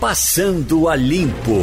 Passando 0.00 0.88
a 0.88 0.94
Limpo. 0.94 1.58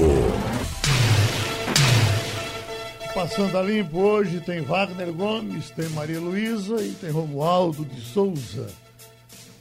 Passando 3.13 3.57
a 3.57 3.61
Limpo 3.61 3.97
hoje 3.97 4.41
tem 4.41 4.61
Wagner 4.61 5.13
Gomes, 5.13 5.69
tem 5.69 5.87
Maria 5.91 6.19
Luísa 6.19 6.83
e 6.83 6.91
tem 6.91 7.11
Romualdo 7.11 7.85
de 7.85 8.01
Souza. 8.01 8.67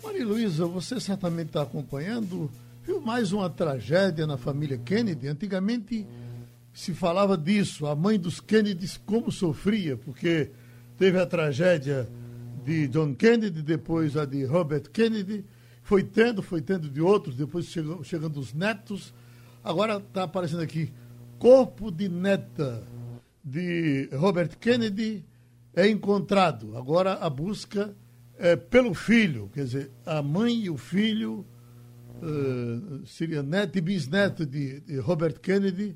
Maria 0.02 0.26
Luísa, 0.26 0.66
você 0.66 0.98
certamente 0.98 1.46
está 1.46 1.62
acompanhando, 1.62 2.50
viu 2.82 3.00
mais 3.00 3.30
uma 3.30 3.48
tragédia 3.48 4.26
na 4.26 4.36
família 4.36 4.76
Kennedy. 4.76 5.28
Antigamente 5.28 6.04
se 6.72 6.92
falava 6.92 7.38
disso, 7.38 7.86
a 7.86 7.94
mãe 7.94 8.18
dos 8.18 8.40
Kennedys 8.40 9.00
como 9.06 9.30
sofria, 9.30 9.96
porque 9.96 10.50
teve 10.98 11.20
a 11.20 11.24
tragédia 11.24 12.08
de 12.64 12.88
John 12.88 13.14
Kennedy, 13.14 13.62
depois 13.62 14.16
a 14.16 14.24
de 14.24 14.44
Robert 14.44 14.90
Kennedy, 14.92 15.44
foi 15.84 16.02
tendo, 16.02 16.42
foi 16.42 16.62
tendo 16.62 16.88
de 16.88 17.00
outros, 17.00 17.36
depois 17.36 17.66
chegando, 17.66 18.02
chegando 18.02 18.40
os 18.40 18.54
netos. 18.54 19.14
Agora 19.62 19.98
está 19.98 20.24
aparecendo 20.24 20.62
aqui, 20.62 20.90
corpo 21.38 21.90
de 21.90 22.08
neta 22.08 22.82
de 23.44 24.08
Robert 24.14 24.56
Kennedy 24.58 25.22
é 25.74 25.86
encontrado. 25.86 26.76
Agora 26.76 27.12
a 27.14 27.28
busca 27.28 27.94
é 28.38 28.56
pelo 28.56 28.94
filho, 28.94 29.50
quer 29.52 29.64
dizer, 29.64 29.90
a 30.06 30.22
mãe 30.22 30.64
e 30.64 30.70
o 30.70 30.76
filho, 30.78 31.44
uh, 32.22 33.06
seria 33.06 33.42
neto 33.42 33.76
e 33.76 33.80
bisneto 33.82 34.46
de, 34.46 34.80
de 34.80 34.98
Robert 34.98 35.38
Kennedy, 35.38 35.94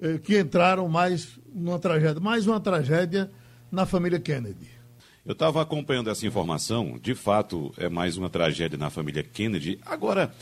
uh, 0.00 0.18
que 0.18 0.40
entraram 0.40 0.88
mais 0.88 1.38
numa 1.54 1.78
tragédia, 1.78 2.20
mais 2.20 2.48
uma 2.48 2.60
tragédia 2.60 3.30
na 3.70 3.86
família 3.86 4.18
Kennedy. 4.18 4.79
Eu 5.24 5.32
estava 5.32 5.60
acompanhando 5.60 6.10
essa 6.10 6.26
informação, 6.26 6.98
de 7.00 7.14
fato 7.14 7.72
é 7.76 7.88
mais 7.88 8.16
uma 8.16 8.30
tragédia 8.30 8.78
na 8.78 8.88
família 8.88 9.22
Kennedy. 9.22 9.78
Agora, 9.84 10.32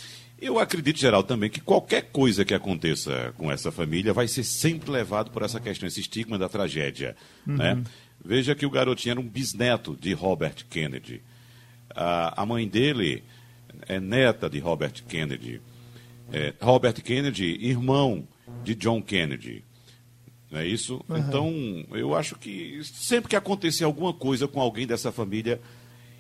eu 0.41 0.59
acredito, 0.59 0.99
geral, 1.01 1.25
também 1.25 1.51
que 1.51 1.61
qualquer 1.61 2.11
coisa 2.13 2.45
que 2.45 2.55
aconteça 2.55 3.35
com 3.37 3.51
essa 3.51 3.73
família 3.73 4.13
vai 4.13 4.29
ser 4.29 4.45
sempre 4.45 4.91
levado 4.91 5.33
por 5.33 5.43
essa 5.43 5.59
questão, 5.59 5.89
esse 5.89 6.01
estigma 6.01 6.39
da 6.39 6.49
tragédia. 6.49 7.17
Uhum. 7.45 7.57
Né? 7.57 7.83
Veja 8.25 8.55
que 8.55 8.65
o 8.65 8.71
garotinho 8.71 9.13
era 9.13 9.21
um 9.21 9.29
bisneto 9.29 9.97
de 10.01 10.13
Robert 10.13 10.65
Kennedy. 10.71 11.23
A, 11.93 12.43
a 12.43 12.47
mãe 12.47 12.69
dele 12.69 13.25
é 13.89 13.99
neta 13.99 14.49
de 14.49 14.61
Robert 14.61 15.03
Kennedy. 15.09 15.61
É, 16.33 16.55
Robert 16.61 17.03
Kennedy, 17.03 17.59
irmão 17.61 18.27
de 18.63 18.77
John 18.77 19.03
Kennedy. 19.03 19.65
Não 20.51 20.61
é 20.61 20.67
isso? 20.67 21.05
Uhum. 21.09 21.19
Então, 21.19 21.87
eu 21.93 22.15
acho 22.15 22.37
que 22.37 22.81
sempre 22.85 23.29
que 23.29 23.37
acontecer 23.37 23.85
alguma 23.85 24.13
coisa 24.13 24.49
com 24.49 24.61
alguém 24.61 24.87
dessa 24.87 25.13
família, 25.13 25.61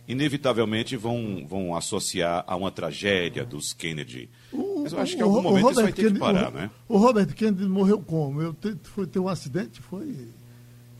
inevitavelmente 0.06 0.96
vão, 0.96 1.46
vão 1.48 1.74
associar 1.74 2.44
a 2.46 2.56
uma 2.56 2.70
tragédia 2.70 3.44
dos 3.44 3.72
Kennedy. 3.72 4.28
O, 4.52 4.82
Mas 4.82 4.92
eu 4.92 5.00
acho 5.00 5.14
que 5.14 5.20
em 5.20 5.24
algum 5.24 5.42
momento 5.42 5.70
isso 5.70 5.82
vai 5.82 5.92
ter 5.92 6.02
Kennedy, 6.02 6.14
que 6.14 6.20
parar, 6.20 6.50
o, 6.50 6.52
né? 6.52 6.70
O 6.88 6.98
Robert 6.98 7.34
Kennedy 7.34 7.66
morreu 7.66 8.00
como? 8.00 8.42
Eu 8.42 8.52
te, 8.52 8.76
foi 8.82 9.06
ter 9.06 9.18
um 9.18 9.28
acidente? 9.28 9.80
Foi. 9.80 10.04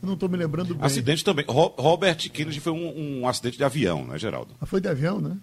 Eu 0.01 0.07
não 0.07 0.13
estou 0.13 0.29
me 0.29 0.37
lembrando 0.37 0.73
bem. 0.75 0.85
Acidente 0.85 1.23
também. 1.23 1.45
Ro, 1.47 1.73
Robert 1.77 2.17
Kennedy 2.31 2.59
foi 2.59 2.71
um, 2.71 3.21
um, 3.21 3.27
acidente 3.27 3.57
de 3.57 3.63
avião, 3.63 4.05
né, 4.05 4.17
Geraldo? 4.17 4.55
Ah, 4.61 4.65
foi 4.65 4.81
de 4.81 4.87
avião, 4.87 5.19
né? 5.19 5.37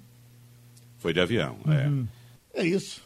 Foi 0.98 1.12
de 1.12 1.20
avião, 1.20 1.56
é. 1.66 1.88
uhum. 1.88 2.06
é. 2.54 2.62
É 2.62 2.66
isso. 2.66 3.02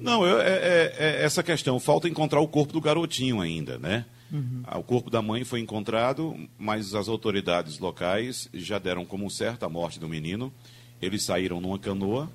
Não, 0.00 0.24
eu, 0.26 0.40
é, 0.40 0.48
é, 0.48 0.94
é, 0.98 1.24
essa 1.24 1.42
questão. 1.42 1.78
Falta 1.78 2.08
encontrar 2.08 2.40
o 2.40 2.48
corpo 2.48 2.72
do 2.72 2.80
garotinho 2.80 3.40
ainda, 3.40 3.78
né? 3.78 4.04
Uhum. 4.34 4.64
O 4.80 4.82
corpo 4.82 5.10
da 5.10 5.22
mãe 5.22 5.44
foi 5.44 5.60
encontrado, 5.60 6.34
mas 6.58 6.92
as 6.92 7.06
autoridades 7.06 7.78
locais 7.78 8.48
já 8.52 8.80
deram 8.80 9.06
como 9.06 9.30
certo 9.30 9.62
a 9.62 9.68
morte 9.68 10.00
do 10.00 10.08
menino. 10.08 10.52
Eles 11.00 11.22
saíram 11.22 11.60
numa 11.60 11.78
canoa, 11.78 12.28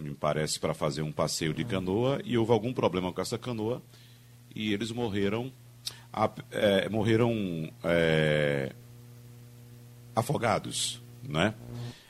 me 0.00 0.12
parece, 0.12 0.58
para 0.58 0.74
fazer 0.74 1.02
um 1.02 1.12
passeio 1.12 1.54
de 1.54 1.64
canoa, 1.64 2.20
e 2.24 2.36
houve 2.36 2.50
algum 2.50 2.72
problema 2.72 3.12
com 3.12 3.20
essa 3.20 3.38
canoa, 3.38 3.80
e 4.52 4.72
eles 4.72 4.90
morreram, 4.90 5.52
é, 6.50 6.88
morreram 6.88 7.72
é, 7.84 8.72
afogados, 10.16 11.00
né? 11.22 11.54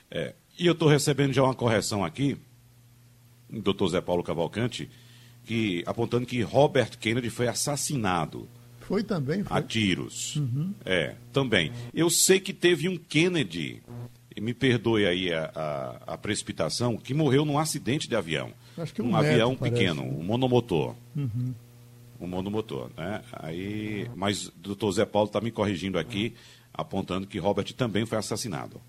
É, 0.09 0.33
e 0.57 0.65
eu 0.65 0.73
estou 0.73 0.87
recebendo 0.87 1.31
já 1.31 1.43
uma 1.43 1.53
correção 1.53 2.03
aqui, 2.03 2.37
doutor 3.47 3.89
Zé 3.89 4.01
Paulo 4.01 4.23
Cavalcante, 4.23 4.89
que, 5.45 5.83
apontando 5.85 6.25
que 6.25 6.41
Robert 6.41 6.97
Kennedy 6.97 7.29
foi 7.29 7.47
assassinado. 7.47 8.49
Foi 8.87 9.03
também? 9.03 9.43
Foi. 9.43 9.57
A 9.57 9.61
tiros. 9.61 10.35
Uhum. 10.35 10.73
É, 10.85 11.15
também. 11.31 11.71
Eu 11.93 12.09
sei 12.09 12.39
que 12.39 12.53
teve 12.53 12.87
um 12.89 12.97
Kennedy, 12.97 13.81
me 14.39 14.53
perdoe 14.53 15.05
aí 15.05 15.33
a, 15.33 15.51
a, 15.55 16.13
a 16.13 16.17
precipitação, 16.17 16.97
que 16.97 17.13
morreu 17.13 17.45
num 17.45 17.57
acidente 17.57 18.07
de 18.07 18.15
avião. 18.15 18.51
Acho 18.77 18.93
que 18.93 19.01
um, 19.01 19.05
um 19.05 19.11
neto, 19.11 19.25
avião 19.25 19.55
parece. 19.55 19.77
pequeno, 19.77 20.03
um 20.03 20.23
monomotor. 20.23 20.95
Uhum. 21.15 21.53
Um 22.19 22.27
monomotor, 22.27 22.89
né? 22.97 23.21
Aí, 23.33 24.09
mas 24.15 24.47
o 24.47 24.53
doutor 24.57 24.91
Zé 24.91 25.05
Paulo 25.05 25.27
está 25.27 25.41
me 25.41 25.51
corrigindo 25.51 25.97
aqui, 25.99 26.33
apontando 26.73 27.27
que 27.27 27.37
Robert 27.37 27.71
também 27.73 28.05
foi 28.05 28.17
assassinado. 28.17 28.81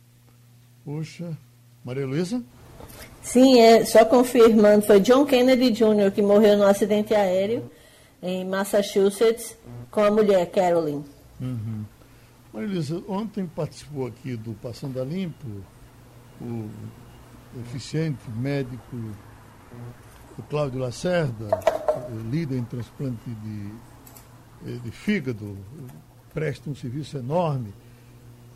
Puxa. 0.85 1.37
Maria 1.85 2.07
Luísa? 2.07 2.43
Sim, 3.23 3.61
é, 3.61 3.85
só 3.85 4.05
confirmando, 4.05 4.87
foi 4.87 5.01
John 5.01 5.25
Kennedy 5.25 5.71
Jr. 5.71 6.11
que 6.15 6.23
morreu 6.23 6.57
no 6.57 6.65
acidente 6.65 7.15
aéreo 7.15 7.71
em 8.25 8.45
Massachusetts 8.45 9.57
com 9.91 10.03
a 10.03 10.11
mulher 10.11 10.51
Carolyn. 10.51 11.05
Uhum. 11.41 11.85
Maria 12.53 12.69
Luísa, 12.69 13.03
ontem 13.07 13.47
participou 13.47 14.07
aqui 14.07 14.35
do 14.35 14.55
Passando 14.55 15.01
a 15.01 15.05
Limpo 15.05 15.47
o 16.41 16.69
eficiente 17.61 18.31
médico 18.31 18.97
o 20.39 20.43
Cláudio 20.43 20.81
Lacerda, 20.81 21.49
líder 22.31 22.59
em 22.59 22.65
transplante 22.65 23.31
de, 23.31 24.79
de 24.79 24.91
fígado, 24.91 25.57
presta 26.33 26.69
um 26.69 26.75
serviço 26.75 27.17
enorme. 27.19 27.73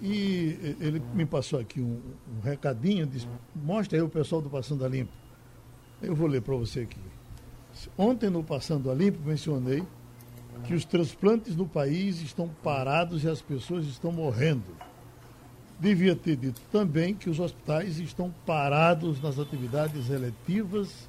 E 0.00 0.76
ele 0.80 1.02
me 1.12 1.26
passou 1.26 1.58
aqui 1.58 1.80
um, 1.80 2.00
um 2.36 2.40
recadinho, 2.40 3.06
disse, 3.06 3.28
mostra 3.54 3.98
aí 3.98 4.02
o 4.02 4.08
pessoal 4.08 4.40
do 4.40 4.48
Passando 4.48 4.84
a 4.84 4.88
Limpo. 4.88 5.12
Eu 6.00 6.14
vou 6.14 6.26
ler 6.26 6.40
para 6.40 6.54
você 6.54 6.80
aqui. 6.80 7.00
Ontem 7.97 8.31
no 8.31 8.43
Passando 8.43 8.91
a 8.91 8.94
Limpo 8.94 9.19
mencionei 9.25 9.84
que 10.65 10.75
os 10.75 10.84
transplantes 10.84 11.55
no 11.55 11.66
país 11.66 12.21
estão 12.21 12.49
parados 12.62 13.25
e 13.25 13.28
as 13.28 13.41
pessoas 13.41 13.87
estão 13.87 14.11
morrendo. 14.11 14.77
Devia 15.78 16.16
ter 16.16 16.37
dito 16.37 16.61
também 16.72 17.15
que 17.15 17.31
os 17.31 17.39
hospitais 17.39 17.99
estão 18.00 18.34
parados 18.44 19.22
nas 19.22 19.39
atividades 19.39 20.11
eletivas 20.11 21.09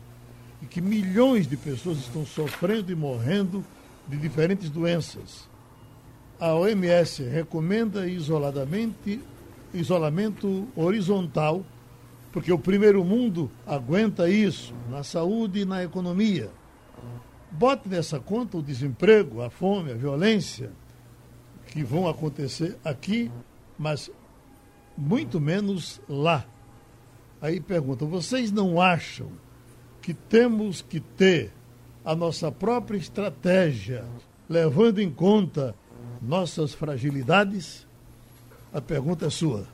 e 0.61 0.65
que 0.65 0.81
milhões 0.81 1.47
de 1.47 1.57
pessoas 1.57 1.97
estão 1.97 2.25
sofrendo 2.25 2.91
e 2.91 2.95
morrendo 2.95 3.65
de 4.07 4.17
diferentes 4.17 4.69
doenças. 4.69 5.49
A 6.39 6.53
OMS 6.53 7.23
recomenda 7.23 8.07
isoladamente 8.07 9.19
isolamento 9.73 10.67
horizontal, 10.75 11.65
porque 12.31 12.51
o 12.51 12.59
primeiro 12.59 13.03
mundo 13.03 13.49
aguenta 13.65 14.29
isso 14.29 14.73
na 14.89 15.03
saúde 15.03 15.61
e 15.61 15.65
na 15.65 15.83
economia. 15.83 16.49
Bote 17.51 17.89
nessa 17.89 18.19
conta 18.19 18.57
o 18.57 18.63
desemprego, 18.63 19.41
a 19.41 19.49
fome, 19.49 19.91
a 19.91 19.95
violência 19.95 20.71
que 21.67 21.83
vão 21.83 22.07
acontecer 22.07 22.77
aqui, 22.83 23.31
mas 23.77 24.11
muito 24.97 25.39
menos 25.39 26.01
lá. 26.07 26.45
Aí 27.41 27.59
pergunta: 27.59 28.05
vocês 28.05 28.51
não 28.51 28.81
acham 28.81 29.31
que 30.01 30.13
temos 30.13 30.81
que 30.81 30.99
ter 30.99 31.51
a 32.03 32.15
nossa 32.15 32.51
própria 32.51 32.97
estratégia, 32.97 34.05
levando 34.47 34.99
em 34.99 35.09
conta 35.09 35.75
nossas 36.21 36.73
fragilidades? 36.73 37.87
A 38.71 38.79
pergunta 38.79 39.25
é 39.25 39.29
sua. 39.29 39.67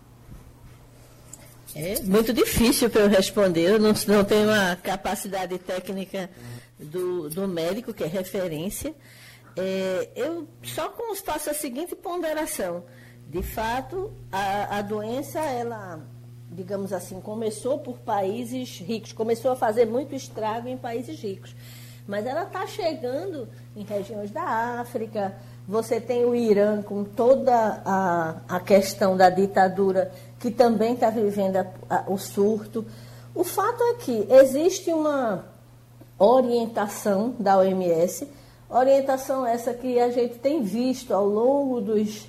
É 1.75 2.01
muito 2.03 2.31
difícil 2.31 2.89
para 2.89 3.01
eu 3.01 3.09
responder, 3.09 3.71
eu 3.71 3.79
não, 3.79 3.91
não 4.07 4.23
tenho 4.23 4.49
a 4.49 4.77
capacidade 4.77 5.57
técnica 5.59 6.29
do, 6.79 7.29
do 7.29 7.47
médico, 7.47 7.93
que 7.93 8.03
é 8.03 8.07
referência. 8.07 8.93
É, 9.55 10.09
eu 10.15 10.47
só 10.63 10.93
faço 11.23 11.49
a 11.49 11.53
seguinte 11.53 11.95
ponderação. 11.95 12.83
De 13.27 13.41
fato, 13.41 14.11
a, 14.31 14.79
a 14.79 14.81
doença, 14.81 15.39
ela, 15.39 15.99
digamos 16.51 16.93
assim, 16.93 17.19
começou 17.21 17.79
por 17.79 17.97
países 17.99 18.79
ricos, 18.79 19.13
começou 19.13 19.51
a 19.51 19.55
fazer 19.55 19.85
muito 19.85 20.13
estrago 20.13 20.67
em 20.67 20.77
países 20.77 21.19
ricos. 21.19 21.55
Mas 22.07 22.25
ela 22.27 22.43
está 22.43 22.67
chegando 22.67 23.47
em 23.75 23.83
regiões 23.83 24.29
da 24.29 24.43
África, 24.79 25.35
você 25.67 25.99
tem 25.99 26.23
o 26.23 26.35
Irã 26.35 26.83
com 26.83 27.03
toda 27.03 27.81
a, 27.83 28.41
a 28.47 28.59
questão 28.59 29.17
da 29.17 29.31
ditadura, 29.31 30.11
que 30.39 30.51
também 30.51 30.93
está 30.93 31.09
vivendo 31.09 31.57
a, 31.57 31.65
a, 31.89 32.03
o 32.07 32.17
surto. 32.17 32.85
O 33.33 33.43
fato 33.43 33.83
é 33.83 33.93
que 33.95 34.27
existe 34.29 34.93
uma 34.93 35.54
orientação 36.17 37.35
da 37.39 37.57
OMS, 37.57 38.27
orientação 38.69 39.45
essa 39.45 39.73
que 39.73 39.99
a 39.99 40.09
gente 40.09 40.35
tem 40.39 40.63
visto 40.63 41.13
ao 41.13 41.25
longo 41.27 41.81
dos, 41.81 42.27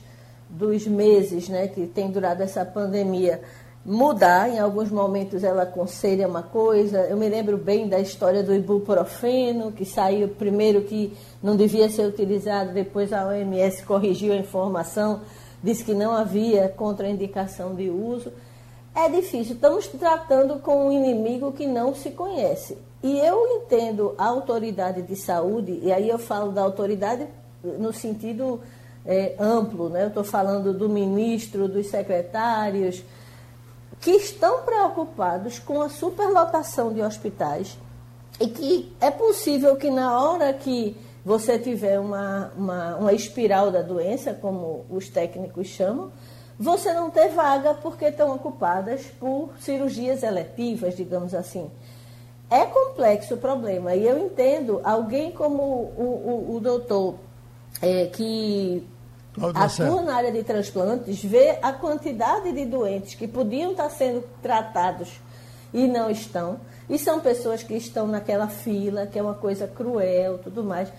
dos 0.49 0.87
meses 0.87 1.49
né, 1.49 1.69
que 1.69 1.87
tem 1.87 2.11
durado 2.11 2.43
essa 2.43 2.65
pandemia, 2.65 3.41
mudar. 3.85 4.51
Em 4.51 4.59
alguns 4.59 4.91
momentos 4.91 5.45
ela 5.45 5.63
aconselha 5.63 6.27
uma 6.27 6.43
coisa. 6.43 7.03
Eu 7.03 7.17
me 7.17 7.29
lembro 7.29 7.57
bem 7.57 7.89
da 7.89 8.01
história 8.01 8.43
do 8.43 8.53
ibuprofeno, 8.53 9.71
que 9.71 9.85
saiu 9.85 10.29
primeiro 10.29 10.83
que 10.83 11.17
não 11.41 11.57
devia 11.57 11.89
ser 11.89 12.07
utilizado, 12.07 12.73
depois 12.73 13.13
a 13.13 13.27
OMS 13.27 13.85
corrigiu 13.85 14.33
a 14.33 14.37
informação, 14.37 15.21
disse 15.63 15.85
que 15.85 15.95
não 15.95 16.13
havia 16.13 16.69
contraindicação 16.69 17.75
de 17.75 17.89
uso. 17.89 18.33
É 18.95 19.09
difícil, 19.09 19.55
estamos 19.55 19.87
tratando 19.87 20.59
com 20.61 20.89
um 20.89 20.93
inimigo 20.93 21.53
que 21.53 21.67
não 21.67 21.95
se 21.95 22.11
conhece. 22.11 22.79
E 23.07 23.21
eu 23.21 23.47
entendo 23.47 24.17
a 24.19 24.27
autoridade 24.27 25.01
de 25.01 25.15
saúde, 25.15 25.79
e 25.81 25.93
aí 25.93 26.09
eu 26.09 26.19
falo 26.19 26.51
da 26.51 26.61
autoridade 26.61 27.25
no 27.63 27.93
sentido 27.93 28.61
é, 29.07 29.37
amplo, 29.39 29.89
né? 29.89 30.03
eu 30.03 30.09
estou 30.09 30.25
falando 30.25 30.75
do 30.75 30.89
ministro, 30.89 31.69
dos 31.69 31.87
secretários, 31.87 33.05
que 34.01 34.11
estão 34.11 34.63
preocupados 34.65 35.61
com 35.61 35.83
a 35.83 35.89
superlotação 35.89 36.93
de 36.93 37.01
hospitais 37.01 37.79
e 38.41 38.49
que 38.49 38.93
é 39.01 39.13
possível 39.13 39.77
que 39.77 39.89
na 39.89 40.21
hora 40.21 40.53
que 40.53 40.97
você 41.25 41.61
tiver 41.61 42.01
uma, 42.01 42.51
uma, 42.57 42.97
uma 42.97 43.13
espiral 43.13 43.71
da 43.71 43.83
doença, 43.83 44.35
como 44.35 44.85
os 44.91 45.09
técnicos 45.09 45.69
chamam, 45.69 46.11
você 46.59 46.93
não 46.93 47.09
ter 47.09 47.29
vaga 47.29 47.73
porque 47.73 48.07
estão 48.07 48.35
ocupadas 48.35 49.03
por 49.21 49.51
cirurgias 49.61 50.25
eletivas, 50.25 50.97
digamos 50.97 51.37
assim. 51.37 51.71
É 52.49 52.65
complexo 52.67 53.35
o 53.35 53.39
problema 53.39 53.95
e 53.95 54.07
eu 54.07 54.19
entendo 54.19 54.81
alguém 54.85 55.33
como 55.33 55.63
o, 55.63 56.47
o, 56.53 56.57
o 56.57 56.61
doutor 56.61 57.17
é, 57.83 58.07
que 58.07 58.87
atua 59.55 60.03
na 60.03 60.15
área 60.15 60.33
de 60.33 60.43
transplantes, 60.43 61.23
vê 61.23 61.59
a 61.61 61.73
quantidade 61.73 62.53
de 62.53 62.65
doentes 62.65 63.15
que 63.15 63.27
podiam 63.27 63.73
estar 63.73 63.91
sendo 63.91 64.25
tratados 64.41 65.21
e 65.75 65.87
não 65.87 66.09
estão, 66.09 66.59
e 66.89 66.99
são 66.99 67.21
pessoas 67.21 67.63
que 67.63 67.75
estão 67.75 68.07
naquela 68.07 68.49
fila, 68.49 69.07
que 69.07 69.19
é 69.19 69.23
uma 69.23 69.35
coisa 69.35 69.67
cruel, 69.67 70.39
tudo 70.39 70.65
mais. 70.65 70.91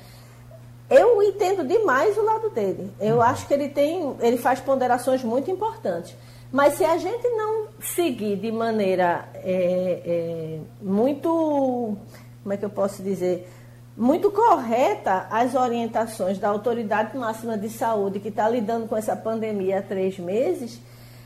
Eu 0.90 1.22
entendo 1.24 1.68
demais 1.68 2.18
o 2.18 2.24
lado 2.24 2.50
dele. 2.50 2.92
Eu 3.00 3.22
acho 3.22 3.48
que 3.48 3.54
ele 3.54 3.70
tem, 3.70 4.16
ele 4.22 4.38
faz 4.38 4.60
ponderações 4.60 5.24
muito 5.24 5.50
importantes. 5.50 6.16
Mas 6.52 6.76
se 6.76 6.86
a 6.86 6.98
gente 6.98 7.28
não 7.30 7.68
seguir 7.80 8.38
de 8.38 8.52
maneira 8.52 9.28
é, 9.36 10.02
é, 10.06 10.60
muito, 10.82 11.98
como 12.42 12.54
é 12.54 12.58
que 12.58 12.66
eu 12.66 12.70
posso 12.70 13.04
dizer, 13.04 13.50
muito 13.96 14.32
correta 14.32 15.28
as 15.30 15.56
orientações 15.56 16.38
da 16.38 16.50
Autoridade 16.50 17.18
Máxima 17.18 17.58
de 17.58 17.70
Saúde, 17.70 18.20
que 18.20 18.30
está 18.30 18.48
lidando 18.48 18.88
com 18.88 18.96
essa 18.96 19.16
pandemia 19.16 19.80
há 19.80 19.82
três 19.82 20.18
meses, 20.20 20.80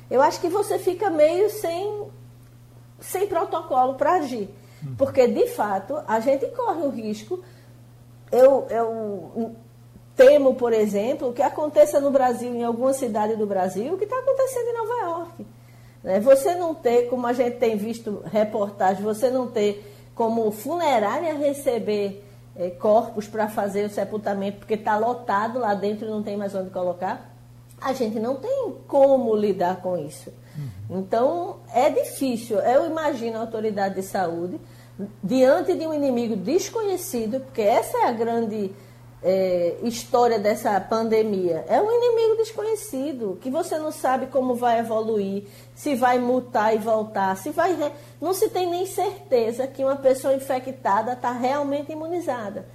eu 0.09 0.21
acho 0.21 0.41
que 0.41 0.49
você 0.49 0.79
fica 0.79 1.09
meio 1.09 1.49
sem, 1.49 2.07
sem 2.99 3.27
protocolo 3.27 3.95
para 3.95 4.15
agir. 4.15 4.49
Porque, 4.97 5.27
de 5.27 5.47
fato, 5.47 6.01
a 6.07 6.19
gente 6.19 6.47
corre 6.47 6.81
o 6.81 6.89
risco. 6.89 7.43
Eu, 8.31 8.65
eu 8.69 9.55
temo, 10.21 10.55
por 10.55 10.73
exemplo, 10.73 11.33
que 11.33 11.41
aconteça 11.41 11.99
no 11.99 12.11
Brasil, 12.11 12.53
em 12.53 12.63
alguma 12.63 12.93
cidade 12.93 13.35
do 13.35 13.45
Brasil, 13.45 13.93
o 13.93 13.97
que 13.97 14.03
está 14.03 14.17
acontecendo 14.17 14.67
em 14.67 14.73
Nova 14.73 14.93
York. 15.01 15.47
Né? 16.03 16.19
Você 16.19 16.55
não 16.55 16.75
ter, 16.75 17.09
como 17.09 17.25
a 17.27 17.33
gente 17.33 17.57
tem 17.57 17.75
visto 17.75 18.23
reportagens, 18.31 19.03
você 19.03 19.29
não 19.29 19.47
ter 19.47 19.85
como 20.13 20.51
funerária 20.51 21.33
receber 21.33 22.23
é, 22.55 22.69
corpos 22.69 23.27
para 23.27 23.47
fazer 23.47 23.85
o 23.85 23.89
sepultamento, 23.89 24.59
porque 24.59 24.75
está 24.75 24.97
lotado 24.97 25.59
lá 25.59 25.73
dentro 25.73 26.07
e 26.07 26.11
não 26.11 26.21
tem 26.21 26.37
mais 26.37 26.53
onde 26.53 26.69
colocar, 26.69 27.31
a 27.79 27.93
gente 27.93 28.19
não 28.19 28.35
tem 28.35 28.75
como 28.87 29.35
lidar 29.35 29.81
com 29.81 29.97
isso. 29.97 30.31
Uhum. 30.55 30.99
Então, 30.99 31.55
é 31.73 31.89
difícil. 31.89 32.59
Eu 32.59 32.85
imagino 32.85 33.37
a 33.37 33.41
autoridade 33.41 33.95
de 33.95 34.03
saúde, 34.03 34.59
diante 35.23 35.73
de 35.73 35.87
um 35.87 35.93
inimigo 35.93 36.35
desconhecido, 36.35 37.39
porque 37.39 37.61
essa 37.61 37.97
é 37.97 38.05
a 38.05 38.11
grande 38.11 38.71
é, 39.23 39.75
história 39.83 40.39
dessa 40.39 40.79
pandemia. 40.79 41.63
É 41.67 41.79
um 41.81 41.91
inimigo 41.91 42.37
desconhecido, 42.37 43.37
que 43.41 43.49
você 43.49 43.77
não 43.77 43.91
sabe 43.91 44.27
como 44.27 44.55
vai 44.55 44.79
evoluir, 44.79 45.43
se 45.75 45.95
vai 45.95 46.17
mutar 46.17 46.73
e 46.75 46.79
voltar, 46.79 47.35
se 47.37 47.51
vai. 47.51 47.75
Re... 47.75 47.91
Não 48.19 48.33
se 48.33 48.49
tem 48.49 48.69
nem 48.69 48.85
certeza 48.85 49.67
que 49.67 49.83
uma 49.83 49.95
pessoa 49.95 50.33
infectada 50.33 51.13
está 51.13 51.31
realmente 51.31 51.91
imunizada. 51.91 52.65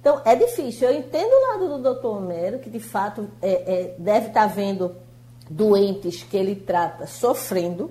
Então, 0.00 0.20
é 0.24 0.34
difícil. 0.34 0.88
Eu 0.88 0.98
entendo 0.98 1.30
o 1.30 1.52
lado 1.52 1.68
do 1.68 1.82
doutor 1.82 2.16
Homero, 2.16 2.58
que 2.58 2.70
de 2.70 2.80
fato 2.80 3.28
é, 3.40 3.50
é, 3.50 3.94
deve 3.98 4.28
estar 4.28 4.48
tá 4.48 4.54
vendo 4.54 4.96
doentes 5.48 6.22
que 6.22 6.36
ele 6.36 6.56
trata 6.56 7.06
sofrendo, 7.06 7.90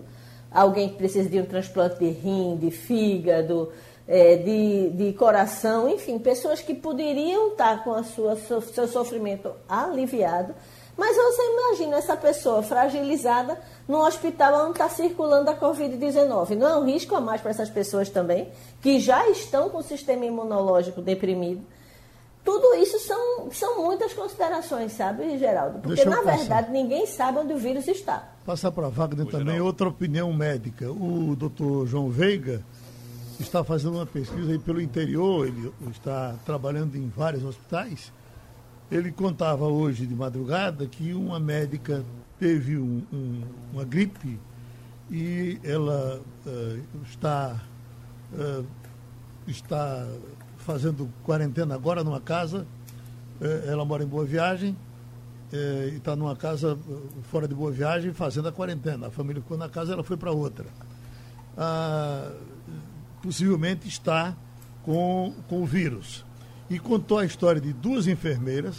alguém 0.52 0.90
que 0.90 0.96
precisa 0.96 1.30
de 1.30 1.40
um 1.40 1.46
transplante 1.46 2.00
de 2.00 2.10
rim, 2.10 2.58
de 2.58 2.72
fígado 2.72 3.72
é, 4.12 4.36
de, 4.36 4.90
de 4.90 5.14
coração, 5.14 5.88
enfim, 5.88 6.20
pessoas 6.20 6.60
que 6.60 6.74
poderiam 6.74 7.52
estar 7.54 7.82
com 7.82 7.94
a 7.94 8.04
sua, 8.04 8.36
seu 8.36 8.86
sofrimento 8.86 9.54
aliviado, 9.70 10.54
mas 10.98 11.16
você 11.16 11.42
imagina 11.42 11.96
essa 11.96 12.18
pessoa 12.18 12.62
fragilizada 12.62 13.58
no 13.88 14.06
hospital 14.06 14.66
onde 14.66 14.74
está 14.74 14.90
circulando 14.90 15.50
a 15.50 15.56
Covid-19. 15.56 16.58
Não 16.58 16.68
é 16.68 16.78
um 16.78 16.86
risco 16.86 17.16
a 17.16 17.22
mais 17.22 17.40
para 17.40 17.52
essas 17.52 17.70
pessoas 17.70 18.10
também, 18.10 18.50
que 18.82 19.00
já 19.00 19.30
estão 19.30 19.70
com 19.70 19.78
o 19.78 19.84
sistema 19.84 20.26
imunológico 20.26 21.02
deprimido? 21.02 21.62
Tudo 22.44 22.76
isso 22.76 23.00
são, 23.00 23.50
são 23.52 23.82
muitas 23.82 24.12
considerações, 24.14 24.92
sabe, 24.92 25.38
Geraldo? 25.38 25.80
Porque, 25.80 26.04
na 26.04 26.18
passar. 26.18 26.38
verdade, 26.38 26.72
ninguém 26.72 27.06
sabe 27.06 27.38
onde 27.38 27.54
o 27.54 27.58
vírus 27.58 27.88
está. 27.88 28.30
Passar 28.46 28.72
para 28.72 28.88
a 28.88 28.90
Wagner 28.90 29.28
também 29.28 29.46
Geraldo. 29.46 29.66
outra 29.66 29.88
opinião 29.88 30.34
médica. 30.34 30.92
O 30.92 31.34
doutor 31.38 31.86
João 31.86 32.10
Veiga 32.10 32.62
está 33.42 33.64
fazendo 33.64 33.96
uma 33.96 34.06
pesquisa 34.06 34.52
aí 34.52 34.60
pelo 34.60 34.82
interior, 34.82 35.48
ele 35.48 35.72
está 35.90 36.36
trabalhando 36.46 36.96
em 36.96 37.10
vários 37.10 37.44
hospitais. 37.44 38.12
Ele 38.90 39.12
contava 39.12 39.66
hoje 39.66 40.06
de 40.06 40.14
madrugada 40.14 40.86
que 40.86 41.14
uma 41.14 41.40
médica 41.40 42.04
teve 42.40 42.78
um, 42.78 43.04
um, 43.12 43.42
uma 43.74 43.86
gripe 43.86 44.40
e 45.10 45.60
ela 45.64 46.22
uh, 46.46 46.84
está, 47.04 47.62
uh, 48.34 48.66
está 49.48 50.08
fazendo 50.58 51.10
quarentena 51.24 51.76
agora 51.76 52.04
numa 52.04 52.20
casa. 52.20 52.66
Uh, 53.40 53.70
ela 53.70 53.86
mora 53.86 54.04
em 54.04 54.08
Boa 54.08 54.26
Viagem 54.26 54.76
e 55.54 55.98
está 55.98 56.16
numa 56.16 56.36
casa 56.36 56.78
fora 57.24 57.46
de 57.46 57.54
Boa 57.54 57.72
Viagem 57.72 58.14
fazendo 58.14 58.48
a 58.48 58.52
quarentena. 58.54 59.08
A 59.08 59.12
família 59.12 59.42
ficou 59.42 59.58
na 59.58 59.68
casa, 59.68 59.92
ela 59.94 60.04
foi 60.04 60.16
para 60.16 60.32
outra. 60.32 60.66
Ah, 61.58 62.32
possivelmente 63.22 63.88
está 63.88 64.36
com, 64.84 65.34
com 65.48 65.62
o 65.62 65.66
vírus. 65.66 66.26
E 66.70 66.80
contou 66.80 67.20
a 67.20 67.26
história 67.26 67.62
de 67.62 67.74
duas 67.74 68.08
enfermeiras, 68.08 68.78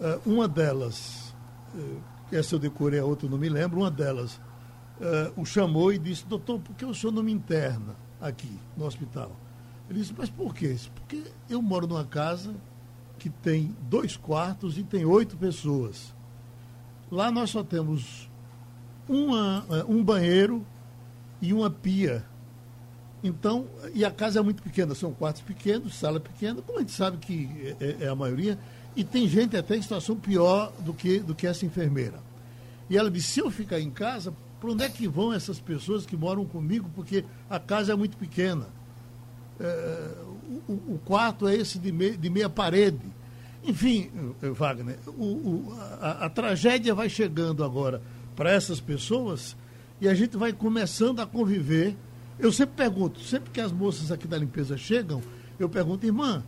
uh, 0.00 0.20
uma 0.26 0.48
delas, 0.48 1.34
uh, 1.74 2.00
essa 2.32 2.54
eu 2.54 2.58
decorei, 2.58 3.00
a 3.00 3.04
outra 3.04 3.28
não 3.28 3.38
me 3.38 3.48
lembro, 3.48 3.80
uma 3.80 3.90
delas 3.90 4.40
uh, 5.00 5.40
o 5.40 5.44
chamou 5.44 5.92
e 5.92 5.98
disse, 5.98 6.26
doutor, 6.26 6.60
por 6.60 6.74
que 6.74 6.84
o 6.84 6.94
senhor 6.94 7.12
não 7.12 7.22
me 7.22 7.32
interna 7.32 7.94
aqui 8.20 8.58
no 8.76 8.84
hospital? 8.84 9.30
Ele 9.88 10.00
disse, 10.00 10.14
mas 10.16 10.28
por 10.28 10.52
quê? 10.52 10.76
Porque 10.94 11.22
eu 11.48 11.62
moro 11.62 11.86
numa 11.86 12.04
casa 12.04 12.54
que 13.18 13.30
tem 13.30 13.74
dois 13.82 14.16
quartos 14.16 14.76
e 14.76 14.82
tem 14.82 15.04
oito 15.04 15.36
pessoas. 15.36 16.12
Lá 17.10 17.30
nós 17.30 17.50
só 17.50 17.62
temos 17.62 18.28
uma, 19.08 19.64
um 19.88 20.02
banheiro 20.02 20.66
e 21.40 21.52
uma 21.52 21.70
pia 21.70 22.24
então, 23.26 23.66
e 23.94 24.04
a 24.04 24.10
casa 24.10 24.38
é 24.38 24.42
muito 24.42 24.62
pequena, 24.62 24.94
são 24.94 25.12
quartos 25.12 25.42
pequenos, 25.42 25.94
sala 25.94 26.20
pequena, 26.20 26.62
como 26.62 26.78
a 26.78 26.80
gente 26.80 26.92
sabe 26.92 27.18
que 27.18 27.76
é, 27.80 27.84
é, 27.84 28.04
é 28.04 28.08
a 28.08 28.14
maioria, 28.14 28.58
e 28.94 29.04
tem 29.04 29.28
gente 29.28 29.56
até 29.56 29.76
em 29.76 29.82
situação 29.82 30.16
pior 30.16 30.72
do 30.80 30.94
que, 30.94 31.18
do 31.20 31.34
que 31.34 31.46
essa 31.46 31.66
enfermeira. 31.66 32.20
E 32.88 32.96
ela 32.96 33.10
disse, 33.10 33.28
se 33.28 33.40
eu 33.40 33.50
ficar 33.50 33.80
em 33.80 33.90
casa, 33.90 34.32
para 34.60 34.70
onde 34.70 34.84
é 34.84 34.88
que 34.88 35.06
vão 35.06 35.32
essas 35.32 35.60
pessoas 35.60 36.06
que 36.06 36.16
moram 36.16 36.44
comigo? 36.44 36.90
Porque 36.94 37.24
a 37.50 37.58
casa 37.58 37.92
é 37.92 37.96
muito 37.96 38.16
pequena. 38.16 38.66
É, 39.58 40.14
o, 40.68 40.72
o, 40.72 41.00
quarto 41.04 41.48
é 41.48 41.54
esse 41.54 41.78
de, 41.78 41.92
me, 41.92 42.16
de 42.16 42.30
meia 42.30 42.48
parede. 42.48 43.06
Enfim, 43.64 44.10
eh, 44.42 44.50
Wagner, 44.50 44.98
o, 45.06 45.24
o, 45.24 45.78
a, 46.00 46.26
a 46.26 46.30
tragédia 46.30 46.94
vai 46.94 47.08
chegando 47.08 47.64
agora 47.64 48.00
para 48.36 48.50
essas 48.50 48.80
pessoas 48.80 49.56
e 50.00 50.08
a 50.08 50.14
gente 50.14 50.36
vai 50.36 50.52
começando 50.52 51.20
a 51.20 51.26
conviver 51.26 51.96
eu 52.38 52.52
sempre 52.52 52.76
pergunto, 52.76 53.20
sempre 53.20 53.50
que 53.50 53.60
as 53.60 53.72
moças 53.72 54.12
aqui 54.12 54.26
da 54.26 54.36
limpeza 54.36 54.76
chegam, 54.76 55.22
eu 55.58 55.68
pergunto, 55.68 56.04
irmã, 56.04 56.44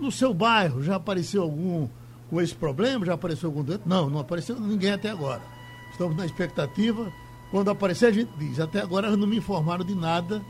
no 0.00 0.10
seu 0.12 0.32
bairro 0.32 0.82
já 0.82 0.96
apareceu 0.96 1.42
algum 1.42 1.88
com 2.28 2.40
esse 2.40 2.54
problema? 2.54 3.04
Já 3.06 3.14
apareceu 3.14 3.48
algum 3.48 3.62
doente? 3.62 3.82
Não, 3.86 4.08
não 4.08 4.20
apareceu 4.20 4.58
ninguém 4.60 4.92
até 4.92 5.10
agora. 5.10 5.42
Estamos 5.90 6.16
na 6.16 6.26
expectativa. 6.26 7.12
Quando 7.50 7.70
aparecer, 7.70 8.06
a 8.06 8.12
gente 8.12 8.30
diz. 8.38 8.60
Até 8.60 8.80
agora 8.80 9.16
não 9.16 9.26
me 9.26 9.38
informaram 9.38 9.84
de 9.84 9.94
nada. 9.94 10.42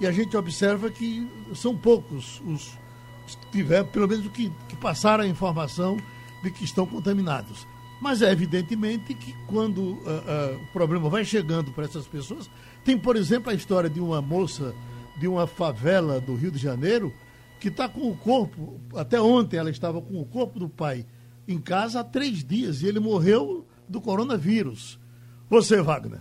E 0.00 0.06
a 0.06 0.12
gente 0.12 0.36
observa 0.36 0.90
que 0.90 1.28
são 1.54 1.76
poucos 1.76 2.40
os, 2.46 2.78
que 3.26 3.50
tiveram, 3.50 3.86
pelo 3.86 4.08
menos 4.08 4.26
que, 4.28 4.52
que 4.68 4.76
passaram 4.76 5.24
a 5.24 5.26
informação 5.26 5.96
de 6.42 6.50
que 6.50 6.64
estão 6.64 6.86
contaminados. 6.86 7.66
Mas 8.04 8.20
é 8.20 8.30
evidentemente 8.30 9.14
que 9.14 9.32
quando 9.46 9.78
uh, 9.78 9.96
uh, 9.96 10.62
o 10.62 10.66
problema 10.74 11.08
vai 11.08 11.24
chegando 11.24 11.72
para 11.72 11.86
essas 11.86 12.06
pessoas, 12.06 12.50
tem, 12.84 12.98
por 12.98 13.16
exemplo, 13.16 13.50
a 13.50 13.54
história 13.54 13.88
de 13.88 13.98
uma 13.98 14.20
moça 14.20 14.74
de 15.18 15.26
uma 15.26 15.46
favela 15.46 16.20
do 16.20 16.34
Rio 16.34 16.50
de 16.50 16.58
Janeiro 16.58 17.14
que 17.58 17.68
está 17.68 17.88
com 17.88 18.10
o 18.10 18.14
corpo, 18.14 18.78
até 18.94 19.18
ontem 19.18 19.56
ela 19.56 19.70
estava 19.70 20.02
com 20.02 20.20
o 20.20 20.26
corpo 20.26 20.58
do 20.58 20.68
pai 20.68 21.06
em 21.48 21.58
casa 21.58 22.00
há 22.00 22.04
três 22.04 22.44
dias 22.44 22.82
e 22.82 22.86
ele 22.86 23.00
morreu 23.00 23.66
do 23.88 24.02
coronavírus. 24.02 25.00
Você, 25.48 25.80
Wagner. 25.80 26.20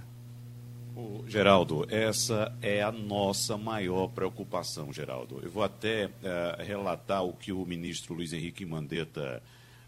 Geraldo, 1.27 1.85
essa 1.89 2.55
é 2.61 2.81
a 2.81 2.93
nossa 2.93 3.57
maior 3.57 4.07
preocupação, 4.07 4.93
Geraldo. 4.93 5.41
Eu 5.43 5.51
vou 5.51 5.63
até 5.63 6.05
uh, 6.05 6.63
relatar 6.63 7.25
o 7.25 7.33
que 7.33 7.51
o 7.51 7.65
ministro 7.65 8.13
Luiz 8.13 8.31
Henrique 8.31 8.65
Mandetta 8.65 9.43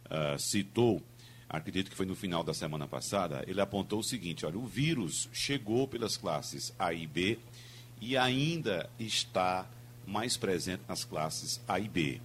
uh, 0.06 0.38
citou, 0.38 1.02
acredito 1.50 1.90
que 1.90 1.98
foi 1.98 2.06
no 2.06 2.16
final 2.16 2.44
da 2.44 2.54
semana 2.54 2.88
passada. 2.88 3.44
Ele 3.48 3.62
apontou 3.62 4.00
o 4.00 4.04
seguinte: 4.04 4.46
olha, 4.46 4.58
o 4.58 4.66
vírus 4.66 5.30
chegou 5.32 5.88
pelas 5.88 6.18
classes 6.18 6.74
A 6.78 6.94
e 6.94 7.06
B 7.08 7.40
e 8.02 8.18
ainda 8.18 8.90
está 9.00 9.68
mais 10.06 10.38
presente 10.38 10.84
nas 10.88 11.04
classes 11.04 11.62
A 11.68 11.80
e 11.80 11.88
B. 11.88 12.22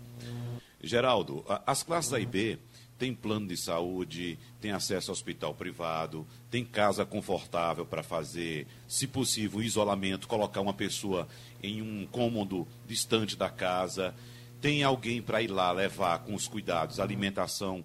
Geraldo, 0.83 1.45
as 1.67 1.83
classes 1.83 2.13
A 2.13 2.21
e 2.21 2.27
B 2.27 2.59
têm 2.99 3.15
plano 3.15 3.49
de 3.49 3.57
saúde, 3.57 4.39
têm 4.61 4.73
acesso 4.73 5.11
ao 5.11 5.15
hospital 5.15 5.55
privado, 5.55 6.27
tem 6.51 6.63
casa 6.63 7.05
confortável 7.05 7.87
para 7.87 8.03
fazer, 8.03 8.67
se 8.87 9.07
possível, 9.07 9.63
isolamento, 9.63 10.29
colocar 10.29 10.61
uma 10.61 10.75
pessoa 10.75 11.27
em 11.63 11.81
um 11.81 12.07
cômodo 12.07 12.69
distante 12.87 13.37
da 13.37 13.49
casa, 13.49 14.15
tem 14.61 14.83
alguém 14.83 15.23
para 15.23 15.41
ir 15.41 15.51
lá 15.51 15.73
levar 15.73 16.19
com 16.21 16.35
os 16.35 16.47
cuidados, 16.47 17.01
alimentação 17.01 17.83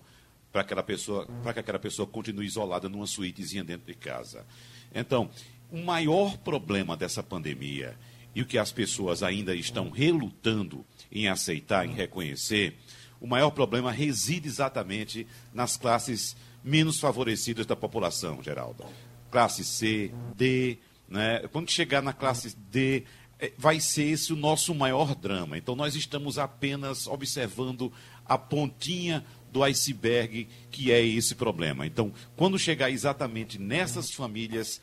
para 0.56 0.62
aquela 0.62 0.84
pessoa, 0.84 1.28
para 1.44 1.52
que 1.52 1.60
aquela 1.60 1.78
pessoa 1.78 2.08
continue 2.08 2.46
isolada 2.46 2.88
numa 2.88 3.06
suítezinha 3.06 3.62
dentro 3.62 3.88
de 3.88 3.94
casa. 3.94 4.46
Então, 4.94 5.30
o 5.70 5.84
maior 5.84 6.38
problema 6.38 6.96
dessa 6.96 7.22
pandemia 7.22 7.98
e 8.34 8.42
o 8.42 8.46
que 8.46 8.58
as 8.58 8.72
pessoas 8.72 9.22
ainda 9.22 9.54
estão 9.54 9.90
relutando 9.90 10.86
em 11.12 11.28
aceitar, 11.28 11.86
em 11.86 11.92
reconhecer, 11.92 12.78
o 13.20 13.28
maior 13.28 13.52
problema 13.52 13.92
reside 13.92 14.48
exatamente 14.48 15.28
nas 15.54 15.76
classes 15.76 16.38
menos 16.64 17.02
favorecidas 17.02 17.66
da 17.66 17.76
população, 17.76 18.42
Geraldo. 18.42 18.86
Classe 19.30 19.66
C, 19.66 20.14
D, 20.38 20.78
né? 21.10 21.40
Quando 21.52 21.70
chegar 21.70 22.02
na 22.02 22.14
classe 22.14 22.56
D, 22.72 23.04
é, 23.38 23.52
vai 23.58 23.82
ser 23.82 24.04
esse 24.04 24.32
o 24.32 24.38
nosso 24.38 24.74
maior 24.74 25.16
drama. 25.16 25.58
Então, 25.58 25.76
nós 25.76 25.96
estamos 25.96 26.38
apenas 26.38 27.08
observando 27.08 27.92
a 28.26 28.38
pontinha 28.38 29.24
do 29.56 29.64
iceberg 29.64 30.50
que 30.70 30.92
é 30.92 31.02
esse 31.02 31.34
problema. 31.34 31.88
Então, 31.88 32.12
quando 32.36 32.60
chegar 32.60 32.92
exatamente 32.92 33.58
nessas 33.58 34.12
famílias 34.12 34.82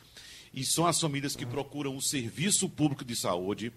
e 0.55 0.65
são 0.65 0.87
as 0.87 0.99
famílias 0.99 1.37
que 1.37 1.45
procuram 1.45 1.95
o 1.95 2.01
serviço 2.01 2.71
público 2.71 3.05
de 3.05 3.15
saúde, 3.15 3.71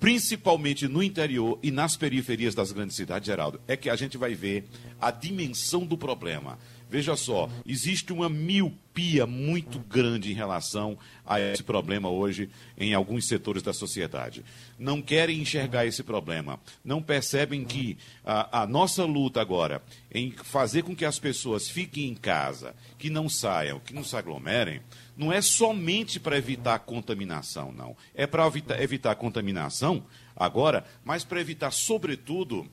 principalmente 0.00 0.88
no 0.88 1.04
interior 1.04 1.56
e 1.62 1.70
nas 1.70 1.96
periferias 1.96 2.52
das 2.52 2.72
grandes 2.72 2.96
cidades, 2.96 3.28
Geraldo, 3.28 3.60
é 3.68 3.76
que 3.76 3.88
a 3.88 3.94
gente 3.94 4.18
vai 4.18 4.34
ver 4.34 4.64
a 5.00 5.12
dimensão 5.12 5.86
do 5.86 5.96
problema. 5.96 6.58
Veja 6.90 7.14
só, 7.16 7.50
existe 7.66 8.14
uma 8.14 8.30
miopia 8.30 9.26
muito 9.26 9.78
grande 9.78 10.32
em 10.32 10.34
relação 10.34 10.98
a 11.24 11.38
esse 11.38 11.62
problema 11.62 12.08
hoje 12.08 12.48
em 12.78 12.94
alguns 12.94 13.28
setores 13.28 13.62
da 13.62 13.74
sociedade. 13.74 14.42
Não 14.78 15.02
querem 15.02 15.38
enxergar 15.38 15.84
esse 15.84 16.02
problema, 16.02 16.58
não 16.82 17.02
percebem 17.02 17.62
que 17.62 17.98
a, 18.24 18.62
a 18.62 18.66
nossa 18.66 19.04
luta 19.04 19.38
agora 19.38 19.82
em 20.10 20.30
fazer 20.30 20.82
com 20.82 20.96
que 20.96 21.04
as 21.04 21.18
pessoas 21.18 21.68
fiquem 21.68 22.08
em 22.08 22.14
casa, 22.14 22.74
que 22.96 23.10
não 23.10 23.28
saiam, 23.28 23.80
que 23.80 23.92
não 23.92 24.02
se 24.02 24.16
aglomerem, 24.16 24.80
não 25.14 25.30
é 25.30 25.42
somente 25.42 26.18
para 26.18 26.38
evitar 26.38 26.76
a 26.76 26.78
contaminação, 26.78 27.70
não. 27.70 27.94
É 28.14 28.26
para 28.26 28.46
evitar, 28.46 28.80
evitar 28.80 29.10
a 29.10 29.16
contaminação 29.16 30.02
agora, 30.34 30.86
mas 31.04 31.22
para 31.22 31.40
evitar, 31.40 31.70
sobretudo, 31.70 32.66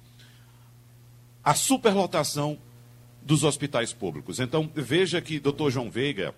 a 1.43 1.53
superlotação 1.53 2.57
dos 3.25 3.43
hospitais 3.43 3.91
públicos. 3.91 4.39
Então, 4.39 4.71
veja 4.75 5.19
que 5.19 5.39
doutor 5.39 5.71
João 5.71 5.89
Veiga 5.89 6.33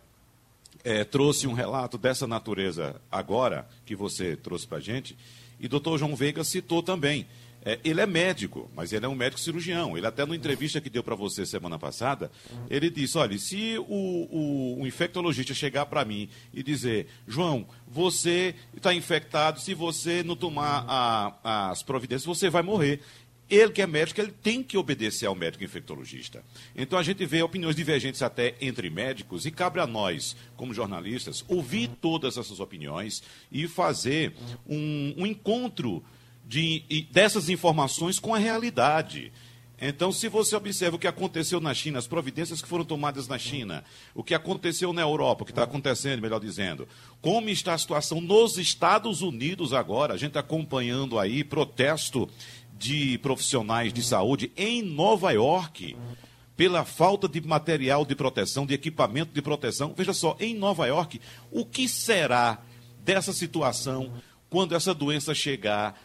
é, 0.86 1.03
trouxe 1.03 1.46
um 1.46 1.53
relato 1.53 1.98
dessa 1.98 2.25
natureza 2.25 2.96
agora, 3.12 3.67
que 3.86 3.94
você 3.94 4.38
trouxe 4.38 4.65
para 4.65 4.77
a 4.77 4.82
gente, 4.82 5.17
e 5.60 5.67
doutor 5.67 5.98
João 5.98 6.15
Veiga 6.15 6.46
citou 6.46 6.82
também. 6.82 7.27
É, 7.65 7.77
ele 7.84 8.00
é 8.00 8.06
médico, 8.06 8.72
mas 8.74 8.94
ele 8.94 9.06
é 9.06 9.10
um 9.10 9.15
médico 9.15 9.41
cirurgião. 9.41 9.98
Ele 9.98 10.08
até 10.08 10.25
na 10.25 10.34
entrevista 10.34 10.79
que 10.79 10.89
deu 10.89 11.03
para 11.03 11.15
você 11.15 11.46
semana 11.46 11.77
passada, 11.77 12.32
ele 12.70 12.89
disse, 12.89 13.17
olha, 13.17 13.38
se 13.38 13.77
o, 13.79 13.84
o, 13.89 14.82
o 14.82 14.88
infectologista 14.88 15.53
chegar 15.53 15.88
para 15.88 16.06
mim 16.06 16.29
e 16.53 16.63
dizer, 16.63 17.08
João, 17.27 17.67
você 17.86 18.56
está 18.74 18.94
infectado, 18.94 19.60
se 19.60 19.74
você 19.74 20.24
não 20.24 20.38
tomar 20.38 20.86
a, 20.88 21.70
as 21.72 21.84
providências, 21.84 22.25
você 22.25 22.50
vai 22.50 22.62
morrer. 22.62 23.01
Ele 23.50 23.72
que 23.72 23.82
é 23.82 23.88
médico, 23.88 24.20
ele 24.20 24.32
tem 24.32 24.62
que 24.62 24.77
obedecer 24.77 25.25
ao 25.25 25.36
médico 25.36 25.63
infectologista. 25.63 26.44
Então 26.75 27.00
a 27.00 27.04
gente 27.04 27.25
vê 27.25 27.42
opiniões 27.42 27.75
divergentes 27.75 28.22
até 28.22 28.56
entre 28.60 28.89
médicos 28.89 29.46
e 29.46 29.51
cabe 29.51 29.80
a 29.80 29.88
nós, 29.88 30.36
como 30.56 30.74
jornalistas, 30.74 31.46
ouvir 31.48 31.89
todas 32.01 32.38
essas 32.38 32.60
opiniões 32.60 33.24
e 33.51 33.68
fazer 33.68 34.34
um, 34.68 35.13
um 35.18 35.25
encontro 35.25 36.04
de, 36.46 37.08
dessas 37.12 37.50
informações 37.50 38.20
com 38.20 38.34
a 38.34 38.38
realidade. 38.38 39.32
Então, 39.80 40.12
se 40.12 40.27
você 40.27 40.56
observa 40.56 40.96
o 40.96 41.00
que 41.00 41.06
aconteceu 41.06 41.60
na 41.62 41.72
China, 41.72 42.00
as 42.00 42.08
providências 42.08 42.63
que 42.63 42.68
foram 42.68 42.84
tomadas 42.84 43.27
na 43.27 43.38
China, 43.38 43.84
o 44.16 44.24
que 44.24 44.34
aconteceu 44.34 44.92
na 44.92 45.04
Europa, 45.04 45.44
o 45.44 45.46
que 45.46 45.51
está 45.51 45.63
acontecendo, 45.63 46.20
melhor 46.20 46.39
dizendo, 46.39 46.88
como 47.22 47.50
está 47.50 47.75
a 47.75 47.77
situação 47.77 48.20
nos 48.20 48.58
Estados 48.58 49.22
Unidos 49.22 49.74
agora, 49.74 50.16
a 50.16 50.18
gente 50.18 50.36
acompanhando 50.36 51.20
aí 51.20 51.44
protesto 51.44 52.27
de 52.78 53.18
profissionais 53.20 53.92
de 53.92 54.04
saúde 54.04 54.52
em 54.56 54.82
Nova 54.82 55.32
York 55.32 55.96
pela 56.58 56.84
falta 56.84 57.30
de 57.30 57.40
material 57.40 58.04
de 58.04 58.16
proteção, 58.16 58.66
de 58.66 58.74
equipamento 58.74 59.32
de 59.32 59.42
proteção. 59.42 59.94
Veja 59.96 60.12
só, 60.12 60.36
em 60.40 60.56
Nova 60.56 60.88
York, 60.88 61.22
o 61.52 61.64
que 61.64 61.88
será 61.88 62.60
dessa 63.04 63.32
situação 63.32 64.12
quando 64.50 64.74
essa 64.74 64.94
doença 64.94 65.36
chegar 65.36 66.02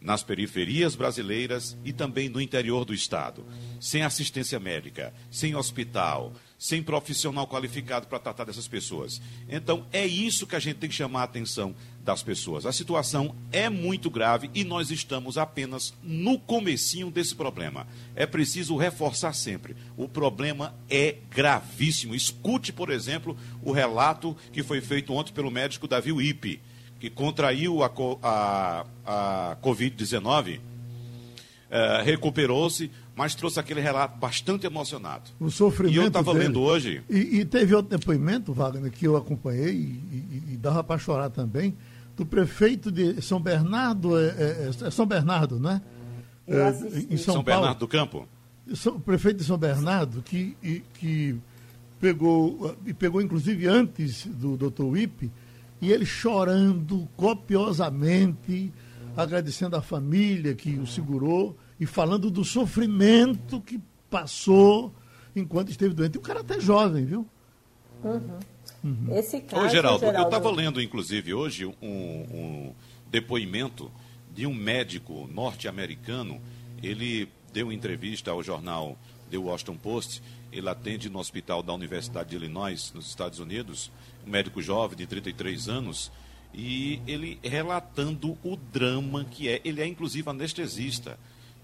nas 0.00 0.22
periferias 0.22 0.94
brasileiras 0.94 1.76
e 1.84 1.92
também 1.92 2.28
no 2.28 2.40
interior 2.40 2.84
do 2.84 2.92
estado? 2.92 3.46
Sem 3.80 4.02
assistência 4.02 4.58
médica, 4.58 5.14
sem 5.30 5.54
hospital, 5.54 6.32
sem 6.58 6.82
profissional 6.82 7.46
qualificado 7.46 8.08
para 8.08 8.18
tratar 8.18 8.44
dessas 8.44 8.66
pessoas. 8.66 9.22
Então, 9.48 9.86
é 9.92 10.04
isso 10.04 10.46
que 10.46 10.56
a 10.56 10.60
gente 10.60 10.78
tem 10.78 10.88
que 10.88 10.94
chamar 10.94 11.20
a 11.20 11.24
atenção 11.24 11.74
das 12.08 12.22
pessoas. 12.22 12.64
A 12.64 12.72
situação 12.72 13.34
é 13.52 13.68
muito 13.68 14.08
grave 14.08 14.50
e 14.54 14.64
nós 14.64 14.90
estamos 14.90 15.36
apenas 15.36 15.92
no 16.02 16.38
comecinho 16.38 17.10
desse 17.10 17.34
problema. 17.34 17.86
É 18.16 18.24
preciso 18.24 18.78
reforçar 18.78 19.34
sempre. 19.34 19.76
O 19.94 20.08
problema 20.08 20.74
é 20.88 21.16
gravíssimo. 21.30 22.14
Escute, 22.14 22.72
por 22.72 22.88
exemplo, 22.88 23.36
o 23.62 23.72
relato 23.72 24.34
que 24.50 24.62
foi 24.62 24.80
feito 24.80 25.12
ontem 25.12 25.34
pelo 25.34 25.50
médico 25.50 25.86
Davi 25.86 26.10
Ipe, 26.10 26.62
que 26.98 27.10
contraiu 27.10 27.82
a, 27.82 27.92
a, 28.22 28.86
a 29.04 29.56
Covid-19, 29.62 30.60
é, 31.70 32.02
recuperou-se, 32.02 32.90
mas 33.14 33.34
trouxe 33.34 33.60
aquele 33.60 33.82
relato 33.82 34.16
bastante 34.16 34.64
emocionado. 34.64 35.24
O 35.38 35.50
sofrimento. 35.50 35.94
E 35.94 35.98
eu 35.98 36.06
estava 36.06 36.32
lendo 36.32 36.62
hoje. 36.62 37.02
E, 37.10 37.40
e, 37.40 37.44
teve 37.44 37.74
outro 37.74 37.98
depoimento, 37.98 38.54
Wagner, 38.54 38.90
que 38.90 39.06
eu 39.06 39.14
acompanhei 39.14 39.74
e, 39.74 40.42
e, 40.48 40.54
e 40.54 40.56
dava 40.56 40.82
para 40.82 40.98
chorar 40.98 41.28
também, 41.28 41.76
do 42.18 42.26
prefeito 42.26 42.90
de 42.90 43.22
São 43.22 43.40
Bernardo, 43.40 44.18
é, 44.18 44.26
é, 44.26 44.70
é 44.86 44.90
São 44.90 45.06
Bernardo, 45.06 45.60
né? 45.60 45.80
É, 46.48 46.68
em 47.10 47.16
São, 47.16 47.34
São 47.34 47.44
Paulo, 47.44 47.60
Bernardo 47.60 47.78
do 47.78 47.88
Campo? 47.88 48.28
O 48.86 49.00
prefeito 49.00 49.38
de 49.38 49.44
São 49.44 49.56
Bernardo, 49.56 50.20
que, 50.20 50.56
que 50.94 51.38
pegou, 52.00 52.76
e 52.84 52.92
pegou 52.92 53.22
inclusive 53.22 53.68
antes 53.68 54.26
do 54.26 54.56
doutor 54.56 54.86
Wipe, 54.86 55.30
e 55.80 55.92
ele 55.92 56.04
chorando 56.04 57.08
copiosamente, 57.16 58.72
agradecendo 59.16 59.76
a 59.76 59.82
família 59.82 60.54
que 60.54 60.76
o 60.76 60.86
segurou 60.86 61.56
e 61.78 61.86
falando 61.86 62.32
do 62.32 62.44
sofrimento 62.44 63.60
que 63.60 63.80
passou 64.10 64.92
enquanto 65.36 65.70
esteve 65.70 65.94
doente. 65.94 66.16
E 66.16 66.18
o 66.18 66.22
cara 66.22 66.40
até 66.40 66.58
jovem, 66.58 67.04
viu? 67.04 67.24
Uhum. 68.02 68.38
Uhum. 68.82 69.08
Esse 69.10 69.40
caso, 69.40 69.64
Ô, 69.64 69.68
Geraldo, 69.68 70.00
Geraldo... 70.00 70.18
eu 70.18 70.24
estava 70.24 70.50
lendo, 70.50 70.80
inclusive, 70.80 71.34
hoje 71.34 71.66
um, 71.66 71.74
um 71.82 72.74
depoimento 73.10 73.90
de 74.34 74.46
um 74.46 74.54
médico 74.54 75.28
norte-americano. 75.32 76.40
Ele 76.82 77.28
deu 77.52 77.72
entrevista 77.72 78.30
ao 78.30 78.42
jornal 78.42 78.96
The 79.30 79.38
Washington 79.38 79.76
Post. 79.76 80.22
Ele 80.52 80.68
atende 80.68 81.10
no 81.10 81.18
hospital 81.18 81.62
da 81.62 81.72
Universidade 81.72 82.30
de 82.30 82.36
Illinois, 82.36 82.92
nos 82.94 83.08
Estados 83.08 83.38
Unidos. 83.38 83.90
Um 84.26 84.30
médico 84.30 84.62
jovem 84.62 84.96
de 84.96 85.06
33 85.06 85.68
anos. 85.68 86.10
E 86.54 87.00
ele 87.06 87.38
relatando 87.42 88.38
o 88.42 88.56
drama 88.56 89.24
que 89.24 89.48
é. 89.48 89.60
Ele 89.64 89.82
é, 89.82 89.86
inclusive, 89.86 90.28
anestesista 90.30 91.18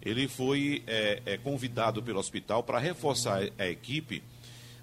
ele 0.04 0.28
foi 0.28 0.83
é, 0.87 1.23
é, 1.25 1.37
convidado 1.38 2.02
pelo 2.02 2.18
hospital 2.18 2.62
para 2.62 2.78
reforçar 2.78 3.49
a 3.59 3.66
equipe 3.66 4.23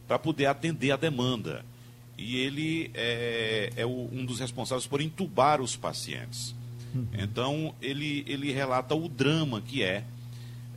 para 0.07 0.17
poder 0.17 0.47
atender 0.47 0.91
a 0.91 0.97
demanda. 0.97 1.63
E 2.21 2.37
ele 2.37 2.91
é, 2.93 3.71
é 3.75 3.85
o, 3.85 4.09
um 4.11 4.23
dos 4.25 4.39
responsáveis 4.39 4.85
por 4.85 5.01
entubar 5.01 5.59
os 5.59 5.75
pacientes. 5.75 6.53
Uhum. 6.93 7.07
Então, 7.13 7.75
ele, 7.81 8.23
ele 8.27 8.51
relata 8.51 8.93
o 8.93 9.09
drama 9.09 9.61
que 9.61 9.81
é, 9.83 10.03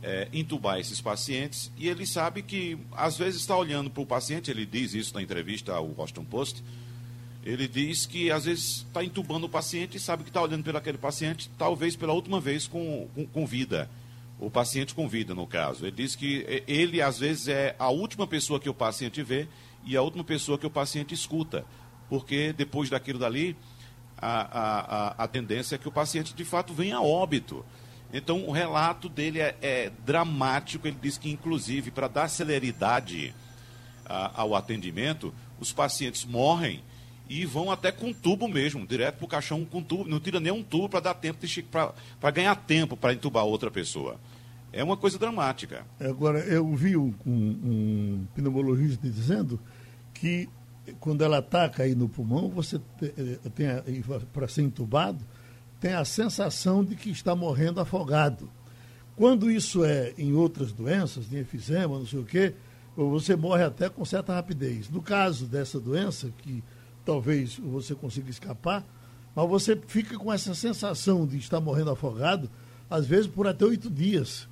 é 0.01 0.27
entubar 0.33 0.79
esses 0.79 0.99
pacientes 0.99 1.71
e 1.77 1.87
ele 1.87 2.05
sabe 2.05 2.41
que, 2.41 2.77
às 2.91 3.17
vezes, 3.17 3.41
está 3.41 3.55
olhando 3.55 3.89
para 3.89 4.01
o 4.01 4.05
paciente, 4.05 4.49
ele 4.49 4.65
diz 4.65 4.93
isso 4.93 5.13
na 5.13 5.21
entrevista 5.21 5.73
ao 5.73 5.87
Washington 5.87 6.25
Post, 6.25 6.63
ele 7.45 7.67
diz 7.67 8.07
que 8.07 8.31
às 8.31 8.45
vezes 8.45 8.77
está 8.77 9.03
entubando 9.03 9.45
o 9.45 9.49
paciente 9.49 9.97
e 9.97 9.99
sabe 9.99 10.23
que 10.23 10.29
está 10.31 10.41
olhando 10.41 10.63
para 10.63 10.79
aquele 10.79 10.97
paciente, 10.97 11.49
talvez 11.55 11.95
pela 11.95 12.11
última 12.11 12.41
vez 12.41 12.65
com, 12.65 13.07
com, 13.13 13.25
com, 13.27 13.45
vida. 13.45 13.87
O 14.39 14.49
paciente 14.49 14.95
com 14.95 15.07
vida, 15.07 15.35
no 15.35 15.45
caso. 15.45 15.85
Ele 15.85 15.95
diz 15.95 16.15
que 16.15 16.63
ele, 16.67 17.01
às 17.01 17.19
vezes, 17.19 17.47
é 17.47 17.75
a 17.77 17.89
última 17.89 18.25
pessoa 18.25 18.59
que 18.59 18.67
o 18.67 18.73
paciente 18.73 19.21
vê 19.21 19.47
e 19.85 19.95
a 19.95 20.01
última 20.01 20.23
pessoa 20.23 20.57
que 20.57 20.65
o 20.65 20.69
paciente 20.69 21.13
escuta. 21.13 21.65
Porque 22.09 22.53
depois 22.53 22.89
daquilo 22.89 23.19
dali, 23.19 23.55
a, 24.17 24.41
a, 24.41 24.79
a, 24.79 25.23
a 25.23 25.27
tendência 25.27 25.75
é 25.75 25.77
que 25.77 25.87
o 25.87 25.91
paciente, 25.91 26.33
de 26.33 26.45
fato, 26.45 26.73
venha 26.73 26.97
a 26.97 27.01
óbito. 27.01 27.65
Então, 28.13 28.47
o 28.47 28.51
relato 28.51 29.09
dele 29.09 29.39
é, 29.39 29.55
é 29.61 29.91
dramático. 30.05 30.87
Ele 30.87 30.97
diz 31.01 31.17
que, 31.17 31.29
inclusive, 31.29 31.91
para 31.91 32.07
dar 32.07 32.27
celeridade 32.27 33.33
ao 34.07 34.55
atendimento, 34.55 35.33
os 35.59 35.73
pacientes 35.73 36.25
morrem 36.25 36.83
e 37.27 37.45
vão 37.45 37.71
até 37.71 37.91
com 37.91 38.13
tubo 38.13 38.47
mesmo, 38.47 38.85
direto 38.85 39.15
para 39.15 39.25
o 39.25 39.27
caixão 39.27 39.65
com 39.65 39.81
tubo, 39.81 40.07
não 40.07 40.19
tira 40.19 40.39
nem 40.39 40.51
um 40.51 40.61
tubo 40.61 40.87
para 40.87 40.99
dar 40.99 41.13
tempo 41.15 41.39
para 42.19 42.31
ganhar 42.31 42.55
tempo 42.55 42.95
para 42.95 43.13
entubar 43.13 43.45
outra 43.45 43.71
pessoa. 43.71 44.19
É 44.71 44.83
uma 44.83 44.97
coisa 44.97 45.17
dramática. 45.17 45.85
Agora, 45.99 46.39
eu 46.39 46.75
vi 46.75 46.95
um, 46.95 47.13
um, 47.25 47.31
um 47.31 48.27
pneumologista 48.35 48.99
dizendo 49.01 49.59
que 50.15 50.49
quando 50.99 51.23
ela 51.23 51.37
ataca 51.37 51.83
aí 51.83 51.93
no 51.93 52.09
pulmão, 52.09 52.49
você 52.49 52.79
eh, 53.01 53.37
tem, 53.53 53.67
para 54.31 54.47
ser 54.47 54.61
entubado, 54.63 55.23
tem 55.79 55.93
a 55.93 56.05
sensação 56.05 56.83
de 56.83 56.95
que 56.95 57.09
está 57.09 57.35
morrendo 57.35 57.79
afogado. 57.79 58.49
Quando 59.15 59.49
isso 59.49 59.83
é 59.83 60.13
em 60.17 60.33
outras 60.33 60.71
doenças, 60.71 61.29
de 61.29 61.39
enfisema, 61.39 61.99
não 61.99 62.05
sei 62.05 62.19
o 62.19 62.25
quê, 62.25 62.53
você 62.95 63.35
morre 63.35 63.63
até 63.63 63.89
com 63.89 64.03
certa 64.05 64.33
rapidez. 64.33 64.89
No 64.89 65.01
caso 65.01 65.45
dessa 65.45 65.79
doença, 65.79 66.31
que 66.37 66.63
talvez 67.03 67.57
você 67.57 67.93
consiga 67.93 68.29
escapar, 68.29 68.85
mas 69.35 69.49
você 69.49 69.79
fica 69.87 70.17
com 70.17 70.31
essa 70.31 70.55
sensação 70.55 71.25
de 71.25 71.37
estar 71.37 71.59
morrendo 71.59 71.91
afogado, 71.91 72.49
às 72.89 73.05
vezes 73.05 73.27
por 73.27 73.47
até 73.47 73.65
oito 73.65 73.89
dias. 73.89 74.47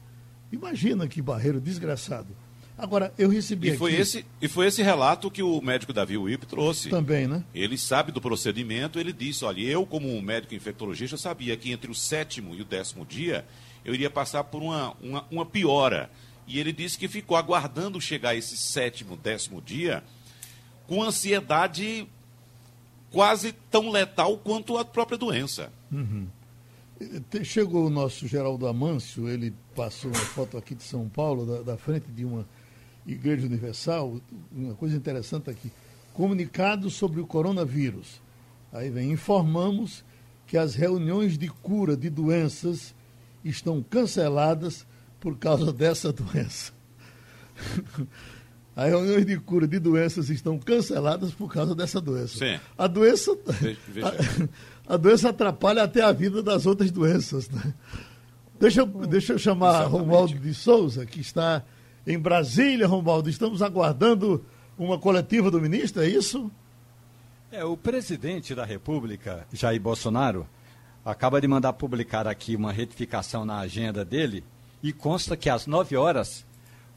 Imagina 0.51 1.08
que 1.08 1.22
barreiro 1.22 1.62
desgraçado. 1.62 2.36
Agora, 2.77 3.13
eu 3.18 3.30
recebi 3.30 3.70
e 3.70 3.77
foi 3.77 3.92
aqui... 3.92 4.01
Esse, 4.01 4.25
e 4.42 4.48
foi 4.48 4.68
esse 4.68 4.82
relato 4.82 5.30
que 5.30 5.44
o 5.44 5.62
médico 5.62 5.94
Davi 5.94 6.18
Wip 6.18 6.46
trouxe. 6.46 6.89
Também, 6.89 7.27
né? 7.27 7.44
Ele 7.53 7.77
sabe 7.77 8.12
do 8.12 8.20
procedimento, 8.20 9.00
ele 9.00 9.13
disse, 9.13 9.46
olha, 9.46 9.62
eu 9.62 9.86
como 9.86 10.10
um 10.10 10.22
médico 10.22 10.56
infectologista 10.56 11.15
sabia 11.15 11.56
que 11.56 11.72
entre 11.72 11.92
o 11.92 11.96
sétimo 11.96 12.56
e 12.56 12.62
o 12.62 12.65
décimo 12.65 13.06
dia 13.06 13.46
eu 13.86 13.94
iria 13.94 14.10
passar 14.10 14.44
por 14.46 14.62
uma, 14.62 14.96
uma, 15.01 15.25
uma 15.30 15.46
piora. 15.46 16.10
E 16.48 16.60
ele 16.60 16.74
disse 16.74 16.98
que 16.98 17.08
ficou 17.08 17.38
aguardando 17.38 18.01
chegar 18.01 18.36
esse 18.36 18.58
sétimo, 18.58 19.15
décimo 19.15 19.62
dia 19.62 20.03
com 20.88 21.01
ansiedade 21.01 22.08
quase 23.12 23.53
tão 23.72 23.89
letal 23.89 24.38
quanto 24.38 24.77
a 24.77 24.84
própria 24.84 25.18
doença. 25.18 25.72
Uhum. 25.92 26.27
Chegou 27.44 27.88
o 27.88 27.89
nosso 27.89 28.27
Geraldo 28.27 28.68
Amâncio, 28.68 29.27
ele 29.27 29.53
passou 29.75 30.12
uma 30.12 30.20
foto 30.20 30.58
aqui 30.58 30.74
de 30.74 30.84
São 30.84 31.08
Paulo, 31.10 31.46
da, 31.46 31.62
da, 31.62 31.77
frente 31.77 32.08
de 32.12 32.24
uma 32.24 32.46
igreja 33.05 33.45
universal. 33.45 34.19
Uma 34.51 34.75
coisa 34.75 34.95
interessante 34.95 35.50
aqui: 35.50 35.72
comunicado 36.13 36.89
sobre 36.89 37.19
o 37.19 37.27
coronavírus. 37.27 38.22
Aí 38.72 38.89
vem: 38.89 39.12
informamos 39.12 40.03
que 40.48 40.57
as 40.57 40.75
reuniões 40.75 41.38
de 41.38 41.48
cura 41.48 41.95
de 41.95 42.10
doenças 42.10 42.93
estão 43.43 43.81
canceladas 43.81 44.86
por 45.19 45.38
causa 45.38 45.72
dessa 45.72 46.12
doença. 46.12 46.72
As 48.75 48.89
reuniões 48.89 49.25
de 49.25 49.39
cura 49.39 49.68
de 49.68 49.77
doenças 49.77 50.29
estão 50.31 50.57
canceladas 50.57 51.31
por 51.31 51.51
causa 51.51 51.75
dessa 51.75 52.01
doença. 52.01 52.39
Sim. 52.39 52.59
A 52.75 52.87
doença. 52.87 53.31
A, 54.87 54.96
a, 54.96 54.98
doença 54.98 55.29
atrapalha 55.29 55.83
até 55.83 56.01
a 56.01 56.11
vida 56.11 56.42
das 56.42 56.66
outras 56.66 56.89
doenças. 56.89 57.48
Né? 57.50 57.74
Deixa, 58.59 58.81
eu, 58.81 58.87
deixa 58.87 59.33
eu 59.33 59.37
chamar 59.37 59.81
Exatamente. 59.81 59.92
Romualdo 59.92 60.39
de 60.39 60.53
Souza, 60.55 61.05
que 61.05 61.22
está 61.22 61.63
em 62.05 62.18
Brasília, 62.18 62.87
Romualdo. 62.87 63.29
Estamos 63.29 63.61
aguardando 63.61 64.46
uma 64.77 64.98
coletiva 64.98 65.50
do 65.50 65.61
ministro, 65.61 66.01
é 66.01 66.07
isso? 66.07 66.51
É, 67.51 67.63
o 67.63 67.77
presidente 67.77 68.55
da 68.55 68.66
República, 68.66 69.48
Jair 69.53 69.79
Bolsonaro, 69.79 70.48
acaba 71.05 71.39
de 71.39 71.48
mandar 71.48 71.74
publicar 71.74 72.27
aqui 72.27 72.55
uma 72.55 72.72
retificação 72.72 73.46
na 73.46 73.59
agenda 73.59 74.03
dele 74.03 74.44
e 74.81 74.92
consta 74.92 75.37
que 75.37 75.50
às 75.50 75.68
9 75.68 75.96
horas 75.96 76.46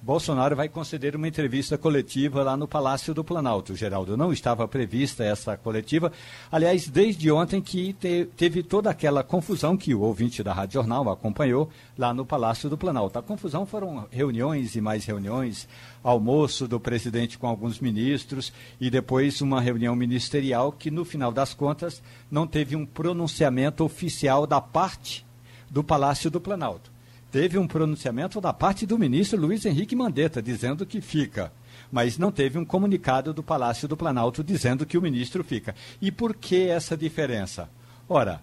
Bolsonaro 0.02 0.54
vai 0.54 0.68
conceder 0.68 1.16
uma 1.16 1.26
entrevista 1.26 1.76
coletiva 1.76 2.42
lá 2.44 2.56
no 2.56 2.68
Palácio 2.68 3.12
do 3.12 3.24
Planalto. 3.24 3.74
Geraldo, 3.74 4.16
não 4.16 4.32
estava 4.32 4.68
prevista 4.68 5.24
essa 5.24 5.56
coletiva. 5.56 6.12
Aliás, 6.50 6.86
desde 6.86 7.30
ontem 7.32 7.60
que 7.60 7.92
te, 7.92 8.28
teve 8.36 8.62
toda 8.62 8.88
aquela 8.88 9.24
confusão 9.24 9.76
que 9.76 9.94
o 9.94 10.02
ouvinte 10.02 10.44
da 10.44 10.52
Rádio 10.52 10.74
Jornal 10.74 11.10
acompanhou 11.10 11.68
lá 11.98 12.14
no 12.14 12.24
Palácio 12.24 12.70
do 12.70 12.78
Planalto. 12.78 13.18
A 13.18 13.22
confusão 13.22 13.66
foram 13.66 14.06
reuniões 14.10 14.76
e 14.76 14.80
mais 14.80 15.04
reuniões, 15.04 15.68
almoço 16.04 16.68
do 16.68 16.78
presidente 16.78 17.36
com 17.36 17.48
alguns 17.48 17.80
ministros 17.80 18.52
e 18.80 18.88
depois 18.88 19.40
uma 19.40 19.60
reunião 19.60 19.96
ministerial 19.96 20.70
que, 20.70 20.90
no 20.90 21.04
final 21.04 21.32
das 21.32 21.52
contas, 21.52 22.00
não 22.30 22.46
teve 22.46 22.76
um 22.76 22.86
pronunciamento 22.86 23.82
oficial 23.82 24.46
da 24.46 24.60
parte 24.60 25.26
do 25.68 25.82
Palácio 25.82 26.30
do 26.30 26.40
Planalto 26.40 26.95
teve 27.30 27.58
um 27.58 27.66
pronunciamento 27.66 28.40
da 28.40 28.52
parte 28.52 28.86
do 28.86 28.98
ministro 28.98 29.40
Luiz 29.40 29.64
Henrique 29.64 29.96
Mandetta, 29.96 30.42
dizendo 30.42 30.86
que 30.86 31.00
fica. 31.00 31.52
Mas 31.90 32.18
não 32.18 32.32
teve 32.32 32.58
um 32.58 32.64
comunicado 32.64 33.32
do 33.32 33.42
Palácio 33.42 33.86
do 33.86 33.96
Planalto 33.96 34.42
dizendo 34.42 34.86
que 34.86 34.98
o 34.98 35.02
ministro 35.02 35.44
fica. 35.44 35.74
E 36.00 36.10
por 36.10 36.34
que 36.34 36.68
essa 36.68 36.96
diferença? 36.96 37.68
Ora, 38.08 38.40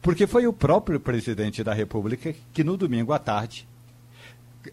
porque 0.00 0.26
foi 0.26 0.46
o 0.46 0.52
próprio 0.52 1.00
presidente 1.00 1.64
da 1.64 1.72
República 1.74 2.34
que 2.52 2.64
no 2.64 2.76
domingo 2.76 3.12
à 3.12 3.18
tarde 3.18 3.66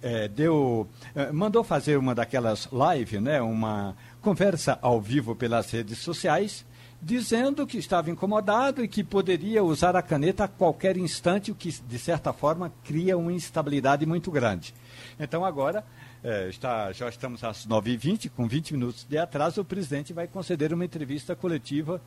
é, 0.01 0.27
deu, 0.27 0.87
é, 1.15 1.31
mandou 1.31 1.63
fazer 1.63 1.97
uma 1.97 2.13
daquelas 2.13 2.69
lives, 2.71 3.21
né, 3.21 3.41
uma 3.41 3.95
conversa 4.21 4.77
ao 4.81 4.99
vivo 4.99 5.35
pelas 5.35 5.71
redes 5.71 5.99
sociais, 5.99 6.65
dizendo 7.05 7.67
que 7.67 7.77
estava 7.77 8.09
incomodado 8.09 8.83
e 8.83 8.87
que 8.87 9.03
poderia 9.03 9.63
usar 9.63 9.95
a 9.95 10.01
caneta 10.01 10.45
a 10.45 10.47
qualquer 10.47 10.97
instante, 10.97 11.51
o 11.51 11.55
que, 11.55 11.71
de 11.71 11.99
certa 11.99 12.33
forma, 12.33 12.73
cria 12.83 13.15
uma 13.15 13.31
instabilidade 13.31 14.07
muito 14.07 14.31
grande. 14.31 14.73
Então, 15.19 15.45
agora, 15.45 15.85
é, 16.23 16.49
está, 16.49 16.91
já 16.91 17.07
estamos 17.07 17.43
às 17.43 17.67
9h20, 17.67 18.31
com 18.35 18.47
20 18.47 18.71
minutos 18.73 19.05
de 19.07 19.19
atraso, 19.19 19.61
o 19.61 19.65
presidente 19.65 20.13
vai 20.13 20.27
conceder 20.27 20.73
uma 20.73 20.83
entrevista 20.83 21.35
coletiva 21.35 22.01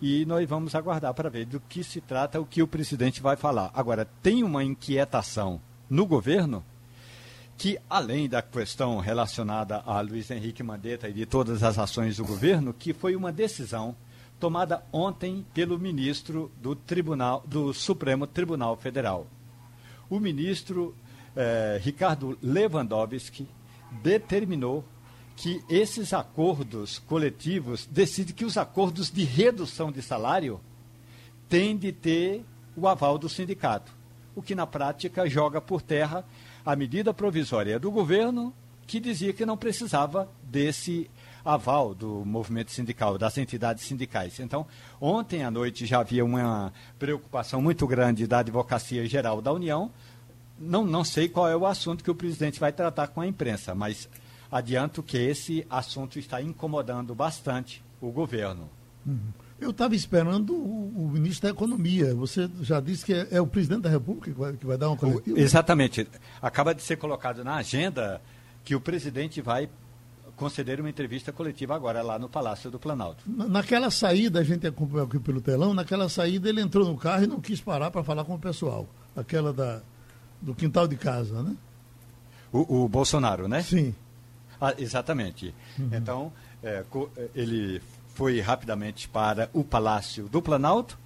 e 0.00 0.24
nós 0.24 0.48
vamos 0.48 0.76
aguardar 0.76 1.12
para 1.14 1.28
ver 1.28 1.46
do 1.46 1.58
que 1.58 1.82
se 1.82 2.00
trata, 2.00 2.40
o 2.40 2.46
que 2.46 2.62
o 2.62 2.68
presidente 2.68 3.20
vai 3.20 3.34
falar. 3.34 3.72
Agora, 3.74 4.08
tem 4.22 4.44
uma 4.44 4.62
inquietação 4.62 5.60
no 5.90 6.06
governo 6.06 6.64
que, 7.58 7.76
além 7.90 8.28
da 8.28 8.40
questão 8.40 9.00
relacionada 9.00 9.82
a 9.84 10.00
Luiz 10.00 10.30
Henrique 10.30 10.62
Mandetta 10.62 11.08
e 11.08 11.12
de 11.12 11.26
todas 11.26 11.64
as 11.64 11.76
ações 11.76 12.18
do 12.18 12.24
governo, 12.24 12.72
que 12.72 12.92
foi 12.92 13.16
uma 13.16 13.32
decisão 13.32 13.96
tomada 14.38 14.84
ontem 14.92 15.44
pelo 15.54 15.78
ministro 15.78 16.50
do 16.60 16.74
Tribunal 16.74 17.42
do 17.46 17.72
Supremo 17.72 18.26
Tribunal 18.26 18.76
Federal. 18.76 19.26
O 20.10 20.20
ministro 20.20 20.94
eh, 21.36 21.80
Ricardo 21.82 22.38
Lewandowski 22.42 23.48
determinou 24.02 24.84
que 25.36 25.64
esses 25.68 26.12
acordos 26.12 26.98
coletivos 26.98 27.86
decide 27.86 28.32
que 28.32 28.44
os 28.44 28.56
acordos 28.56 29.10
de 29.10 29.24
redução 29.24 29.90
de 29.90 30.00
salário 30.00 30.60
têm 31.48 31.76
de 31.76 31.92
ter 31.92 32.44
o 32.76 32.86
aval 32.86 33.18
do 33.18 33.28
sindicato, 33.28 33.92
o 34.34 34.42
que 34.42 34.54
na 34.54 34.66
prática 34.66 35.28
joga 35.28 35.60
por 35.60 35.82
terra 35.82 36.24
a 36.64 36.74
medida 36.74 37.12
provisória 37.12 37.78
do 37.78 37.90
governo 37.90 38.54
que 38.86 39.00
dizia 39.00 39.32
que 39.32 39.46
não 39.46 39.56
precisava 39.56 40.30
desse 40.42 41.10
aval 41.44 41.94
do 41.94 42.24
movimento 42.24 42.70
sindical, 42.70 43.18
das 43.18 43.36
entidades 43.36 43.84
sindicais. 43.84 44.40
Então, 44.40 44.66
ontem 45.00 45.44
à 45.44 45.50
noite 45.50 45.84
já 45.84 46.00
havia 46.00 46.24
uma 46.24 46.72
preocupação 46.98 47.60
muito 47.60 47.86
grande 47.86 48.26
da 48.26 48.38
Advocacia 48.38 49.06
Geral 49.06 49.42
da 49.42 49.52
União. 49.52 49.90
Não, 50.58 50.84
não 50.84 51.04
sei 51.04 51.28
qual 51.28 51.48
é 51.48 51.56
o 51.56 51.66
assunto 51.66 52.02
que 52.02 52.10
o 52.10 52.14
presidente 52.14 52.58
vai 52.58 52.72
tratar 52.72 53.08
com 53.08 53.20
a 53.20 53.26
imprensa, 53.26 53.74
mas 53.74 54.08
adianto 54.50 55.02
que 55.02 55.18
esse 55.18 55.66
assunto 55.68 56.18
está 56.18 56.40
incomodando 56.40 57.14
bastante 57.14 57.84
o 58.00 58.10
governo. 58.10 58.70
Uhum. 59.04 59.18
Eu 59.60 59.70
estava 59.70 59.94
esperando 59.94 60.54
o, 60.54 61.04
o, 61.04 61.10
ministro 61.12 61.48
da 61.48 61.50
Economia. 61.50 62.14
Você 62.14 62.50
já 62.60 62.80
disse 62.80 63.04
que 63.04 63.14
é, 63.14 63.28
é 63.32 63.40
o 63.40 63.46
presidente 63.46 63.82
da 63.82 63.90
República 63.90 64.30
que 64.30 64.38
vai, 64.38 64.52
que 64.52 64.66
vai 64.66 64.76
dar 64.76 64.88
uma 64.88 64.96
coletiva? 64.96 65.38
Exatamente. 65.38 66.08
Acaba 66.42 66.74
de 66.74 66.82
ser 66.82 66.96
colocado 66.96 67.44
na 67.44 67.56
agenda 67.56 68.20
que 68.64 68.74
o 68.74 68.80
presidente 68.80 69.40
vai 69.40 69.68
concederam 70.36 70.84
uma 70.84 70.90
entrevista 70.90 71.32
coletiva 71.32 71.74
agora 71.74 72.02
lá 72.02 72.18
no 72.18 72.28
Palácio 72.28 72.70
do 72.70 72.78
Planalto. 72.78 73.22
Naquela 73.26 73.90
saída, 73.90 74.40
a 74.40 74.44
gente 74.44 74.66
acompanhou 74.66 75.06
aqui 75.06 75.18
pelo 75.18 75.40
telão, 75.40 75.74
naquela 75.74 76.08
saída 76.08 76.48
ele 76.48 76.60
entrou 76.60 76.86
no 76.86 76.96
carro 76.96 77.24
e 77.24 77.26
não 77.26 77.40
quis 77.40 77.60
parar 77.60 77.90
para 77.90 78.02
falar 78.02 78.24
com 78.24 78.34
o 78.34 78.38
pessoal. 78.38 78.88
Aquela 79.16 79.52
da, 79.52 79.80
do 80.40 80.54
quintal 80.54 80.88
de 80.88 80.96
casa, 80.96 81.42
né? 81.42 81.56
O, 82.52 82.84
o 82.84 82.88
Bolsonaro, 82.88 83.48
né? 83.48 83.62
Sim. 83.62 83.94
Ah, 84.60 84.74
exatamente. 84.78 85.54
Uhum. 85.78 85.90
Então, 85.92 86.32
é, 86.62 86.84
ele 87.34 87.80
foi 88.14 88.40
rapidamente 88.40 89.08
para 89.08 89.50
o 89.52 89.64
Palácio 89.64 90.28
do 90.28 90.40
Planalto 90.40 90.98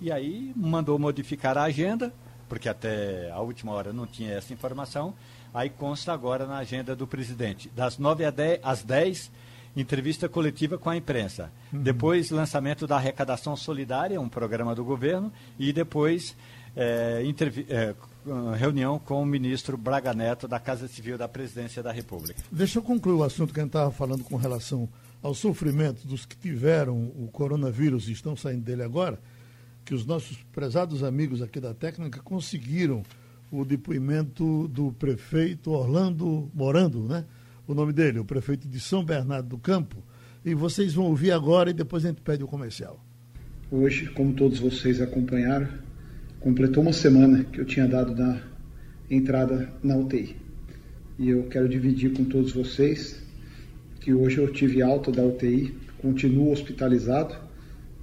e 0.00 0.12
aí 0.12 0.52
mandou 0.54 0.98
modificar 0.98 1.56
a 1.56 1.62
agenda, 1.62 2.12
porque 2.48 2.68
até 2.68 3.30
a 3.30 3.40
última 3.40 3.72
hora 3.72 3.92
não 3.92 4.06
tinha 4.06 4.32
essa 4.32 4.52
informação. 4.52 5.14
Aí 5.56 5.70
consta 5.70 6.12
agora 6.12 6.46
na 6.46 6.58
agenda 6.58 6.94
do 6.94 7.06
presidente, 7.06 7.70
das 7.74 7.96
9 7.96 8.24
às 8.62 8.82
10, 8.82 9.30
entrevista 9.74 10.28
coletiva 10.28 10.76
com 10.76 10.90
a 10.90 10.96
imprensa. 10.98 11.50
Uhum. 11.72 11.82
Depois, 11.82 12.30
lançamento 12.30 12.86
da 12.86 12.96
arrecadação 12.96 13.56
solidária, 13.56 14.20
um 14.20 14.28
programa 14.28 14.74
do 14.74 14.84
governo, 14.84 15.32
e 15.58 15.72
depois 15.72 16.36
é, 16.76 17.22
é, 17.70 17.94
reunião 18.58 18.98
com 18.98 19.22
o 19.22 19.24
ministro 19.24 19.78
Braga 19.78 20.12
Neto 20.12 20.46
da 20.46 20.60
Casa 20.60 20.86
Civil 20.86 21.16
da 21.16 21.26
Presidência 21.26 21.82
da 21.82 21.90
República. 21.90 22.38
Deixa 22.52 22.78
eu 22.78 22.82
concluir 22.82 23.14
o 23.14 23.24
assunto 23.24 23.54
que 23.54 23.58
a 23.58 23.62
gente 23.62 23.70
estava 23.70 23.90
falando 23.90 24.24
com 24.24 24.36
relação 24.36 24.86
ao 25.22 25.32
sofrimento 25.32 26.06
dos 26.06 26.26
que 26.26 26.36
tiveram 26.36 27.02
o 27.16 27.30
coronavírus 27.32 28.08
e 28.08 28.12
estão 28.12 28.36
saindo 28.36 28.62
dele 28.62 28.82
agora, 28.82 29.18
que 29.86 29.94
os 29.94 30.04
nossos 30.04 30.36
prezados 30.52 31.02
amigos 31.02 31.40
aqui 31.40 31.60
da 31.60 31.72
técnica 31.72 32.20
conseguiram 32.20 33.02
o 33.50 33.64
depoimento 33.64 34.68
do 34.68 34.92
prefeito 34.92 35.70
Orlando 35.70 36.50
Morando, 36.54 37.04
né? 37.04 37.24
O 37.66 37.74
nome 37.74 37.92
dele, 37.92 38.18
o 38.18 38.24
prefeito 38.24 38.68
de 38.68 38.78
São 38.78 39.04
Bernardo 39.04 39.48
do 39.48 39.58
Campo. 39.58 40.02
E 40.44 40.54
vocês 40.54 40.94
vão 40.94 41.06
ouvir 41.06 41.32
agora 41.32 41.70
e 41.70 41.72
depois 41.72 42.04
a 42.04 42.08
gente 42.08 42.20
pede 42.20 42.44
o 42.44 42.46
comercial. 42.46 43.04
Hoje, 43.70 44.08
como 44.10 44.32
todos 44.32 44.60
vocês 44.60 45.00
acompanharam, 45.00 45.68
completou 46.38 46.82
uma 46.82 46.92
semana 46.92 47.42
que 47.44 47.60
eu 47.60 47.64
tinha 47.64 47.88
dado 47.88 48.14
da 48.14 48.40
entrada 49.10 49.72
na 49.82 49.96
UTI. 49.96 50.36
E 51.18 51.28
eu 51.30 51.44
quero 51.48 51.68
dividir 51.68 52.12
com 52.12 52.24
todos 52.24 52.52
vocês 52.52 53.20
que 54.00 54.14
hoje 54.14 54.38
eu 54.38 54.52
tive 54.52 54.82
alta 54.82 55.10
da 55.10 55.24
UTI, 55.24 55.74
continuo 55.98 56.52
hospitalizado, 56.52 57.34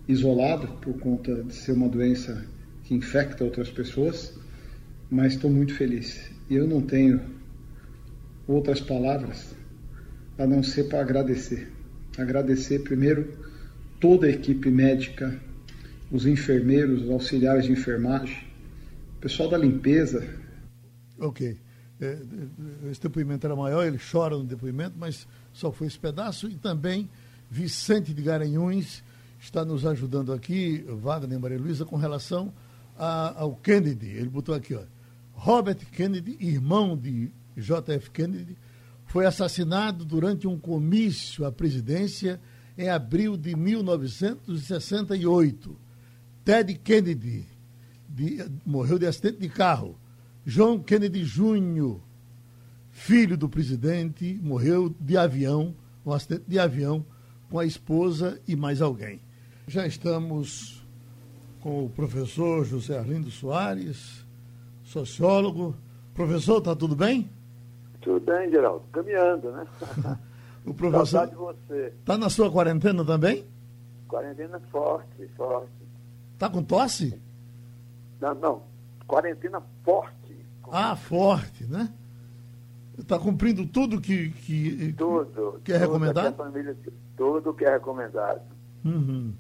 isolado 0.05 0.67
por 0.81 0.99
conta 0.99 1.43
de 1.43 1.53
ser 1.53 1.71
uma 1.71 1.87
doença 1.87 2.45
que 2.83 2.93
infecta 2.93 3.45
outras 3.45 3.69
pessoas, 3.69 4.33
mas 5.13 5.33
estou 5.33 5.49
muito 5.49 5.75
feliz. 5.75 6.27
E 6.49 6.55
eu 6.55 6.67
não 6.67 6.81
tenho 6.81 7.21
outras 8.47 8.81
palavras 8.81 9.55
a 10.39 10.47
não 10.47 10.63
ser 10.63 10.85
para 10.85 11.01
agradecer. 11.01 11.71
Agradecer 12.17 12.79
primeiro 12.79 13.31
toda 13.99 14.25
a 14.25 14.29
equipe 14.31 14.71
médica, 14.71 15.39
os 16.11 16.25
enfermeiros, 16.25 17.03
os 17.03 17.11
auxiliares 17.11 17.65
de 17.65 17.71
enfermagem, 17.71 18.37
o 19.17 19.21
pessoal 19.21 19.49
da 19.49 19.57
limpeza. 19.57 20.27
Ok. 21.19 21.57
É, 22.01 22.17
esse 22.91 22.99
depoimento 22.99 23.45
era 23.45 23.55
maior, 23.55 23.85
ele 23.85 23.99
chora 24.11 24.35
no 24.35 24.43
depoimento, 24.43 24.95
mas 24.97 25.27
só 25.53 25.71
foi 25.71 25.85
esse 25.85 25.99
pedaço. 25.99 26.49
E 26.49 26.55
também 26.55 27.07
Vicente 27.51 28.15
de 28.15 28.21
Garanhuns 28.23 29.03
está 29.39 29.63
nos 29.63 29.85
ajudando 29.85 30.33
aqui, 30.33 30.83
Wagner 30.87 31.39
Maria 31.39 31.59
Luísa, 31.59 31.85
com 31.85 31.97
relação 31.97 32.51
a, 32.97 33.41
ao 33.41 33.55
Kennedy. 33.55 34.07
Ele 34.07 34.29
botou 34.29 34.55
aqui, 34.55 34.73
ó. 34.73 34.81
Robert 35.33 35.85
Kennedy, 35.91 36.37
irmão 36.39 36.97
de 36.97 37.29
JF 37.57 38.09
Kennedy, 38.11 38.55
foi 39.05 39.25
assassinado 39.25 40.05
durante 40.05 40.47
um 40.47 40.57
comício 40.57 41.45
à 41.45 41.51
presidência 41.51 42.39
em 42.77 42.87
abril 42.89 43.35
de 43.37 43.55
1968. 43.55 45.77
Ted 46.43 46.73
Kennedy 46.75 47.45
de, 48.09 48.45
morreu 48.65 48.99
de 48.99 49.05
acidente 49.05 49.39
de 49.39 49.49
carro. 49.49 49.97
John 50.45 50.79
Kennedy 50.79 51.23
Jr., 51.23 51.97
filho 52.91 53.37
do 53.37 53.47
presidente, 53.49 54.39
morreu 54.41 54.93
de 54.99 55.15
avião, 55.17 55.75
um 56.05 56.11
acidente 56.11 56.43
de 56.47 56.59
avião, 56.59 57.05
com 57.49 57.59
a 57.59 57.65
esposa 57.65 58.39
e 58.47 58.55
mais 58.55 58.81
alguém. 58.81 59.21
Já 59.67 59.87
estamos 59.87 60.85
com 61.61 61.85
o 61.85 61.89
professor 61.89 62.65
José 62.65 62.97
Arlindo 62.97 63.31
Soares, 63.31 64.22
sociólogo. 64.93 65.75
Professor, 66.13 66.59
está 66.59 66.75
tudo 66.75 66.95
bem? 66.95 67.29
Tudo 68.01 68.19
bem, 68.19 68.49
Geraldo. 68.51 68.83
Caminhando, 68.91 69.51
né? 69.51 69.65
o 70.65 70.73
professor. 70.73 71.29
Está 71.99 72.17
na 72.17 72.29
sua 72.29 72.51
quarentena 72.51 73.03
também? 73.03 73.45
Quarentena 74.07 74.59
forte, 74.71 75.27
forte. 75.35 75.71
Está 76.33 76.49
com 76.49 76.63
tosse? 76.63 77.19
Não, 78.21 78.35
não. 78.35 78.61
Quarentena 79.07 79.61
forte. 79.83 80.45
Ah, 80.71 80.95
forte, 80.95 81.65
né? 81.65 81.91
Está 82.97 83.17
cumprindo 83.17 83.65
tudo 83.65 83.99
que, 83.99 84.29
que, 84.29 84.93
tudo, 84.95 85.59
que 85.63 85.73
é 85.73 85.77
recomendado? 85.77 86.31
Que 86.31 86.37
família, 86.37 86.77
tudo 87.17 87.53
que 87.53 87.65
é 87.65 87.71
recomendado. 87.71 88.41
Uhum. 88.85 89.33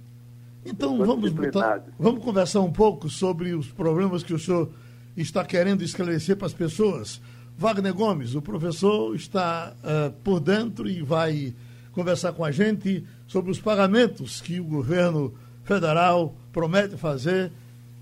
Então 0.65 0.97
vamos, 0.97 1.31
botar, 1.31 1.83
vamos 1.99 2.23
conversar 2.23 2.61
um 2.61 2.71
pouco 2.71 3.09
sobre 3.09 3.53
os 3.53 3.71
problemas 3.71 4.23
que 4.23 4.33
o 4.33 4.39
senhor 4.39 4.69
está 5.15 5.45
querendo 5.45 5.83
esclarecer 5.83 6.35
para 6.35 6.47
as 6.47 6.53
pessoas. 6.53 7.21
Wagner 7.57 7.93
Gomes, 7.93 8.35
o 8.35 8.41
professor 8.41 9.15
está 9.15 9.73
uh, 9.83 10.11
por 10.23 10.39
dentro 10.39 10.89
e 10.89 11.01
vai 11.01 11.53
conversar 11.91 12.33
com 12.33 12.43
a 12.43 12.51
gente 12.51 13.03
sobre 13.27 13.51
os 13.51 13.59
pagamentos 13.59 14.41
que 14.41 14.59
o 14.59 14.63
governo 14.63 15.33
federal 15.63 16.35
promete 16.51 16.97
fazer 16.97 17.51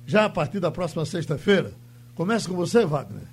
já 0.06 0.26
a 0.26 0.30
partir 0.30 0.60
da 0.60 0.72
próxima 0.72 1.06
sexta-feira. 1.06 1.74
Começa 2.16 2.48
com 2.48 2.56
você, 2.56 2.86
Wagner. 2.86 3.28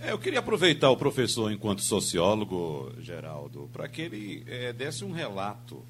É, 0.00 0.10
eu 0.10 0.18
queria 0.18 0.40
aproveitar 0.40 0.90
o 0.90 0.96
professor 0.96 1.50
enquanto 1.52 1.80
sociólogo, 1.80 2.92
Geraldo, 3.00 3.70
para 3.72 3.88
que 3.88 4.02
ele 4.02 4.42
é, 4.48 4.72
desse 4.72 5.04
um 5.04 5.12
relato, 5.12 5.80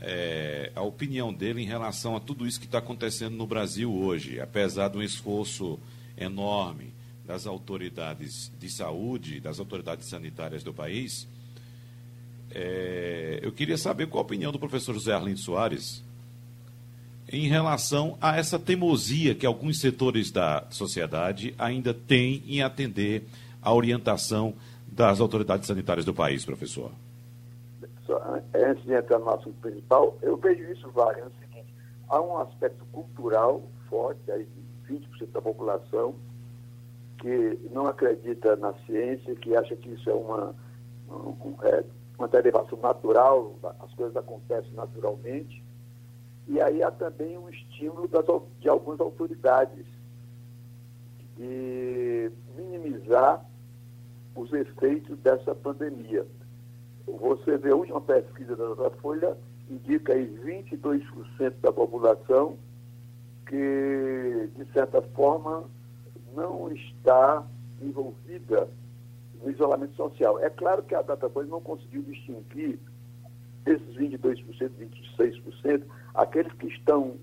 é, 0.00 0.72
a 0.74 0.80
opinião 0.80 1.32
dele 1.32 1.62
em 1.62 1.66
relação 1.66 2.16
a 2.16 2.20
tudo 2.20 2.46
isso 2.46 2.58
que 2.58 2.64
está 2.64 2.78
acontecendo 2.78 3.36
no 3.36 3.46
Brasil 3.46 3.92
hoje, 3.92 4.40
apesar 4.40 4.88
de 4.88 4.96
um 4.96 5.02
esforço 5.02 5.78
enorme 6.16 6.92
das 7.24 7.46
autoridades 7.46 8.52
de 8.58 8.70
saúde, 8.70 9.40
das 9.40 9.58
autoridades 9.58 10.08
sanitárias 10.08 10.62
do 10.62 10.72
país. 10.72 11.28
É, 12.50 13.40
eu 13.42 13.52
queria 13.52 13.76
saber 13.76 14.06
qual 14.06 14.22
a 14.22 14.24
opinião 14.24 14.52
do 14.52 14.58
professor 14.58 14.94
José 14.94 15.12
Arlindo 15.12 15.40
Soares 15.40 16.04
em 17.30 17.48
relação 17.48 18.16
a 18.20 18.36
essa 18.36 18.58
teimosia 18.58 19.34
que 19.34 19.44
alguns 19.44 19.80
setores 19.80 20.30
da 20.30 20.64
sociedade 20.70 21.54
ainda 21.58 21.92
têm 21.92 22.42
em 22.46 22.62
atender 22.62 23.24
a 23.60 23.74
orientação 23.74 24.54
das 24.86 25.20
autoridades 25.20 25.66
sanitárias 25.66 26.04
do 26.04 26.14
país, 26.14 26.44
professor? 26.44 26.92
Antes 28.54 28.84
de 28.84 28.94
entrar 28.94 29.18
no 29.18 29.28
assunto 29.30 29.60
principal, 29.60 30.16
eu 30.22 30.36
vejo 30.36 30.62
isso, 30.70 30.88
Wagner, 30.90 31.24
é 31.24 31.26
o 31.26 31.32
seguinte, 31.40 31.74
há 32.08 32.20
um 32.20 32.38
aspecto 32.38 32.84
cultural 32.92 33.62
forte, 33.90 34.30
aí 34.30 34.44
de 34.44 34.65
20% 34.88 35.32
da 35.32 35.40
população, 35.40 36.14
que 37.18 37.58
não 37.70 37.86
acredita 37.86 38.56
na 38.56 38.72
ciência, 38.84 39.34
que 39.36 39.56
acha 39.56 39.74
que 39.76 39.90
isso 39.90 40.08
é 40.08 40.14
uma, 40.14 40.54
um, 41.08 41.54
é, 41.62 41.84
uma 42.18 42.28
derivação 42.28 42.78
natural, 42.80 43.54
as 43.80 43.92
coisas 43.94 44.16
acontecem 44.16 44.72
naturalmente, 44.72 45.62
e 46.48 46.60
aí 46.60 46.82
há 46.82 46.90
também 46.90 47.36
um 47.36 47.48
estímulo 47.48 48.06
das, 48.08 48.24
de 48.60 48.68
algumas 48.68 49.00
autoridades 49.00 49.86
de 51.36 52.30
minimizar 52.56 53.44
os 54.34 54.52
efeitos 54.52 55.18
dessa 55.18 55.54
pandemia. 55.54 56.26
Você 57.06 57.56
vê 57.56 57.70
a 57.70 57.76
última 57.76 58.00
pesquisa 58.00 58.56
da 58.56 58.90
Folha 59.02 59.36
indica 59.68 60.12
aí 60.12 60.26
22% 60.44 61.54
da 61.60 61.72
população 61.72 62.56
que, 63.46 64.50
de 64.56 64.72
certa 64.72 65.00
forma, 65.02 65.64
não 66.34 66.70
está 66.72 67.46
envolvida 67.80 68.68
no 69.42 69.50
isolamento 69.50 69.94
social. 69.94 70.38
É 70.40 70.50
claro 70.50 70.82
que 70.82 70.94
a 70.94 71.02
Datafolha 71.02 71.48
não 71.48 71.60
conseguiu 71.60 72.02
distinguir 72.02 72.78
desses 73.64 73.94
22%, 73.96 74.70
26%, 75.18 75.82
aqueles 76.14 76.52
que 76.54 76.68
estão 76.68 77.16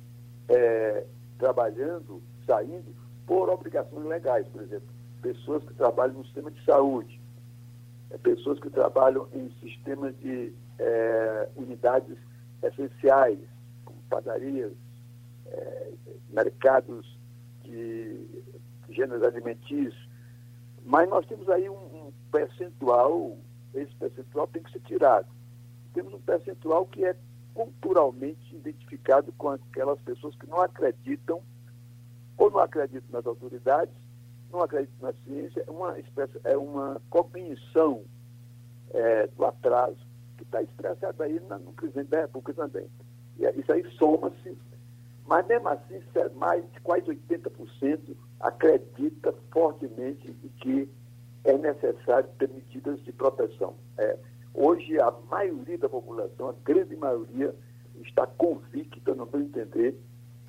é, 0.49 1.05
trabalhando, 1.37 2.21
saindo, 2.45 2.93
por 3.25 3.49
obrigações 3.49 4.05
legais, 4.05 4.47
por 4.47 4.61
exemplo, 4.61 4.87
pessoas 5.21 5.63
que 5.63 5.73
trabalham 5.73 6.15
no 6.15 6.25
sistema 6.25 6.51
de 6.51 6.63
saúde, 6.65 7.19
é, 8.09 8.17
pessoas 8.17 8.59
que 8.59 8.69
trabalham 8.69 9.27
em 9.33 9.49
sistemas 9.61 10.17
de 10.19 10.53
é, 10.79 11.49
unidades 11.55 12.17
essenciais, 12.61 13.39
como 13.85 13.97
padarias, 14.09 14.73
é, 15.53 15.91
mercados 16.29 17.17
de 17.63 18.27
gêneros 18.89 19.23
alimentícios, 19.23 20.09
mas 20.85 21.09
nós 21.09 21.25
temos 21.25 21.47
aí 21.49 21.69
um, 21.69 21.75
um 21.75 22.13
percentual 22.31 23.37
esse 23.73 23.93
percentual 23.95 24.47
tem 24.47 24.61
que 24.61 24.71
ser 24.71 24.81
tirado. 24.81 25.27
Temos 25.93 26.13
um 26.13 26.21
percentual 26.21 26.85
que 26.85 27.03
é 27.05 27.15
culturalmente 27.53 28.55
identificado 28.55 29.31
com 29.33 29.49
aquelas 29.49 29.99
pessoas 30.01 30.35
que 30.35 30.47
não 30.47 30.61
acreditam, 30.61 31.41
ou 32.37 32.51
não 32.51 32.59
acreditam 32.59 33.09
nas 33.11 33.25
autoridades, 33.25 33.93
não 34.51 34.61
acreditam 34.61 35.09
na 35.09 35.13
ciência, 35.23 35.63
é 35.67 35.71
uma, 35.71 35.99
espécie, 35.99 36.39
é 36.43 36.57
uma 36.57 37.01
cognição 37.09 38.03
é, 38.91 39.27
do 39.27 39.45
atraso 39.45 39.97
que 40.37 40.43
está 40.43 40.61
expressada 40.61 41.23
aí 41.23 41.39
no 41.39 41.73
presidente 41.73 42.09
da 42.09 42.21
República 42.21 42.53
também. 42.53 42.87
E 43.37 43.45
isso 43.59 43.71
aí 43.71 43.83
soma-se, 43.97 44.57
mas 45.25 45.45
mesmo 45.47 45.69
assim, 45.69 46.01
mais 46.35 46.63
de 46.71 46.79
quase 46.81 47.05
80% 47.05 48.15
acredita 48.39 49.33
fortemente 49.51 50.29
em 50.43 50.49
que 50.59 50.89
é 51.45 51.57
necessário 51.57 52.29
ter 52.37 52.49
medidas 52.49 53.01
de 53.03 53.11
proteção. 53.11 53.75
É, 53.97 54.17
hoje, 54.53 54.99
a 54.99 55.11
maioria 55.29 55.77
da 55.77 55.89
população, 55.89 56.49
a 56.49 56.55
grande 56.63 56.95
maioria, 56.95 57.55
está 58.01 58.27
convicta, 58.27 59.13
no 59.15 59.27
meu 59.31 59.41
entender, 59.41 59.97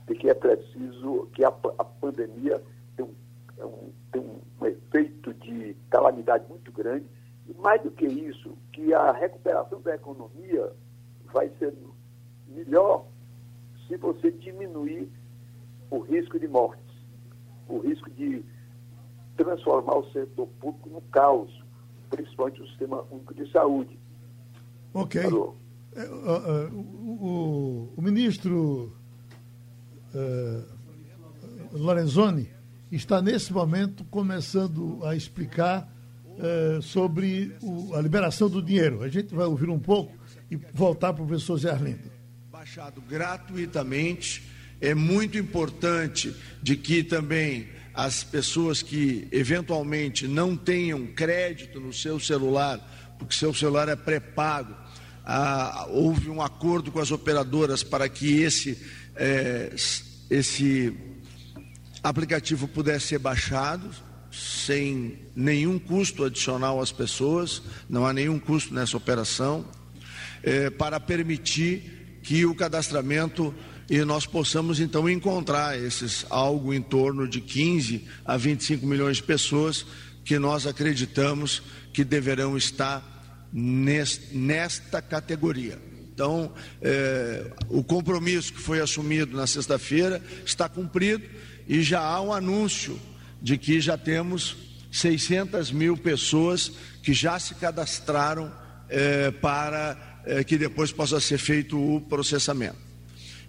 de 0.07 0.15
que 0.15 0.29
é 0.29 0.35
preciso, 0.35 1.29
que 1.35 1.45
a, 1.45 1.49
a 1.79 1.85
pandemia 1.85 2.63
tem 2.97 3.07
um, 3.07 3.15
é 3.59 3.65
um, 3.65 3.93
tem 4.13 4.23
um 4.23 4.67
efeito 4.67 5.33
de 5.35 5.77
calamidade 5.91 6.45
muito 6.49 6.71
grande, 6.73 7.07
e 7.47 7.55
mais 7.55 7.83
do 7.83 7.91
que 7.91 8.07
isso, 8.07 8.57
que 8.73 8.93
a 8.93 9.13
recuperação 9.13 9.81
da 9.83 9.95
economia 9.95 10.73
vai 11.33 11.49
ser 11.59 11.75
melhor 12.49 13.07
se 13.89 13.97
você 13.97 14.31
diminuir 14.31 15.09
o 15.91 15.99
risco 16.01 16.39
de 16.39 16.49
mortes, 16.49 16.83
o 17.69 17.79
risco 17.79 18.11
de 18.11 18.45
transformar 19.37 19.97
o 19.97 20.13
setor 20.13 20.47
público 20.61 20.89
no 20.89 21.01
caos, 21.03 21.51
principalmente 22.11 22.63
o 22.63 22.69
sistema 22.69 23.05
único 23.11 23.35
de 23.35 23.51
saúde. 23.51 23.99
Ok. 24.93 25.23
É, 25.23 25.29
o, 25.29 25.55
o, 26.77 27.93
o, 27.97 28.03
ministro 28.03 28.93
uh, 30.15 30.65
Lorenzoni 31.73 32.49
está 32.91 33.23
nesse 33.23 33.53
momento 33.53 34.05
começando 34.05 35.05
a 35.05 35.15
explicar 35.15 35.89
uh, 36.27 36.83
sobre 36.83 37.57
o, 37.63 37.95
a 37.95 38.01
liberação 38.01 38.49
do 38.49 38.61
dinheiro. 38.63 39.03
A 39.03 39.09
gente 39.09 39.35
vai 39.35 39.47
ouvir 39.47 39.69
um 39.69 39.79
pouco 39.79 40.13
e 40.51 40.57
voltar 40.57 41.13
para 41.13 41.23
o 41.23 41.27
professor 41.27 41.59
Zé 41.59 41.71
Arlindo. 41.71 42.14
Baixado 42.65 43.03
gratuitamente. 43.03 44.43
É 44.81 44.95
muito 44.95 45.37
importante 45.37 46.35
de 46.63 46.79
que 46.79 47.05
também 47.05 47.69
as 47.93 48.25
pessoas 48.25 48.81
que 48.81 49.29
eventualmente 49.31 50.27
não 50.27 50.57
tenham 50.57 51.09
crédito 51.09 51.79
no 51.79 51.93
seu 51.93 52.19
celular, 52.19 52.81
porque 53.19 53.35
seu 53.35 53.53
celular 53.53 53.91
é 53.91 53.95
pré-pago, 53.95 54.75
ah, 55.27 55.89
houve 55.91 56.31
um 56.31 56.41
acordo 56.41 56.91
com 56.91 57.01
as 57.01 57.11
operadoras 57.11 57.83
para 57.83 58.09
que 58.09 58.41
esse, 58.41 58.83
é, 59.15 59.71
esse 60.31 60.97
aplicativo 62.03 62.67
pudesse 62.67 63.09
ser 63.09 63.19
baixado 63.19 63.91
sem 64.33 65.19
nenhum 65.37 65.79
custo 65.79 66.25
adicional 66.25 66.81
às 66.81 66.91
pessoas, 66.91 67.61
não 67.91 68.07
há 68.07 68.13
nenhum 68.15 68.39
custo 68.39 68.73
nessa 68.73 68.97
operação, 68.97 69.67
é, 70.43 70.71
para 70.71 70.99
permitir 70.99 72.04
que 72.25 72.47
o 72.47 72.55
cadastramento 72.55 73.55
e 73.89 74.03
nós 74.03 74.25
possamos 74.25 74.81
então 74.81 75.09
encontrar 75.09 75.79
esses 75.79 76.25
algo 76.31 76.73
em 76.73 76.81
torno 76.81 77.29
de 77.29 77.41
15 77.41 78.09
a 78.25 78.37
25 78.37 78.87
milhões 78.87 79.19
de 79.19 79.23
pessoas 79.23 79.85
que 80.25 80.39
nós 80.39 80.67
acreditamos 80.67 81.63
que 81.93 82.03
deverão 82.03 82.57
estar 82.57 83.13
nesta 83.53 85.03
categoria. 85.03 85.79
Então, 86.13 86.53
é, 86.81 87.53
o 87.69 87.85
compromisso 87.85 88.55
que 88.55 88.61
foi 88.61 88.81
assumido 88.81 89.37
na 89.37 89.47
sexta-feira 89.47 90.23
está 90.47 90.67
cumprido 90.67 91.25
e 91.69 91.83
já 91.83 92.01
há 92.01 92.21
um 92.23 92.33
anúncio 92.33 92.99
de 93.43 93.59
que 93.59 93.81
já 93.81 93.99
temos 93.99 94.57
600 94.91 95.71
mil 95.71 95.97
pessoas 95.97 96.73
que 97.03 97.13
já 97.13 97.39
se 97.39 97.55
cadastraram 97.55 98.51
é, 98.89 99.31
para 99.31 100.14
é, 100.27 100.43
que 100.45 100.57
depois 100.57 100.93
possa 100.93 101.21
ser 101.21 101.39
feito 101.39 101.79
o 101.79 102.01
processamento. 102.01 102.77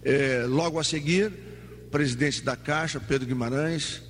É, 0.03 0.45
logo 0.47 0.79
a 0.79 0.83
seguir, 0.83 1.31
o 1.85 1.89
presidente 1.89 2.41
da 2.41 2.55
Caixa, 2.55 2.99
Pedro 2.99 3.27
Guimarães, 3.27 4.01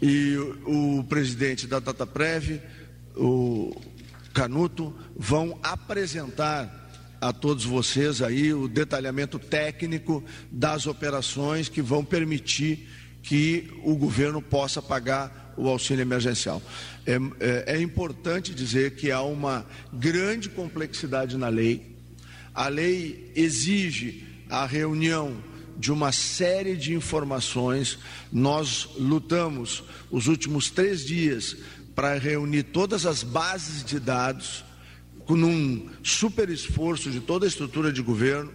e 0.00 0.36
o, 0.66 0.98
o 1.00 1.04
presidente 1.04 1.66
da 1.66 1.78
Dataprev, 1.78 2.60
o 3.16 3.74
Canuto, 4.32 4.94
vão 5.16 5.58
apresentar 5.62 6.78
a 7.20 7.32
todos 7.32 7.64
vocês 7.64 8.22
aí 8.22 8.54
o 8.54 8.66
detalhamento 8.66 9.38
técnico 9.38 10.24
das 10.50 10.86
operações 10.86 11.68
que 11.68 11.82
vão 11.82 12.02
permitir 12.04 12.88
que 13.22 13.70
o 13.84 13.94
governo 13.94 14.40
possa 14.40 14.80
pagar 14.80 15.52
o 15.56 15.68
auxílio 15.68 16.00
emergencial. 16.00 16.62
É, 17.06 17.16
é, 17.40 17.76
é, 17.76 17.80
importante 17.80 18.54
dizer 18.54 18.94
que 18.94 19.10
há 19.10 19.20
uma 19.20 19.66
grande 19.92 20.48
complexidade 20.48 21.36
na 21.36 21.48
lei. 21.48 21.98
A 22.54 22.68
lei 22.68 23.32
exige 23.34 24.24
a 24.48 24.66
reunião 24.66 25.42
de 25.76 25.90
uma 25.90 26.12
série 26.12 26.76
de 26.76 26.94
informações. 26.94 27.98
Nós 28.30 28.88
lutamos 28.98 29.82
os 30.10 30.26
últimos 30.26 30.70
três 30.70 31.04
dias 31.04 31.56
para 31.94 32.18
reunir 32.18 32.64
todas 32.64 33.06
as 33.06 33.22
bases 33.22 33.84
de 33.84 33.98
dados, 33.98 34.64
com 35.24 35.34
um 35.34 35.88
super 36.02 36.48
esforço 36.48 37.10
de 37.10 37.20
toda 37.20 37.46
a 37.46 37.48
estrutura 37.48 37.92
de 37.92 38.02
governo, 38.02 38.52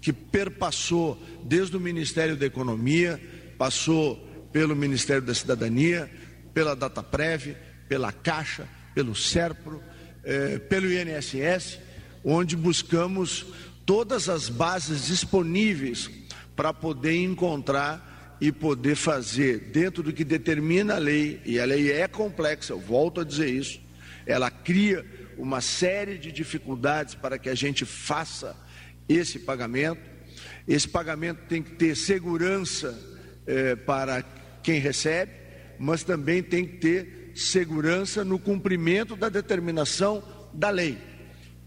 que 0.00 0.12
perpassou 0.12 1.22
desde 1.44 1.76
o 1.76 1.80
Ministério 1.80 2.36
da 2.36 2.46
Economia, 2.46 3.20
passou 3.58 4.16
pelo 4.52 4.74
Ministério 4.74 5.22
da 5.22 5.34
Cidadania, 5.34 6.10
pela 6.54 6.74
Dataprev, 6.74 7.56
pela 7.88 8.12
Caixa, 8.12 8.66
pelo 8.94 9.14
SERPRO, 9.14 9.82
eh, 10.24 10.58
pelo 10.58 10.86
INSS, 10.90 11.78
onde 12.24 12.56
buscamos 12.56 13.46
todas 13.86 14.28
as 14.28 14.48
bases 14.48 15.06
disponíveis 15.06 16.10
para 16.54 16.74
poder 16.74 17.16
encontrar 17.16 18.36
e 18.40 18.52
poder 18.52 18.94
fazer 18.94 19.70
dentro 19.72 20.02
do 20.02 20.12
que 20.12 20.24
determina 20.24 20.94
a 20.94 20.98
lei, 20.98 21.40
e 21.44 21.58
a 21.58 21.64
lei 21.64 21.90
é 21.90 22.06
complexa, 22.06 22.72
eu 22.72 22.78
volto 22.78 23.20
a 23.20 23.24
dizer 23.24 23.48
isso, 23.48 23.80
ela 24.26 24.50
cria 24.50 25.04
uma 25.38 25.60
série 25.60 26.18
de 26.18 26.30
dificuldades 26.30 27.14
para 27.14 27.38
que 27.38 27.48
a 27.48 27.54
gente 27.54 27.84
faça 27.84 28.56
esse 29.08 29.38
pagamento. 29.38 30.02
Esse 30.66 30.86
pagamento 30.86 31.40
tem 31.48 31.62
que 31.62 31.70
ter 31.72 31.96
segurança 31.96 32.98
eh, 33.46 33.74
para 33.74 34.22
quem 34.62 34.78
recebe, 34.78 35.32
mas 35.78 36.02
também 36.02 36.42
tem 36.42 36.66
que 36.66 36.76
ter 36.76 37.32
segurança 37.34 38.24
no 38.24 38.38
cumprimento 38.38 39.16
da 39.16 39.28
determinação 39.28 40.22
da 40.52 40.68
lei. 40.68 40.98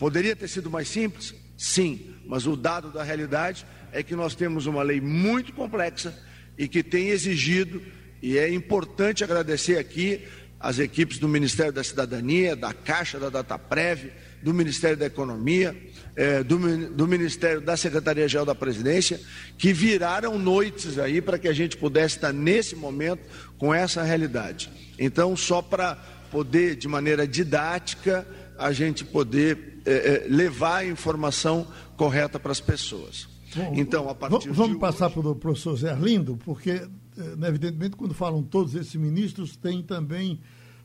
Poderia 0.01 0.35
ter 0.35 0.47
sido 0.47 0.67
mais 0.67 0.87
simples? 0.87 1.31
Sim, 1.55 2.15
mas 2.25 2.47
o 2.47 2.55
dado 2.55 2.89
da 2.89 3.03
realidade 3.03 3.67
é 3.91 4.01
que 4.01 4.15
nós 4.15 4.33
temos 4.33 4.65
uma 4.65 4.81
lei 4.81 4.99
muito 4.99 5.53
complexa 5.53 6.11
e 6.57 6.67
que 6.67 6.81
tem 6.81 7.09
exigido, 7.09 7.79
e 8.19 8.35
é 8.35 8.51
importante 8.51 9.23
agradecer 9.23 9.77
aqui 9.77 10.23
as 10.59 10.79
equipes 10.79 11.19
do 11.19 11.27
Ministério 11.27 11.71
da 11.71 11.83
Cidadania, 11.83 12.55
da 12.55 12.73
Caixa, 12.73 13.19
da 13.19 13.29
Dataprev, 13.29 14.11
do 14.41 14.55
Ministério 14.55 14.97
da 14.97 15.05
Economia, 15.05 15.79
é, 16.15 16.43
do, 16.43 16.57
do, 16.89 17.07
Ministério 17.07 17.61
da 17.61 17.77
Secretaria-Geral 17.77 18.47
da 18.47 18.55
Presidência, 18.55 19.21
que 19.55 19.71
viraram 19.71 20.39
noites 20.39 20.97
aí 20.97 21.21
para 21.21 21.37
que 21.37 21.47
a 21.47 21.53
gente 21.53 21.77
pudesse 21.77 22.15
estar 22.15 22.33
nesse 22.33 22.75
momento 22.75 23.21
com 23.59 23.71
essa 23.71 24.01
realidade. 24.01 24.71
Então, 24.97 25.37
só 25.37 25.61
para 25.61 25.93
poder, 26.31 26.75
de 26.75 26.87
maneira 26.87 27.27
didática, 27.27 28.25
a 28.57 28.71
gente 28.71 29.05
poder 29.05 29.70
é, 29.85 30.25
é, 30.25 30.27
levar 30.27 30.77
a 30.77 30.85
informação 30.85 31.67
correta 31.97 32.39
para 32.39 32.51
as 32.51 32.59
pessoas. 32.59 33.27
Bom, 33.55 33.73
então, 33.75 34.09
a 34.09 34.15
partir 34.15 34.49
Vamos 34.49 34.73
de 34.73 34.79
passar 34.79 35.09
para 35.09 35.19
o 35.19 35.35
professor 35.35 35.75
Zé 35.75 35.91
Arlindo, 35.91 36.37
porque, 36.45 36.71
é, 36.71 37.35
né, 37.37 37.49
evidentemente, 37.49 37.95
quando 37.95 38.13
falam 38.13 38.43
todos 38.43 38.75
esses 38.75 38.95
ministros, 38.95 39.57
tem 39.57 39.81
também 39.83 40.39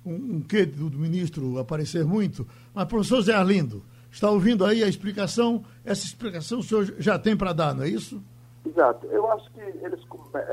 um, 0.04 0.36
um 0.36 0.40
quê 0.40 0.66
do 0.66 0.98
ministro 0.98 1.58
aparecer 1.58 2.04
muito. 2.04 2.46
Mas, 2.74 2.86
professor 2.86 3.20
Zé 3.22 3.34
Arlindo, 3.34 3.82
está 4.10 4.30
ouvindo 4.30 4.64
aí 4.64 4.82
a 4.82 4.88
explicação? 4.88 5.64
Essa 5.84 6.04
explicação 6.04 6.58
o 6.58 6.62
senhor 6.62 6.94
já 6.98 7.18
tem 7.18 7.36
para 7.36 7.52
dar, 7.52 7.74
não 7.74 7.84
é 7.84 7.88
isso? 7.88 8.22
Exato. 8.64 9.06
Eu 9.06 9.30
acho 9.30 9.48
que 9.52 9.60
eles, 9.60 10.00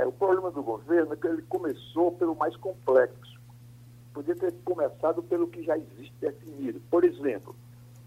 o 0.05 0.11
problema 0.11 0.51
do 0.51 0.61
governo 0.61 1.13
é 1.13 1.15
que 1.15 1.27
ele 1.27 1.41
começou 1.43 2.11
pelo 2.11 2.35
mais 2.35 2.55
complexo. 2.57 3.41
Podia 4.13 4.35
ter 4.35 4.53
começado 4.63 5.23
pelo 5.23 5.47
que 5.47 5.63
já 5.63 5.75
existe 5.75 6.13
definido. 6.21 6.79
Por 6.91 7.03
exemplo, 7.03 7.55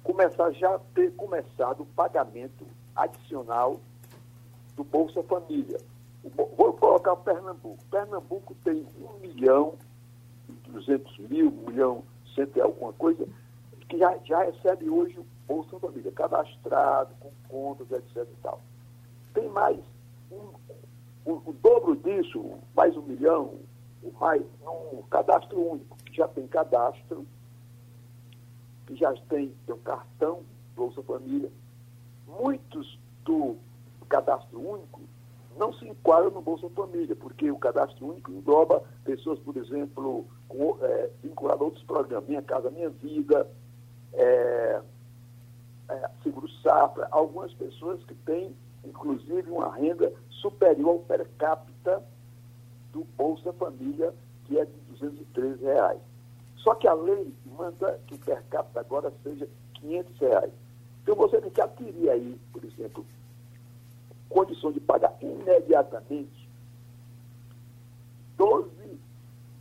começar 0.07 0.53
já 0.53 0.79
ter 0.95 1.12
começado 1.16 1.83
o 1.83 1.87
pagamento 1.87 2.64
adicional 2.95 3.81
do 4.77 4.85
Bolsa 4.85 5.21
Família. 5.25 5.79
Vou 6.57 6.73
colocar 6.75 7.16
Pernambuco. 7.16 7.85
Pernambuco 7.90 8.55
tem 8.62 8.87
1 9.01 9.19
milhão 9.21 9.75
e 10.49 10.53
200 10.71 11.19
mil, 11.29 11.49
1 11.49 11.71
milhão 11.71 12.05
cento 12.35 12.57
e 12.57 12.61
alguma 12.61 12.92
coisa, 12.92 13.27
que 13.88 13.99
já, 13.99 14.16
já 14.25 14.45
recebe 14.45 14.88
hoje 14.88 15.19
o 15.19 15.27
Bolsa 15.49 15.79
Família, 15.79 16.12
cadastrado, 16.12 17.14
com 17.19 17.31
contas, 17.49 17.90
etc. 17.90 18.16
E 18.16 18.42
tal. 18.42 18.61
Tem 19.35 19.49
mais 19.49 19.79
um, 20.31 20.51
o, 21.25 21.33
o 21.47 21.53
dobro 21.62 21.97
disso, 21.97 22.45
mais 22.77 22.97
um 22.97 23.03
milhão, 23.03 23.55
mais 24.21 24.42
um 24.62 25.03
cadastro 25.11 25.59
único, 25.59 25.97
que 26.05 26.16
já 26.16 26.29
tem 26.29 26.47
cadastro, 26.47 27.27
que 28.87 28.94
já 28.94 29.12
tem 29.29 29.53
seu 29.66 29.77
cartão 29.79 30.42
Bolsa 30.75 31.03
Família. 31.03 31.51
Muitos 32.27 32.99
do 33.25 33.57
cadastro 34.09 34.61
único 34.61 35.01
não 35.57 35.72
se 35.72 35.88
enquadram 35.88 36.31
no 36.31 36.42
Bolsa 36.42 36.68
Família, 36.70 37.16
porque 37.16 37.51
o 37.51 37.59
cadastro 37.59 38.09
único 38.09 38.31
engloba 38.31 38.83
pessoas, 39.05 39.38
por 39.40 39.57
exemplo, 39.57 40.27
com, 40.49 40.77
é, 40.83 41.11
vinculadas 41.22 41.62
a 41.62 41.64
outros 41.64 41.85
programas, 41.85 42.29
Minha 42.29 42.42
Casa 42.42 42.70
Minha 42.70 42.90
Vida, 42.90 43.49
é, 44.12 44.81
é, 45.88 46.11
Seguro 46.22 46.49
Safra, 46.62 47.09
algumas 47.11 47.53
pessoas 47.55 48.03
que 48.05 48.14
têm, 48.14 48.55
inclusive, 48.85 49.51
uma 49.51 49.75
renda 49.75 50.12
superior 50.29 50.90
ao 50.90 50.99
per 51.01 51.27
capita 51.38 52.03
do 52.92 53.05
Bolsa 53.16 53.53
Família, 53.55 54.14
que 54.44 54.59
é 54.59 54.64
de 54.64 54.79
213 54.90 55.64
reais. 55.64 56.01
Só 56.66 56.74
que 56.74 56.88
a 56.88 56.94
lei 56.94 57.33
manda 57.57 57.96
que 58.09 58.16
o 58.16 58.18
per 58.18 58.42
capita 58.50 58.81
agora 58.81 59.12
seja 59.22 59.48
500 59.74 60.18
reais. 60.18 60.52
Então 61.00 61.14
você 61.14 61.40
tem 61.40 61.48
que 61.48 61.61
adquirir 61.61 62.11
aí, 62.11 62.37
por 62.52 62.64
exemplo, 62.64 63.07
condição 64.29 64.72
de 64.72 64.81
pagar 64.81 65.16
imediatamente 65.22 66.48
12, 68.37 68.68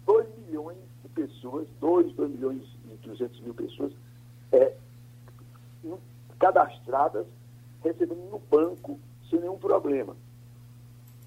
2 0.08 0.28
milhões 0.40 0.80
de 1.04 1.10
pessoas, 1.10 1.68
2, 1.80 2.12
2 2.14 2.32
milhões 2.32 2.64
e 2.92 3.08
200 3.08 3.40
mil 3.42 3.54
pessoas 3.54 3.94
é, 4.52 4.76
cadastradas, 6.40 7.28
recebendo 7.84 8.32
no 8.32 8.40
banco 8.40 9.00
sem 9.30 9.40
nenhum 9.40 9.60
problema. 9.60 10.18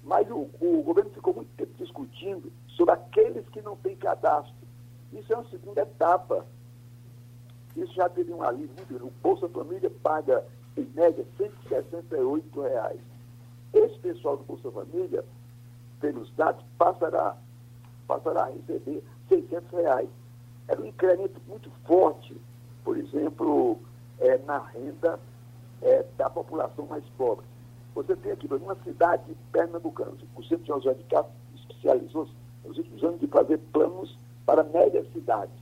Mas 0.03 0.29
o, 0.29 0.49
o 0.59 0.83
governo 0.83 1.09
ficou 1.11 1.33
muito 1.33 1.55
tempo 1.55 1.71
discutindo 1.77 2.51
sobre 2.67 2.95
aqueles 2.95 3.47
que 3.47 3.61
não 3.61 3.77
têm 3.77 3.95
cadastro. 3.95 4.58
Isso 5.13 5.33
é 5.33 5.37
uma 5.37 5.49
segunda 5.49 5.81
etapa. 5.81 6.45
Isso 7.75 7.93
já 7.93 8.09
teve 8.09 8.33
um 8.33 8.43
alívio 8.43 8.75
muito 8.75 8.87
grande. 8.87 9.03
O 9.03 9.13
Bolsa 9.21 9.47
Família 9.49 9.91
paga, 10.03 10.45
em 10.77 10.85
média, 10.95 11.25
168 11.37 12.61
reais. 12.61 12.99
Esse 13.73 13.99
pessoal 13.99 14.37
do 14.37 14.43
Bolsa 14.43 14.71
Família, 14.71 15.23
pelos 15.99 16.31
dados, 16.33 16.63
passará, 16.77 17.37
passará 18.07 18.43
a 18.43 18.49
receber 18.49 19.03
600 19.27 19.71
reais. 19.71 20.09
Era 20.67 20.81
um 20.81 20.85
incremento 20.85 21.39
muito 21.47 21.69
forte, 21.85 22.35
por 22.83 22.97
exemplo, 22.97 23.79
é, 24.19 24.37
na 24.39 24.59
renda 24.59 25.19
é, 25.81 26.05
da 26.17 26.29
população 26.29 26.85
mais 26.85 27.03
pobre. 27.17 27.45
Você 27.95 28.15
tem 28.15 28.31
aqui, 28.31 28.47
uma 28.47 28.75
cidade 28.83 29.35
pernambucana, 29.51 30.11
o 30.35 30.43
Centro 30.43 30.63
de 30.63 30.67
José 30.67 30.93
de 30.93 31.03
Castro 31.05 31.33
especializou-se 31.55 32.31
nos 32.65 32.77
últimos 32.77 33.03
anos 33.03 33.19
de 33.19 33.27
fazer 33.27 33.57
planos 33.71 34.17
para 34.49 34.63
médias 34.63 35.05
cidades. 35.13 35.53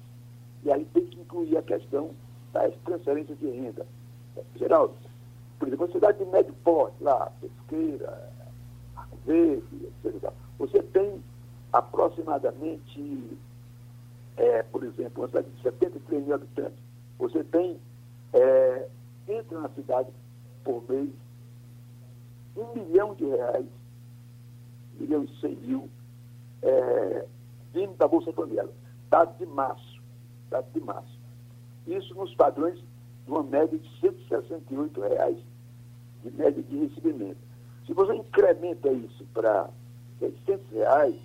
E 0.63 0.71
aí 0.71 0.85
tem 0.93 1.05
que 1.07 1.19
incluir 1.19 1.57
a 1.57 1.61
questão 1.61 2.11
das 2.53 2.73
transferências 2.85 3.37
de 3.37 3.49
renda. 3.49 3.85
Geraldo, 4.55 4.93
por 5.59 5.67
exemplo, 5.67 5.87
uma 5.87 5.91
cidade 5.91 6.17
de 6.19 6.31
médio 6.31 6.53
porte, 6.63 6.95
lá, 7.03 7.29
Pesqueira, 7.41 8.31
Arco 8.95 9.17
Verde, 9.25 9.89
etc. 10.05 10.31
Você 10.57 10.81
tem 10.81 11.21
aproximadamente, 11.73 13.37
é, 14.37 14.63
por 14.63 14.85
exemplo, 14.85 15.23
uma 15.23 15.27
cidade 15.27 15.49
de 15.49 15.61
73 15.63 16.25
mil 16.25 16.35
habitantes. 16.35 16.79
Você 17.19 17.43
tem, 17.43 17.77
é, 18.31 18.87
entra 19.27 19.59
na 19.59 19.69
cidade 19.69 20.09
por 20.63 20.81
mês 20.89 21.09
um 22.55 22.73
milhão 22.73 23.13
de 23.15 23.25
reais, 23.25 23.65
um 24.95 25.01
milhão 25.01 25.23
e 25.25 25.41
cem 25.41 25.57
mil, 25.57 25.89
é, 26.61 27.25
vindo 27.77 27.95
da 27.95 28.07
Bolsa 28.07 28.33
Família. 28.33 28.67
Dado 29.07 29.37
de 29.37 29.45
março, 29.45 30.01
dado 30.49 30.65
de 30.73 30.79
março. 30.79 31.19
Isso 31.85 32.15
nos 32.15 32.33
padrões 32.33 32.79
de 32.79 33.31
uma 33.31 33.43
média 33.43 33.77
de 33.77 33.99
168 33.99 34.99
reais 34.99 35.37
de 36.23 36.31
média 36.31 36.63
de 36.63 36.77
recebimento. 36.77 37.37
Se 37.85 37.93
você 37.93 38.15
incrementa 38.15 38.91
isso 38.91 39.25
para 39.31 39.69
600 40.19 40.71
reais, 40.71 41.15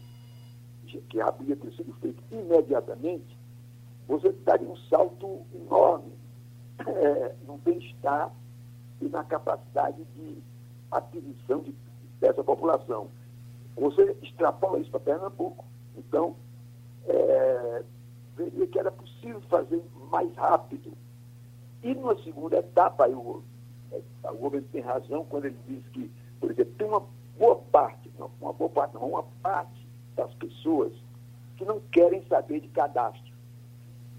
que 1.08 1.20
havia 1.22 1.56
ter 1.56 1.72
sido 1.72 1.94
feito 1.94 2.22
imediatamente, 2.30 3.38
você 4.06 4.30
daria 4.44 4.68
um 4.68 4.76
salto 4.90 5.40
enorme 5.54 6.12
é, 6.86 7.34
no 7.46 7.56
bem-estar 7.56 8.30
e 9.00 9.08
na 9.08 9.24
capacidade 9.24 10.04
de 10.14 10.36
aquisição 10.90 11.60
de, 11.60 11.74
dessa 12.20 12.44
população. 12.44 13.08
Você 13.74 14.14
extrapola 14.22 14.78
isso 14.80 14.90
para 14.90 15.00
Pernambuco, 15.00 15.64
então 15.96 16.36
é, 17.06 17.82
veria 18.36 18.66
que 18.66 18.78
era 18.78 18.90
possível 18.90 19.40
fazer 19.42 19.82
mais 20.10 20.34
rápido. 20.36 20.92
E 21.82 21.94
numa 21.94 22.16
segunda 22.22 22.58
etapa, 22.58 23.06
é, 23.08 23.10
o 23.10 24.36
governo 24.36 24.68
tem 24.70 24.80
razão 24.80 25.24
quando 25.24 25.46
ele 25.46 25.58
diz 25.66 25.86
que, 25.88 26.10
por 26.40 26.50
exemplo, 26.50 26.72
tem 26.74 26.86
uma 26.86 27.02
boa 27.38 27.56
parte, 27.56 28.10
não, 28.18 28.30
uma 28.40 28.52
boa 28.52 28.70
parte, 28.70 28.94
não, 28.94 29.08
uma 29.08 29.24
parte 29.42 29.88
das 30.14 30.32
pessoas 30.34 30.92
que 31.56 31.64
não 31.64 31.80
querem 31.92 32.24
saber 32.26 32.60
de 32.60 32.68
cadastro. 32.68 33.32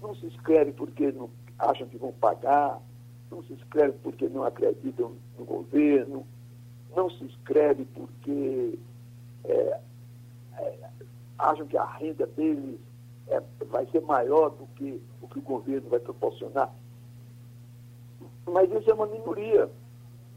Não 0.02 0.14
se 0.14 0.26
inscreve 0.26 0.72
porque 0.72 1.10
não 1.12 1.30
acham 1.58 1.86
que 1.88 1.96
vão 1.96 2.12
pagar, 2.12 2.80
não 3.30 3.42
se 3.44 3.52
inscreve 3.52 3.96
porque 4.02 4.28
não 4.28 4.44
acreditam 4.44 5.12
no 5.38 5.44
governo, 5.44 6.26
não 6.94 7.10
se 7.10 7.24
inscreve 7.24 7.84
porque 7.86 8.78
é, 9.44 9.80
é, 10.58 10.90
acham 11.38 11.66
que 11.66 11.76
a 11.76 11.84
renda 11.84 12.26
deles 12.26 12.78
é, 13.28 13.42
vai 13.66 13.86
ser 13.86 14.00
maior 14.02 14.50
do 14.50 14.66
que 14.68 15.00
o 15.20 15.28
que 15.28 15.38
o 15.38 15.42
governo 15.42 15.88
vai 15.88 16.00
proporcionar. 16.00 16.72
Mas 18.46 18.70
isso 18.70 18.90
é 18.90 18.94
uma 18.94 19.06
minoria. 19.06 19.70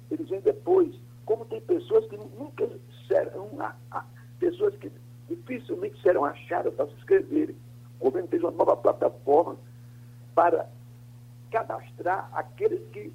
Eles 0.10 0.30
vêm 0.30 0.40
depois. 0.42 0.96
Como 1.26 1.46
tem 1.46 1.60
pessoas 1.62 2.06
que 2.08 2.18
nunca 2.18 2.70
serão, 3.08 3.50
pessoas 4.40 4.76
que 4.78 4.92
dificilmente 5.28 6.02
serão 6.02 6.24
achadas 6.24 6.74
para 6.74 6.88
se 6.88 6.94
inscreverem. 6.94 7.56
O 8.00 8.06
governo 8.06 8.30
fez 8.30 8.42
uma 8.42 8.52
nova 8.52 8.78
plataforma 8.78 9.58
para 10.34 10.70
cadastrar 11.52 12.30
aqueles 12.34 12.88
que 12.92 13.12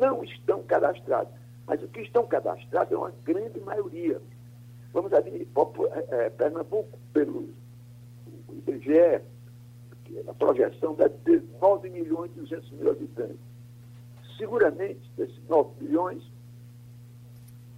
não 0.00 0.24
estão 0.24 0.62
cadastrados. 0.64 1.32
Mas 1.66 1.82
os 1.82 1.90
que 1.90 2.00
estão 2.00 2.26
cadastrados 2.26 2.92
é 2.92 2.96
uma 2.96 3.12
grande 3.24 3.60
maioria. 3.60 4.20
Vamos 4.96 5.12
ali, 5.12 5.46
é, 6.08 6.30
Pernambuco, 6.30 6.98
pelo 7.12 7.50
IBGE, 8.50 9.20
a 10.26 10.32
projeção 10.32 10.94
deve 10.94 11.18
ter 11.18 11.44
9 11.60 11.90
milhões 11.90 12.30
e 12.34 12.40
200 12.40 12.70
mil 12.70 12.90
habitantes. 12.90 13.36
Seguramente, 14.38 15.02
desses 15.14 15.38
9 15.50 15.84
milhões, 15.84 16.22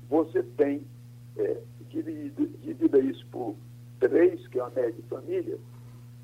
você 0.09 0.44
tem, 0.44 0.87
é, 1.37 1.61
dividido, 1.88 3.00
isso 3.00 3.26
por 3.33 3.57
três, 3.98 4.46
que 4.46 4.61
é 4.61 4.62
uma 4.62 4.70
média 4.70 4.92
de 4.92 5.02
família, 5.02 5.59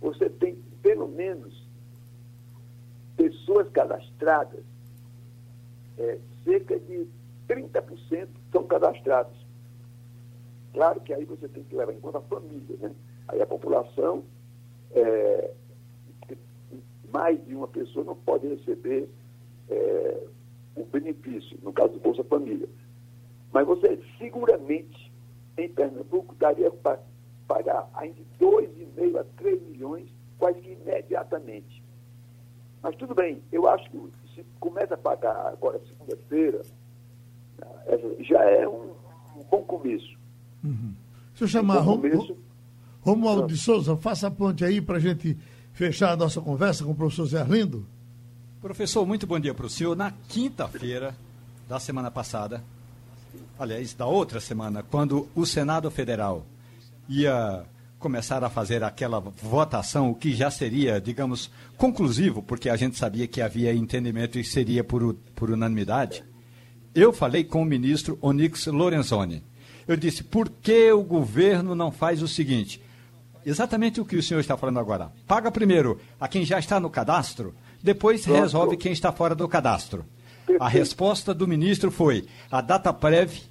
você 0.01 0.31
tem 0.31 0.63
pelo 0.81 1.09
menos 1.09 1.67
pessoas 3.17 3.69
cadastradas, 3.71 4.63
é, 5.99 6.21
cerca 6.45 6.79
de 6.79 7.09
30% 7.49 8.29
são 8.53 8.63
cadastrados. 8.63 9.44
Claro 10.75 11.01
que 11.01 11.15
aí 11.15 11.25
você 11.25 11.49
tem 11.49 11.63
que 11.63 11.77
levar 11.77 11.93
em 11.93 12.01
conta 12.01 12.19
a 12.19 12.23
família, 12.23 12.77
né? 12.81 12.93
Aí 13.29 13.41
a 13.41 13.47
população, 13.47 14.25
é, 14.91 15.53
mais 17.13 17.43
de 17.47 17.55
uma 17.55 17.69
pessoa 17.69 18.05
não 18.05 18.17
pode 18.17 18.49
receber 18.49 19.09
é, 19.71 20.27
o 20.75 20.85
benefício, 20.85 21.57
no 21.63 21.73
caso 21.73 21.93
do 21.93 22.01
Bolsa 22.01 22.25
Família. 22.25 22.69
Mas 23.53 23.65
você 23.69 24.03
seguramente, 24.19 25.13
em 25.57 25.69
Pernambuco, 25.69 26.35
daria 26.35 26.73
para 26.73 26.99
pagar 27.47 27.89
ainda 27.95 28.21
2,5 28.41 29.21
a 29.21 29.25
3 29.37 29.63
milhões, 29.63 30.09
quase 30.39 30.61
que 30.61 30.73
imediatamente. 30.73 31.85
Mas 32.83 32.97
tudo 32.97 33.15
bem, 33.15 33.41
eu 33.53 33.69
acho 33.69 33.89
que 33.91 33.99
se 34.35 34.45
começa 34.59 34.95
a 34.95 34.99
pagar 34.99 35.47
agora 35.47 35.81
segunda-feira, 35.87 36.63
já 38.19 38.43
é 38.43 38.67
um, 38.67 38.91
um 39.37 39.45
bom 39.49 39.63
começo. 39.63 40.24
Uhum. 40.65 40.95
Se 41.35 41.45
eu 41.45 41.49
chamar 41.49 41.81
um 41.81 41.83
Romualdo, 41.83 42.39
Romualdo 43.01 43.47
de 43.47 43.57
Souza, 43.57 43.97
faça 43.97 44.29
a 44.29 44.31
ponte 44.31 44.65
aí 44.65 44.81
para 44.81 44.97
a 44.97 45.01
gente 45.01 45.37
fechar 45.73 46.13
a 46.13 46.17
nossa 46.17 46.41
conversa 46.41 46.85
com 46.85 46.93
o 46.93 46.95
professor 46.95 47.27
Zé 47.27 47.41
Arlindo. 47.41 47.87
Professor, 48.61 49.05
muito 49.07 49.27
bom 49.27 49.39
dia 49.39 49.53
para 49.53 49.67
o 49.67 49.71
senhor. 49.71 49.95
Na 49.95 50.11
quinta-feira 50.29 51.15
da 51.69 51.79
semana 51.79 52.11
passada, 52.11 52.65
aliás, 53.59 53.93
da 53.93 54.07
outra 54.07 54.41
semana, 54.41 54.83
quando 54.83 55.29
o 55.35 55.45
Senado 55.45 55.91
Federal 55.91 56.47
ia 57.09 57.65
começaram 57.99 58.47
a 58.47 58.51
fazer 58.51 58.85
aquela 58.85 59.19
votação, 59.19 60.11
o 60.11 60.15
que 60.15 60.35
já 60.35 60.51
seria, 60.51 61.01
digamos, 61.01 61.51
conclusivo, 61.79 62.43
porque 62.43 62.69
a 62.69 62.77
gente 62.77 62.99
sabia 62.99 63.27
que 63.27 63.41
havia 63.41 63.75
entendimento 63.75 64.39
e 64.39 64.45
seria 64.45 64.85
por, 64.85 65.15
por 65.35 65.51
unanimidade, 65.51 66.23
eu 66.95 67.15
falei 67.15 67.45
com 67.45 67.63
o 67.63 67.65
ministro 67.65 68.19
Onyx 68.21 68.67
Lorenzoni. 68.67 69.43
Eu 69.87 69.97
disse, 69.97 70.23
por 70.25 70.49
que 70.49 70.91
o 70.93 71.03
governo 71.03 71.75
não 71.75 71.91
faz 71.91 72.23
o 72.23 72.29
seguinte? 72.29 72.81
Exatamente 73.45 74.01
o 74.01 74.05
que 74.05 74.17
o 74.17 74.23
senhor 74.23 74.41
está 74.41 74.57
falando 74.57 74.81
agora. 74.81 75.13
Paga 75.27 75.51
primeiro 75.51 76.01
a 76.19 76.27
quem 76.27 76.45
já 76.45 76.59
está 76.59 76.81
no 76.81 76.89
cadastro, 76.89 77.55
depois 77.83 78.25
resolve 78.25 78.77
quem 78.77 78.93
está 78.93 79.13
fora 79.13 79.35
do 79.35 79.47
cadastro. 79.47 80.05
A 80.59 80.69
resposta 80.69 81.35
do 81.35 81.47
ministro 81.47 81.91
foi 81.91 82.27
a 82.51 82.61
DataPrev, 82.61 83.43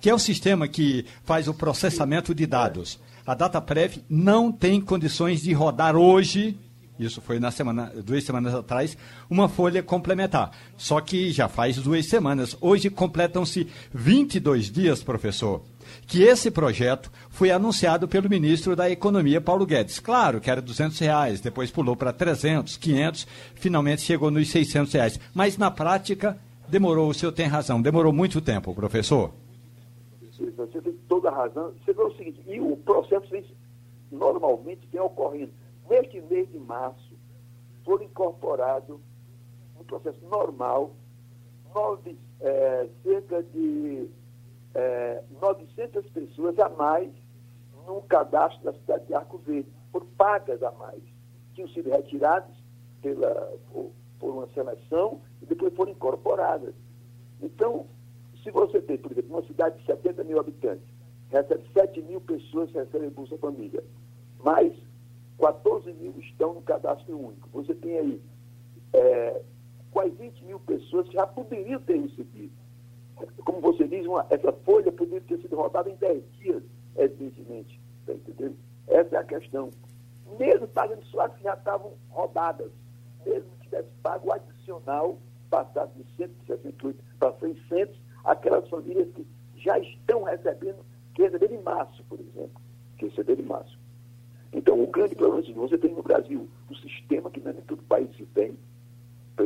que 0.00 0.08
é 0.08 0.14
o 0.14 0.18
sistema 0.18 0.66
que 0.66 1.04
faz 1.24 1.48
o 1.48 1.54
processamento 1.54 2.34
de 2.34 2.46
dados 2.46 2.98
a 3.24 3.34
DataPrev 3.34 4.02
não 4.08 4.50
tem 4.50 4.80
condições 4.80 5.42
de 5.42 5.52
rodar 5.52 5.96
hoje, 5.96 6.58
isso 7.04 7.20
foi 7.20 7.38
na 7.38 7.50
semana, 7.50 7.92
duas 8.04 8.24
semanas 8.24 8.54
atrás, 8.54 8.96
uma 9.28 9.48
folha 9.48 9.82
complementar. 9.82 10.50
Só 10.76 11.00
que 11.00 11.30
já 11.30 11.48
faz 11.48 11.76
duas 11.76 12.06
semanas. 12.06 12.56
Hoje 12.60 12.90
completam-se 12.90 13.66
22 13.92 14.70
dias, 14.70 15.02
professor, 15.02 15.62
que 16.06 16.22
esse 16.22 16.50
projeto 16.50 17.10
foi 17.30 17.50
anunciado 17.50 18.08
pelo 18.08 18.28
ministro 18.28 18.74
da 18.76 18.90
Economia, 18.90 19.40
Paulo 19.40 19.66
Guedes. 19.66 19.98
Claro 19.98 20.40
que 20.40 20.50
era 20.50 20.62
200 20.62 20.98
reais, 20.98 21.40
depois 21.40 21.70
pulou 21.70 21.96
para 21.96 22.12
300, 22.12 22.76
500, 22.76 23.26
finalmente 23.54 24.02
chegou 24.02 24.30
nos 24.30 24.48
600 24.50 24.92
reais. 24.92 25.20
Mas 25.34 25.58
na 25.58 25.70
prática 25.70 26.38
demorou, 26.68 27.10
o 27.10 27.14
senhor 27.14 27.32
tem 27.32 27.46
razão, 27.46 27.82
demorou 27.82 28.12
muito 28.12 28.40
tempo, 28.40 28.74
professor 28.74 29.32
você 30.56 30.80
tem 30.80 30.92
toda 31.08 31.28
a 31.28 31.34
razão. 31.34 31.72
Você 31.84 31.92
vê 31.92 32.02
o 32.02 32.14
seguinte, 32.14 32.40
e 32.46 32.60
o 32.60 32.76
processo 32.78 33.28
normalmente 34.10 34.86
vem 34.90 35.00
ocorrendo. 35.00 35.52
Neste 35.92 36.22
mês 36.22 36.50
de 36.50 36.58
março, 36.58 37.18
foram 37.84 38.04
incorporados, 38.04 38.98
no 39.76 39.84
processo 39.84 40.24
normal, 40.24 40.94
nove, 41.74 42.18
é, 42.40 42.88
cerca 43.02 43.42
de 43.42 44.08
é, 44.74 45.22
900 45.38 46.08
pessoas 46.08 46.58
a 46.60 46.70
mais 46.70 47.10
no 47.86 48.00
cadastro 48.04 48.64
da 48.64 48.72
cidade 48.72 49.04
de 49.04 49.12
Arco 49.12 49.36
Verde, 49.36 49.70
por 49.92 50.06
pagas 50.16 50.62
a 50.62 50.70
mais. 50.70 51.02
Tinham 51.54 51.68
sido 51.68 51.90
retiradas 51.90 52.56
pela, 53.02 53.52
por, 53.70 53.90
por 54.18 54.30
uma 54.30 54.48
seleção 54.54 55.20
e 55.42 55.44
depois 55.44 55.74
foram 55.74 55.92
incorporadas. 55.92 56.74
Então, 57.38 57.86
se 58.42 58.50
você 58.50 58.80
tem, 58.80 58.96
por 58.96 59.12
exemplo, 59.12 59.36
uma 59.36 59.46
cidade 59.46 59.78
de 59.78 59.84
70 59.84 60.24
mil 60.24 60.40
habitantes, 60.40 60.88
recebe 61.28 61.68
7 61.74 62.00
mil 62.00 62.22
pessoas 62.22 62.70
que 62.70 62.78
recebem 62.78 63.10
Bolsa 63.10 63.36
Família, 63.36 63.84
mais 64.42 64.72
14 65.42 65.92
mil 65.94 66.14
estão 66.20 66.54
no 66.54 66.62
cadastro 66.62 67.18
único. 67.18 67.48
Você 67.52 67.74
tem 67.74 67.98
aí 67.98 68.22
é, 68.92 69.42
quase 69.90 70.10
20 70.10 70.44
mil 70.44 70.60
pessoas 70.60 71.08
que 71.08 71.14
já 71.14 71.26
poderiam 71.26 71.80
ter 71.80 72.00
recebido. 72.00 72.52
Como 73.44 73.60
você 73.60 73.88
diz, 73.88 74.06
uma, 74.06 74.24
essa 74.30 74.52
folha 74.64 74.92
poderia 74.92 75.20
ter 75.22 75.38
sido 75.40 75.56
rodada 75.56 75.90
em 75.90 75.96
10 75.96 76.32
dias, 76.34 76.62
evidentemente. 76.94 77.80
Está 78.00 78.12
entendendo? 78.12 78.56
Essa 78.86 79.16
é 79.16 79.18
a 79.18 79.24
questão. 79.24 79.70
Mesmo 80.38 80.68
pagando 80.68 81.04
suas 81.06 81.34
que 81.34 81.42
já 81.42 81.54
estavam 81.54 81.92
rodadas, 82.08 82.70
mesmo 83.26 83.50
que 83.56 83.64
tivesse 83.64 83.88
pago 84.00 84.32
adicional, 84.32 85.18
passado 85.50 85.90
de 85.96 86.04
168 86.16 87.02
para 87.18 87.32
600, 87.40 88.00
aquelas 88.24 88.68
famílias 88.68 89.10
que 89.12 89.26
já 89.56 89.76
estão 89.80 90.22
recebendo, 90.22 90.86
que 91.14 91.22
receberam 91.22 91.56
em 91.56 91.62
março, 91.62 92.04
por 92.04 92.20
exemplo, 92.20 92.62
que 92.96 93.06
receberam 93.06 93.42
em 93.42 93.46
março. 93.46 93.81
Então, 94.52 94.82
o 94.82 94.86
grande 94.86 95.14
problema 95.14 95.40
é 95.40 95.44
que 95.44 95.52
você 95.52 95.78
tem 95.78 95.94
no 95.94 96.02
Brasil 96.02 96.48
um 96.70 96.74
sistema 96.74 97.30
que 97.30 97.40
é 97.40 97.52
nem 97.52 97.62
todo 97.62 97.82
país 97.84 98.10
tem, 98.34 98.56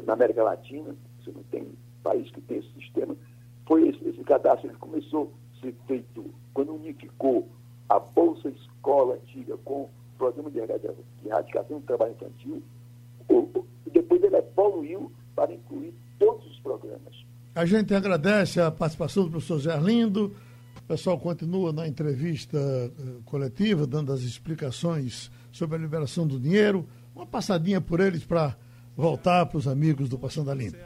na 0.04 0.12
América 0.12 0.42
Latina, 0.42 0.94
você 1.20 1.30
não 1.30 1.42
tem 1.44 1.66
país 2.02 2.30
que 2.30 2.40
tem 2.42 2.58
esse 2.58 2.72
sistema, 2.74 3.16
foi 3.66 3.88
esse, 3.88 4.08
esse 4.08 4.22
cadastro, 4.24 4.68
ele 4.68 4.78
começou 4.78 5.32
a 5.56 5.60
ser 5.60 5.74
feito 5.86 6.24
quando 6.52 6.74
unificou 6.74 7.48
a 7.88 7.98
Bolsa 7.98 8.48
Escola 8.48 9.14
antiga 9.14 9.56
com 9.58 9.82
o 9.82 9.90
Programa 10.18 10.50
de 10.50 10.58
Erradicação 10.58 11.78
do 11.78 11.86
Trabalho 11.86 12.12
Infantil, 12.12 12.62
depois 13.92 14.22
ele 14.22 14.36
evoluiu 14.36 15.10
para 15.34 15.52
incluir 15.52 15.94
todos 16.18 16.46
os 16.46 16.58
programas. 16.60 17.14
A 17.54 17.64
gente 17.64 17.94
agradece 17.94 18.60
a 18.60 18.70
participação 18.70 19.24
do 19.24 19.30
professor 19.30 19.58
Zé 19.58 19.72
Arlindo. 19.72 20.34
O 20.86 20.88
pessoal 20.88 21.18
continua 21.18 21.72
na 21.72 21.88
entrevista 21.88 22.56
uh, 22.56 23.20
coletiva, 23.24 23.88
dando 23.88 24.12
as 24.12 24.20
explicações 24.20 25.32
sobre 25.50 25.76
a 25.76 25.80
liberação 25.80 26.24
do 26.24 26.38
dinheiro. 26.38 26.86
Uma 27.12 27.26
passadinha 27.26 27.80
por 27.80 27.98
eles 27.98 28.22
para 28.22 28.56
voltar 28.96 29.46
para 29.46 29.58
os 29.58 29.66
amigos 29.66 30.08
do 30.08 30.16
Passando 30.16 30.48
a 30.48 30.54
Limpo. 30.54 30.76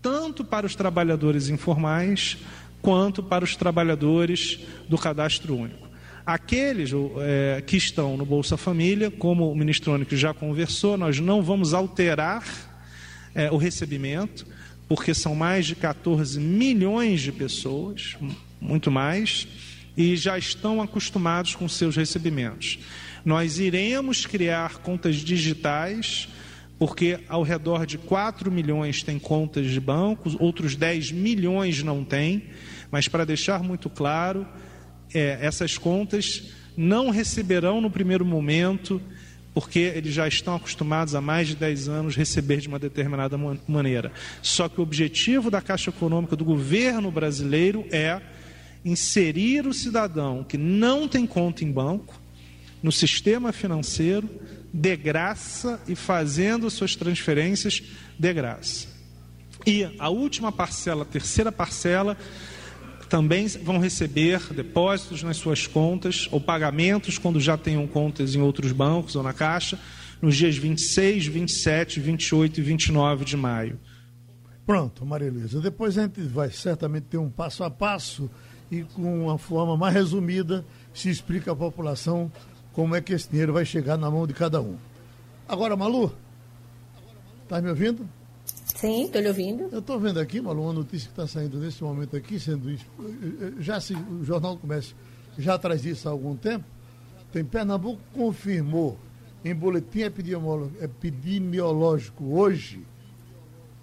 Tanto 0.00 0.42
para 0.42 0.64
os 0.64 0.74
trabalhadores 0.74 1.50
informais, 1.50 2.38
quanto 2.80 3.22
para 3.22 3.44
os 3.44 3.54
trabalhadores 3.54 4.60
do 4.88 4.96
cadastro 4.96 5.54
único. 5.54 5.86
Aqueles 6.24 6.90
é, 7.18 7.62
que 7.66 7.76
estão 7.76 8.16
no 8.16 8.24
Bolsa 8.24 8.56
Família, 8.56 9.10
como 9.10 9.52
o 9.52 9.54
ministro 9.54 9.92
Ônix 9.92 10.18
já 10.18 10.32
conversou, 10.32 10.96
nós 10.96 11.20
não 11.20 11.42
vamos 11.42 11.74
alterar 11.74 12.42
é, 13.34 13.50
o 13.50 13.58
recebimento 13.58 14.46
porque 14.88 15.12
são 15.12 15.34
mais 15.34 15.66
de 15.66 15.76
14 15.76 16.40
milhões 16.40 17.20
de 17.20 17.30
pessoas, 17.30 18.16
muito 18.60 18.90
mais, 18.90 19.46
e 19.96 20.16
já 20.16 20.38
estão 20.38 20.80
acostumados 20.80 21.54
com 21.54 21.68
seus 21.68 21.96
recebimentos. 21.96 22.78
Nós 23.24 23.58
iremos 23.58 24.26
criar 24.26 24.78
contas 24.78 25.16
digitais, 25.16 26.28
porque 26.78 27.20
ao 27.28 27.42
redor 27.42 27.84
de 27.84 27.98
4 27.98 28.50
milhões 28.50 29.02
têm 29.02 29.18
contas 29.18 29.66
de 29.66 29.80
bancos, 29.80 30.36
outros 30.38 30.74
10 30.74 31.12
milhões 31.12 31.82
não 31.82 32.04
têm, 32.04 32.44
mas 32.90 33.08
para 33.08 33.24
deixar 33.24 33.62
muito 33.62 33.90
claro, 33.90 34.46
é, 35.12 35.38
essas 35.42 35.76
contas 35.76 36.44
não 36.76 37.10
receberão 37.10 37.80
no 37.80 37.90
primeiro 37.90 38.24
momento 38.24 39.00
porque 39.52 39.78
eles 39.78 40.14
já 40.14 40.28
estão 40.28 40.54
acostumados 40.54 41.14
há 41.14 41.20
mais 41.20 41.48
de 41.48 41.56
10 41.56 41.88
anos 41.88 42.16
receber 42.16 42.58
de 42.58 42.68
uma 42.68 42.78
determinada 42.78 43.36
maneira. 43.66 44.12
Só 44.40 44.68
que 44.68 44.80
o 44.80 44.82
objetivo 44.82 45.50
da 45.50 45.60
Caixa 45.60 45.90
Econômica 45.90 46.36
do 46.36 46.44
governo 46.44 47.10
brasileiro 47.10 47.84
é 47.90 48.20
inserir 48.84 49.66
o 49.66 49.74
cidadão 49.74 50.44
que 50.44 50.56
não 50.56 51.06
tem 51.06 51.26
conta 51.26 51.64
em 51.64 51.70
banco 51.70 52.20
no 52.82 52.90
sistema 52.90 53.52
financeiro 53.52 54.28
de 54.72 54.96
graça 54.96 55.80
e 55.86 55.94
fazendo 55.94 56.70
suas 56.70 56.96
transferências 56.96 57.82
de 58.18 58.32
graça. 58.32 58.88
E 59.66 59.86
a 59.98 60.08
última 60.08 60.50
parcela, 60.50 61.02
a 61.02 61.06
terceira 61.06 61.52
parcela, 61.52 62.16
também 63.08 63.48
vão 63.48 63.78
receber 63.78 64.40
depósitos 64.54 65.22
nas 65.22 65.36
suas 65.36 65.66
contas 65.66 66.28
ou 66.30 66.40
pagamentos 66.40 67.18
quando 67.18 67.40
já 67.40 67.58
tenham 67.58 67.86
contas 67.86 68.34
em 68.34 68.40
outros 68.40 68.72
bancos 68.72 69.16
ou 69.16 69.22
na 69.22 69.32
Caixa, 69.32 69.78
nos 70.22 70.36
dias 70.36 70.56
26, 70.56 71.26
27, 71.26 72.00
28 72.00 72.60
e 72.60 72.62
29 72.62 73.24
de 73.24 73.36
maio. 73.36 73.78
Pronto, 74.64 75.04
Maria 75.04 75.30
Luísa. 75.30 75.60
Depois 75.60 75.98
a 75.98 76.02
gente 76.02 76.20
vai 76.20 76.50
certamente 76.50 77.04
ter 77.04 77.18
um 77.18 77.28
passo 77.28 77.64
a 77.64 77.70
passo 77.70 78.30
e 78.70 78.84
com 78.84 79.24
uma 79.24 79.36
forma 79.36 79.76
mais 79.76 79.94
resumida 79.94 80.64
se 80.94 81.10
explica 81.10 81.52
à 81.52 81.56
população 81.56 82.30
como 82.72 82.94
é 82.94 83.00
que 83.00 83.12
esse 83.12 83.28
dinheiro 83.28 83.52
vai 83.52 83.64
chegar 83.64 83.96
na 83.96 84.10
mão 84.10 84.26
de 84.26 84.32
cada 84.32 84.60
um. 84.60 84.76
Agora, 85.48 85.76
Malu, 85.76 86.14
está 87.42 87.60
me 87.60 87.68
ouvindo? 87.68 88.08
Sim, 88.76 89.04
estou 89.04 89.20
lhe 89.20 89.28
ouvindo. 89.28 89.68
Eu 89.72 89.80
estou 89.80 89.98
vendo 89.98 90.20
aqui, 90.20 90.40
Malu, 90.40 90.62
uma 90.62 90.72
notícia 90.72 91.08
que 91.08 91.12
está 91.12 91.26
saindo 91.26 91.58
nesse 91.58 91.82
momento 91.82 92.16
aqui, 92.16 92.38
sendo 92.38 92.70
isso. 92.70 92.86
Já 93.58 93.80
se, 93.80 93.94
o 93.94 94.24
Jornal 94.24 94.54
do 94.54 94.60
Comércio 94.60 94.94
já 95.36 95.58
traz 95.58 95.84
isso 95.84 96.08
há 96.08 96.12
algum 96.12 96.36
tempo. 96.36 96.64
Tem 97.32 97.44
Pernambuco 97.44 98.00
confirmou 98.14 98.96
em 99.44 99.54
boletim 99.54 100.00
epidemiológico 100.00 102.24
hoje 102.24 102.84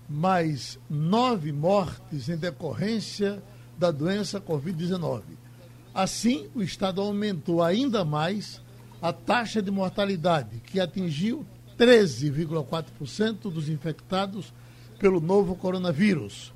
mais 0.10 0.80
nove 0.90 1.52
mortes 1.52 2.30
em 2.30 2.38
decorrência 2.38 3.44
da 3.78 3.92
doença 3.92 4.42
Covid-19. 4.42 5.22
Assim, 5.94 6.48
o 6.54 6.62
Estado 6.62 7.02
aumentou 7.02 7.64
ainda 7.64 8.06
mais 8.06 8.62
a 9.02 9.14
taxa 9.14 9.62
de 9.62 9.72
mortalidade, 9.72 10.62
que 10.66 10.80
atingiu 10.80 11.46
13,4% 11.78 13.52
dos 13.52 13.70
infectados 13.70 14.54
pelo 15.00 15.20
novo 15.20 15.56
coronavírus. 15.56 16.54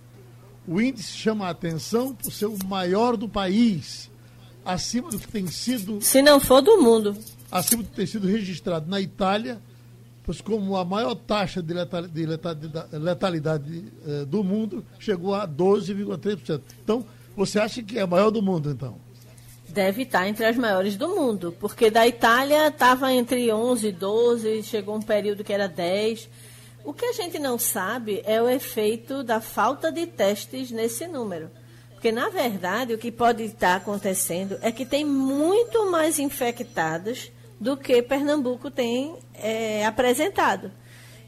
O 0.67 0.81
índice 0.81 1.13
chama 1.13 1.47
a 1.47 1.51
atenção 1.51 2.13
por 2.13 2.31
ser 2.31 2.47
o 2.47 2.57
maior 2.65 3.17
do 3.17 3.27
país, 3.27 4.09
acima 4.65 5.09
do 5.09 5.19
que 5.19 5.27
tem 5.27 5.47
sido. 5.47 6.01
Se 6.01 6.21
não 6.21 6.39
for 6.39 6.61
do 6.61 6.81
mundo. 6.81 7.17
Acima 7.51 7.83
do 7.83 7.89
que 7.89 7.95
tem 7.95 8.05
sido 8.05 8.27
registrado 8.27 8.89
na 8.89 9.01
Itália, 9.01 9.61
pois 10.23 10.41
como 10.41 10.75
a 10.77 10.85
maior 10.85 11.15
taxa 11.15 11.61
de 11.61 11.73
letalidade, 11.73 12.13
de 12.13 12.97
letalidade, 12.97 13.85
eh, 14.05 14.25
do 14.25 14.43
mundo 14.43 14.85
chegou 14.99 15.33
a 15.33 15.47
12,3%. 15.47 16.61
Então, 16.83 17.05
você 17.35 17.59
acha 17.59 17.81
que 17.81 17.97
é 17.97 18.01
a 18.01 18.07
maior 18.07 18.29
do 18.29 18.41
mundo, 18.41 18.69
então? 18.69 18.95
Deve 19.69 20.03
estar 20.03 20.27
entre 20.27 20.45
as 20.45 20.57
maiores 20.57 20.97
do 20.97 21.07
mundo, 21.07 21.55
porque 21.59 21.89
da 21.89 22.05
Itália 22.05 22.67
estava 22.67 23.11
entre 23.13 23.51
11 23.51 23.87
e 23.87 23.91
12, 23.91 24.63
chegou 24.63 24.95
um 24.95 25.01
período 25.01 25.43
que 25.43 25.53
era 25.53 25.67
10. 25.67 26.29
O 26.83 26.93
que 26.93 27.05
a 27.05 27.13
gente 27.13 27.39
não 27.39 27.57
sabe 27.57 28.21
é 28.25 28.41
o 28.41 28.49
efeito 28.49 29.23
da 29.23 29.39
falta 29.39 29.91
de 29.91 30.05
testes 30.05 30.71
nesse 30.71 31.07
número. 31.07 31.49
Porque, 31.93 32.11
na 32.11 32.29
verdade, 32.29 32.93
o 32.93 32.97
que 32.97 33.11
pode 33.11 33.43
estar 33.43 33.75
acontecendo 33.75 34.57
é 34.61 34.71
que 34.71 34.85
tem 34.85 35.05
muito 35.05 35.89
mais 35.89 36.19
infectados 36.19 37.31
do 37.61 37.77
que 37.77 38.01
Pernambuco 38.01 38.71
tem 38.71 39.15
é, 39.35 39.85
apresentado. 39.85 40.71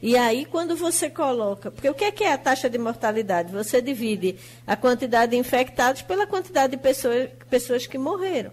E 0.02 0.16
aí, 0.16 0.44
quando 0.44 0.76
você 0.76 1.08
coloca. 1.08 1.70
Porque 1.70 1.88
o 1.88 1.94
que 1.94 2.04
é, 2.04 2.10
que 2.10 2.24
é 2.24 2.32
a 2.32 2.36
taxa 2.36 2.68
de 2.68 2.76
mortalidade? 2.76 3.52
Você 3.52 3.80
divide 3.80 4.36
a 4.66 4.76
quantidade 4.76 5.30
de 5.30 5.38
infectados 5.38 6.02
pela 6.02 6.26
quantidade 6.26 6.72
de 6.72 6.82
pessoas, 6.82 7.30
pessoas 7.48 7.86
que 7.86 7.96
morreram. 7.96 8.52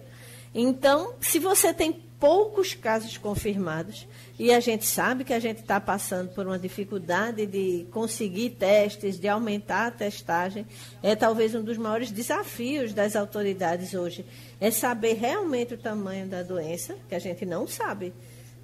Então, 0.54 1.14
se 1.20 1.40
você 1.40 1.74
tem 1.74 1.92
poucos 2.20 2.72
casos 2.72 3.18
confirmados, 3.18 4.06
e 4.38 4.52
a 4.52 4.60
gente 4.60 4.86
sabe 4.86 5.24
que 5.24 5.32
a 5.32 5.38
gente 5.38 5.60
está 5.60 5.78
passando 5.78 6.30
por 6.34 6.46
uma 6.46 6.58
dificuldade 6.58 7.46
de 7.46 7.86
conseguir 7.90 8.50
testes, 8.50 9.18
de 9.18 9.28
aumentar 9.28 9.86
a 9.86 9.90
testagem, 9.90 10.66
é 11.02 11.14
talvez 11.14 11.54
um 11.54 11.62
dos 11.62 11.76
maiores 11.76 12.10
desafios 12.10 12.92
das 12.92 13.14
autoridades 13.14 13.94
hoje. 13.94 14.24
É 14.60 14.70
saber 14.70 15.14
realmente 15.14 15.74
o 15.74 15.78
tamanho 15.78 16.26
da 16.26 16.42
doença, 16.42 16.96
que 17.08 17.14
a 17.14 17.18
gente 17.18 17.44
não 17.44 17.66
sabe. 17.66 18.12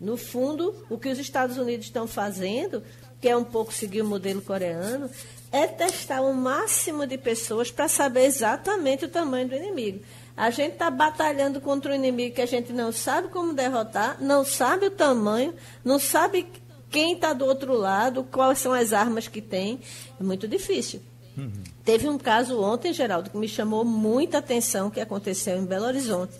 No 0.01 0.17
fundo, 0.17 0.75
o 0.89 0.97
que 0.97 1.09
os 1.09 1.19
Estados 1.19 1.59
Unidos 1.59 1.87
estão 1.87 2.07
fazendo, 2.07 2.83
que 3.21 3.29
é 3.29 3.37
um 3.37 3.45
pouco 3.45 3.73
seguir 3.73 4.03
o 4.03 4.07
modelo 4.07 4.41
coreano, 4.41 5.11
é 5.51 5.67
testar 5.67 6.21
o 6.21 6.33
máximo 6.33 7.07
de 7.07 7.19
pessoas 7.19 7.71
para 7.71 7.89
saber 7.89 8.25
exatamente 8.25 9.05
o 9.05 9.09
tamanho 9.09 9.49
do 9.49 9.57
inimigo. 9.57 10.01
A 10.39 10.51
gente 10.51 10.75
está 10.75 10.89
batalhando 10.89 11.61
contra 11.61 11.91
um 11.91 11.95
inimigo 11.97 12.37
que 12.37 12.41
a 12.41 12.47
gente 12.47 12.73
não 12.73 12.93
sabe 12.93 13.27
como 13.27 13.53
derrotar, 13.53 14.19
não 14.21 14.45
sabe 14.45 14.87
o 14.87 14.91
tamanho, 14.93 15.53
não 15.85 15.99
sabe 15.99 16.47
quem 16.89 17.15
está 17.15 17.33
do 17.33 17.45
outro 17.45 17.73
lado, 17.73 18.23
quais 18.23 18.61
são 18.61 18.73
as 18.73 18.93
armas 18.93 19.27
que 19.27 19.43
tem. 19.43 19.81
É 20.19 20.23
muito 20.23 20.47
difícil. 20.47 21.03
Uhum. 21.37 21.65
Teve 21.85 22.09
um 22.09 22.17
caso 22.17 22.63
ontem, 22.63 22.93
Geraldo, 22.93 23.31
que 23.31 23.37
me 23.37 23.49
chamou 23.49 23.85
muita 23.85 24.39
atenção, 24.39 24.91
que 24.91 25.01
aconteceu 25.01 25.59
em 25.59 25.65
Belo 25.65 25.87
Horizonte. 25.87 26.35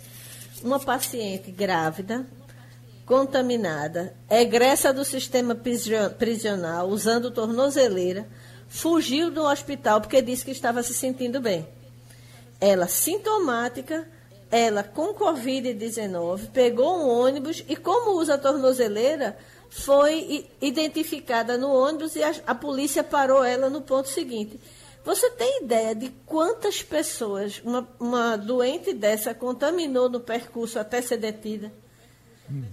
Uma 0.63 0.79
paciente 0.79 1.51
grávida, 1.51 2.25
contaminada, 3.05 4.15
egressa 4.31 4.93
do 4.93 5.05
sistema 5.05 5.57
prisional, 5.57 6.89
usando 6.89 7.33
tornozeleira, 7.33 8.29
fugiu 8.69 9.29
do 9.29 9.43
hospital 9.43 10.01
porque 10.01 10.23
disse 10.23 10.45
que 10.45 10.53
estava 10.53 10.85
se 10.85 10.95
sentindo 10.95 11.41
bem. 11.41 11.67
Ela 12.61 12.89
sintomática, 12.89 14.09
ela 14.51 14.83
com 14.83 15.15
Covid-19, 15.15 16.51
pegou 16.51 16.97
um 16.99 17.09
ônibus 17.09 17.65
e, 17.69 17.77
como 17.77 18.19
usa 18.19 18.39
tornozeleira, 18.39 19.37
foi 19.71 20.47
identificada 20.61 21.59
no 21.59 21.71
ônibus 21.71 22.17
e 22.17 22.23
a, 22.23 22.35
a 22.47 22.55
polícia 22.55 23.05
parou 23.05 23.45
ela 23.45 23.69
no 23.69 23.83
ponto 23.83 24.09
seguinte. 24.09 24.59
Você 25.05 25.31
tem 25.31 25.63
ideia 25.63 25.95
de 25.95 26.11
quantas 26.27 26.83
pessoas 26.83 27.63
uma, 27.65 27.89
uma 27.99 28.37
doente 28.37 28.93
dessa 28.93 29.33
contaminou 29.35 30.09
no 30.09 30.21
percurso 30.21 30.79
até 30.79 31.01
ser 31.01 31.19
detida? 31.19 31.73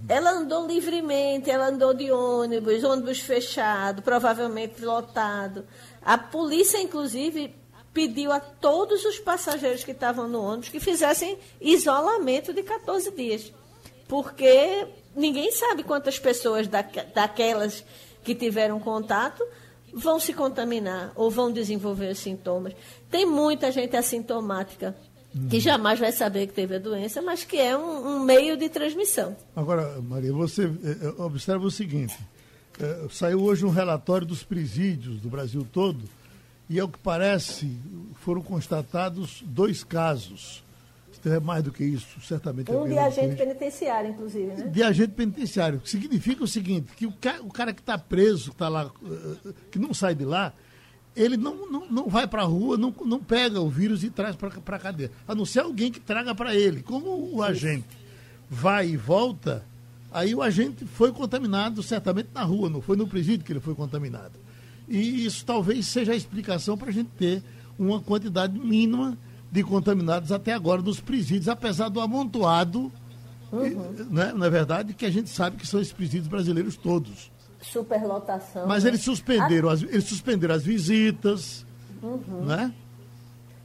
Ela 0.08 0.30
andou 0.30 0.66
livremente, 0.66 1.50
ela 1.50 1.68
andou 1.68 1.92
de 1.92 2.10
ônibus, 2.10 2.82
ônibus 2.82 3.20
fechado, 3.20 4.00
provavelmente 4.00 4.82
lotado. 4.82 5.66
A 6.00 6.16
polícia, 6.16 6.78
inclusive, 6.80 7.54
pediu 7.96 8.30
a 8.30 8.38
todos 8.38 9.06
os 9.06 9.18
passageiros 9.18 9.82
que 9.82 9.92
estavam 9.92 10.28
no 10.28 10.42
ônibus 10.42 10.68
que 10.68 10.78
fizessem 10.78 11.38
isolamento 11.58 12.52
de 12.52 12.62
14 12.62 13.10
dias. 13.12 13.50
Porque 14.06 14.86
ninguém 15.16 15.50
sabe 15.50 15.82
quantas 15.82 16.18
pessoas 16.18 16.68
da, 16.68 16.82
daquelas 16.82 17.82
que 18.22 18.34
tiveram 18.34 18.78
contato 18.78 19.42
vão 19.94 20.20
se 20.20 20.34
contaminar 20.34 21.10
ou 21.14 21.30
vão 21.30 21.50
desenvolver 21.50 22.10
os 22.10 22.18
sintomas. 22.18 22.74
Tem 23.10 23.24
muita 23.24 23.72
gente 23.72 23.96
assintomática 23.96 24.94
que 25.48 25.58
jamais 25.58 25.98
vai 25.98 26.12
saber 26.12 26.48
que 26.48 26.52
teve 26.52 26.76
a 26.76 26.78
doença, 26.78 27.22
mas 27.22 27.44
que 27.44 27.56
é 27.56 27.74
um, 27.78 28.16
um 28.16 28.20
meio 28.20 28.58
de 28.58 28.68
transmissão. 28.68 29.34
Agora, 29.54 30.02
Maria, 30.02 30.34
você 30.34 30.64
é, 30.64 31.06
é, 31.06 31.22
observa 31.22 31.64
o 31.64 31.70
seguinte: 31.70 32.14
é, 32.78 33.06
saiu 33.10 33.42
hoje 33.42 33.64
um 33.64 33.70
relatório 33.70 34.26
dos 34.26 34.42
presídios 34.42 35.18
do 35.18 35.30
Brasil 35.30 35.66
todo, 35.72 36.04
e 36.68 36.80
ao 36.80 36.88
que 36.88 36.98
parece, 36.98 37.78
foram 38.16 38.42
constatados 38.42 39.42
dois 39.46 39.84
casos. 39.84 40.64
É 41.24 41.40
mais 41.40 41.64
do 41.64 41.72
que 41.72 41.82
isso, 41.82 42.20
certamente. 42.20 42.70
Um 42.70 42.86
de 42.86 42.96
agente 42.96 43.34
penitenciário, 43.34 44.10
inclusive, 44.10 44.46
né? 44.46 44.68
De 44.68 44.80
agente 44.80 45.10
penitenciário. 45.10 45.82
Significa 45.84 46.44
o 46.44 46.46
seguinte, 46.46 46.92
que 46.94 47.04
o 47.04 47.10
cara, 47.10 47.42
o 47.42 47.50
cara 47.50 47.72
que 47.72 47.80
está 47.80 47.98
preso, 47.98 48.50
que 48.50 48.54
está 48.54 48.68
lá, 48.68 48.92
que 49.68 49.76
não 49.76 49.92
sai 49.92 50.14
de 50.14 50.24
lá, 50.24 50.52
ele 51.16 51.36
não, 51.36 51.68
não, 51.68 51.90
não 51.90 52.08
vai 52.08 52.28
para 52.28 52.42
a 52.42 52.44
rua, 52.44 52.76
não, 52.76 52.94
não 53.04 53.18
pega 53.18 53.60
o 53.60 53.68
vírus 53.68 54.04
e 54.04 54.10
traz 54.10 54.36
para 54.36 54.76
a 54.76 54.78
cadeia. 54.78 55.10
A 55.26 55.34
não 55.34 55.44
ser 55.44 55.60
alguém 55.60 55.90
que 55.90 55.98
traga 55.98 56.32
para 56.32 56.54
ele. 56.54 56.82
Como 56.82 57.34
o 57.34 57.42
agente 57.42 57.88
vai 58.48 58.90
e 58.90 58.96
volta, 58.96 59.64
aí 60.12 60.32
o 60.32 60.42
agente 60.42 60.84
foi 60.84 61.10
contaminado 61.10 61.82
certamente 61.82 62.28
na 62.32 62.44
rua, 62.44 62.70
não 62.70 62.80
foi 62.80 62.96
no 62.96 63.08
presídio 63.08 63.44
que 63.44 63.52
ele 63.52 63.60
foi 63.60 63.74
contaminado. 63.74 64.45
E 64.88 65.26
isso 65.26 65.44
talvez 65.44 65.86
seja 65.86 66.12
a 66.12 66.16
explicação 66.16 66.76
para 66.76 66.90
a 66.90 66.92
gente 66.92 67.10
ter 67.18 67.42
uma 67.78 68.00
quantidade 68.00 68.58
mínima 68.58 69.18
de 69.50 69.62
contaminados 69.62 70.32
até 70.32 70.52
agora 70.52 70.82
nos 70.82 71.00
presídios, 71.00 71.48
apesar 71.48 71.88
do 71.88 72.00
amontoado, 72.00 72.92
uhum. 73.52 74.06
né, 74.10 74.32
na 74.34 74.46
é 74.46 74.50
verdade, 74.50 74.94
que 74.94 75.06
a 75.06 75.10
gente 75.10 75.30
sabe 75.30 75.56
que 75.56 75.66
são 75.66 75.80
esses 75.80 75.92
presídios 75.92 76.28
brasileiros 76.28 76.76
todos 76.76 77.30
superlotação. 77.66 78.66
Mas 78.66 78.84
né? 78.84 78.90
eles 78.90 79.02
suspenderam, 79.02 79.68
a... 79.68 79.72
as, 79.72 79.82
eles 79.82 80.04
suspenderam 80.04 80.54
as 80.54 80.62
visitas, 80.62 81.66
uhum. 82.02 82.44
né? 82.44 82.72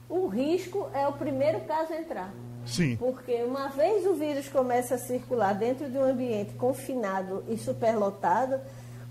O 0.08 0.26
risco 0.26 0.88
é 0.92 1.06
o 1.06 1.12
primeiro 1.12 1.60
caso 1.60 1.92
a 1.92 1.96
entrar. 1.96 2.34
Sim. 2.66 2.96
Porque 2.96 3.42
uma 3.42 3.68
vez 3.68 4.06
o 4.06 4.14
vírus 4.14 4.48
começa 4.48 4.94
a 4.94 4.98
circular 4.98 5.54
dentro 5.54 5.90
de 5.90 5.96
um 5.96 6.04
ambiente 6.04 6.52
confinado 6.54 7.42
e 7.48 7.56
superlotado, 7.56 8.60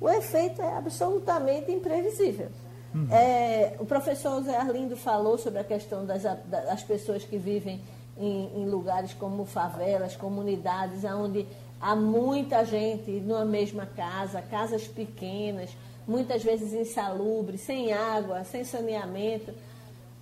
o 0.01 0.09
efeito 0.09 0.61
é 0.61 0.75
absolutamente 0.75 1.71
imprevisível. 1.71 2.49
Uhum. 2.93 3.07
É, 3.09 3.77
o 3.79 3.85
professor 3.85 4.41
Zé 4.43 4.57
Arlindo 4.57 4.97
falou 4.97 5.37
sobre 5.37 5.59
a 5.59 5.63
questão 5.63 6.05
das, 6.05 6.23
das 6.23 6.83
pessoas 6.83 7.23
que 7.23 7.37
vivem 7.37 7.79
em, 8.17 8.63
em 8.63 8.65
lugares 8.65 9.13
como 9.13 9.45
favelas, 9.45 10.17
comunidades, 10.17 11.05
onde 11.05 11.47
Há 11.81 11.95
muita 11.95 12.63
gente 12.63 13.09
numa 13.09 13.43
mesma 13.43 13.87
casa, 13.87 14.39
casas 14.39 14.87
pequenas, 14.87 15.71
muitas 16.07 16.43
vezes 16.43 16.73
insalubres, 16.73 17.61
sem 17.61 17.91
água, 17.91 18.43
sem 18.43 18.63
saneamento. 18.63 19.51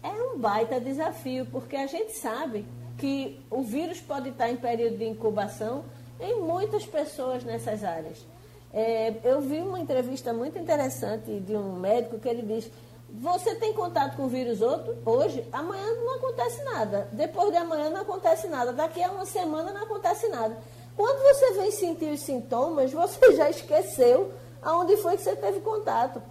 É 0.01 0.07
um 0.07 0.39
baita 0.39 0.80
desafio, 0.80 1.45
porque 1.47 1.75
a 1.75 1.86
gente 1.86 2.13
sabe 2.13 2.65
que 2.97 3.41
o 3.51 3.61
vírus 3.61 3.99
pode 3.99 4.30
estar 4.30 4.49
em 4.49 4.55
período 4.55 4.97
de 4.97 5.05
incubação 5.05 5.84
em 6.17 6.39
muitas 6.39 6.86
pessoas 6.86 7.43
nessas 7.43 7.84
áreas. 7.84 8.25
É, 8.74 9.13
eu 9.24 9.41
vi 9.41 9.59
uma 9.61 9.80
entrevista 9.80 10.32
muito 10.32 10.57
interessante 10.59 11.39
de 11.39 11.55
um 11.55 11.74
médico 11.74 12.20
que 12.20 12.30
ele 12.30 12.43
diz: 12.43 12.72
você 13.11 13.55
tem 13.55 13.74
contato 13.74 14.15
com 14.15 14.26
o 14.26 14.30
vírus 14.30 14.61
outro, 14.61 14.97
hoje, 15.05 15.47
amanhã 15.51 15.86
não 16.05 16.15
acontece 16.17 16.63
nada. 16.63 17.07
Depois 17.11 17.51
de 17.51 17.57
amanhã 17.57 17.89
não 17.89 18.01
acontece 18.01 18.47
nada. 18.47 18.72
Daqui 18.72 19.01
a 19.01 19.11
uma 19.11 19.26
semana 19.26 19.74
não 19.74 19.84
acontece 19.84 20.28
nada. 20.30 20.57
Quando 20.95 21.20
você 21.24 21.53
vem 21.53 21.72
sentir 21.72 22.13
os 22.13 22.20
sintomas, 22.20 22.91
você 22.91 23.32
já 23.36 23.49
esqueceu 23.49 24.32
aonde 24.61 24.97
foi 24.97 25.17
que 25.17 25.24
você 25.24 25.36
teve 25.36 25.59
contato. 25.61 26.22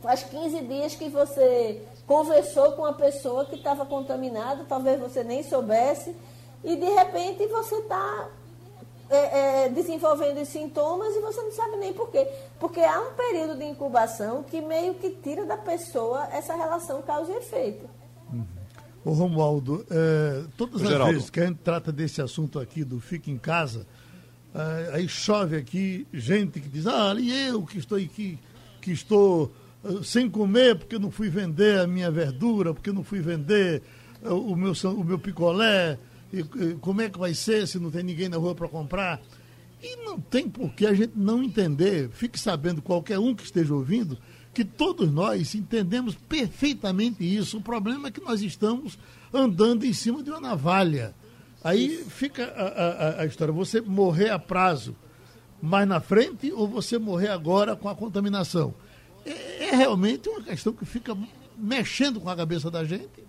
Faz 0.00 0.24
15 0.24 0.60
dias 0.62 0.94
que 0.94 1.08
você 1.08 1.82
conversou 2.06 2.72
com 2.72 2.82
uma 2.82 2.94
pessoa 2.94 3.44
que 3.44 3.56
estava 3.56 3.86
contaminada, 3.86 4.64
talvez 4.68 5.00
você 5.00 5.22
nem 5.22 5.42
soubesse, 5.42 6.14
e 6.62 6.76
de 6.76 6.86
repente 6.86 7.46
você 7.46 7.76
está 7.76 8.28
é, 9.08 9.64
é, 9.64 9.68
desenvolvendo 9.68 10.40
os 10.40 10.48
sintomas 10.48 11.14
e 11.14 11.20
você 11.20 11.40
não 11.40 11.52
sabe 11.52 11.76
nem 11.76 11.92
por 11.92 12.10
quê. 12.10 12.26
Porque 12.58 12.80
há 12.80 13.00
um 13.00 13.14
período 13.14 13.58
de 13.58 13.64
incubação 13.64 14.42
que 14.42 14.60
meio 14.60 14.94
que 14.94 15.10
tira 15.10 15.44
da 15.44 15.56
pessoa 15.56 16.28
essa 16.32 16.54
relação 16.54 17.02
causa 17.02 17.32
e 17.32 17.36
efeito. 17.36 17.88
Uhum. 18.32 18.44
Ô 19.04 19.12
Romualdo, 19.12 19.86
é, 19.90 20.44
todas 20.56 20.82
as 20.82 20.88
Geraldo. 20.88 21.12
vezes 21.12 21.30
que 21.30 21.40
a 21.40 21.46
gente 21.46 21.58
trata 21.58 21.92
desse 21.92 22.20
assunto 22.20 22.58
aqui 22.58 22.82
do 22.82 22.98
fica 22.98 23.30
em 23.30 23.38
casa, 23.38 23.86
aí 24.92 25.06
chove 25.06 25.54
aqui 25.54 26.06
gente 26.14 26.60
que 26.60 26.68
diz, 26.68 26.86
ah, 26.86 27.10
ali 27.10 27.30
eu 27.46 27.62
que 27.62 27.76
estou 27.76 27.98
aqui, 27.98 28.38
que 28.86 28.92
estou 28.92 29.52
uh, 29.82 30.04
sem 30.04 30.30
comer 30.30 30.76
porque 30.76 30.96
não 30.96 31.10
fui 31.10 31.28
vender 31.28 31.80
a 31.80 31.86
minha 31.88 32.08
verdura, 32.08 32.72
porque 32.72 32.92
não 32.92 33.02
fui 33.02 33.20
vender 33.20 33.82
uh, 34.22 34.32
o, 34.32 34.54
meu, 34.54 34.72
o 34.72 35.04
meu 35.04 35.18
picolé, 35.18 35.98
e, 36.32 36.40
e, 36.40 36.74
como 36.80 37.00
é 37.00 37.08
que 37.08 37.18
vai 37.18 37.34
ser 37.34 37.66
se 37.66 37.78
não 37.78 37.90
tem 37.90 38.02
ninguém 38.02 38.28
na 38.28 38.36
rua 38.36 38.54
para 38.54 38.68
comprar? 38.68 39.20
E 39.82 39.96
não 40.04 40.18
tem 40.18 40.48
por 40.48 40.72
que 40.74 40.86
a 40.86 40.94
gente 40.94 41.12
não 41.16 41.42
entender, 41.42 42.08
fique 42.10 42.38
sabendo 42.38 42.80
qualquer 42.80 43.18
um 43.18 43.34
que 43.34 43.44
esteja 43.44 43.74
ouvindo, 43.74 44.18
que 44.54 44.64
todos 44.64 45.12
nós 45.12 45.54
entendemos 45.54 46.14
perfeitamente 46.14 47.22
isso. 47.22 47.58
O 47.58 47.62
problema 47.62 48.08
é 48.08 48.10
que 48.10 48.22
nós 48.22 48.40
estamos 48.40 48.98
andando 49.32 49.84
em 49.84 49.92
cima 49.92 50.22
de 50.22 50.30
uma 50.30 50.40
navalha 50.40 51.14
Aí 51.66 52.04
fica 52.08 52.44
a, 52.44 53.18
a, 53.18 53.22
a 53.22 53.26
história, 53.26 53.52
você 53.52 53.80
morrer 53.80 54.30
a 54.30 54.38
prazo 54.38 54.94
mais 55.60 55.88
na 55.88 56.00
frente 56.00 56.52
ou 56.52 56.68
você 56.68 56.96
morrer 56.96 57.26
agora 57.26 57.74
com 57.74 57.88
a 57.88 57.94
contaminação? 57.94 58.72
É, 59.24 59.64
é 59.64 59.74
realmente 59.74 60.28
uma 60.28 60.42
questão 60.42 60.72
que 60.72 60.84
fica 60.84 61.18
mexendo 61.58 62.20
com 62.20 62.30
a 62.30 62.36
cabeça 62.36 62.70
da 62.70 62.84
gente. 62.84 63.25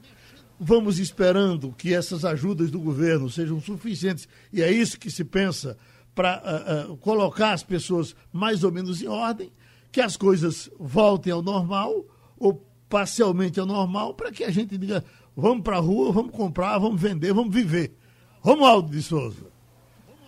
Vamos 0.60 0.98
esperando 0.98 1.72
que 1.78 1.94
essas 1.94 2.26
ajudas 2.26 2.72
do 2.72 2.80
governo 2.80 3.30
sejam 3.30 3.62
suficientes, 3.62 4.28
e 4.52 4.62
é 4.62 4.72
isso 4.72 5.00
que 5.00 5.12
se 5.12 5.24
pensa 5.24 5.78
para 6.16 6.88
uh, 6.88 6.94
uh, 6.94 6.98
colocar 6.98 7.52
as 7.52 7.62
pessoas 7.62 8.16
mais 8.34 8.64
ou 8.64 8.72
menos 8.72 9.02
em 9.02 9.08
ordem, 9.08 9.52
que 9.92 10.02
as 10.02 10.18
coisas 10.18 10.70
voltem 10.80 11.32
ao 11.32 11.44
normal, 11.44 12.04
ou 12.40 12.66
parcialmente 12.90 13.60
ao 13.60 13.68
normal, 13.68 14.16
para 14.16 14.32
que 14.32 14.44
a 14.44 14.50
gente 14.50 14.78
diga: 14.78 15.04
vamos 15.36 15.64
para 15.64 15.78
a 15.78 15.80
rua, 15.80 16.12
vamos 16.12 16.32
comprar, 16.32 16.80
vamos 16.80 17.00
vender, 17.00 17.34
vamos 17.34 17.54
viver. 17.54 17.94
Romualdo 18.42 18.90
de 18.90 19.02
Souza. 19.04 19.46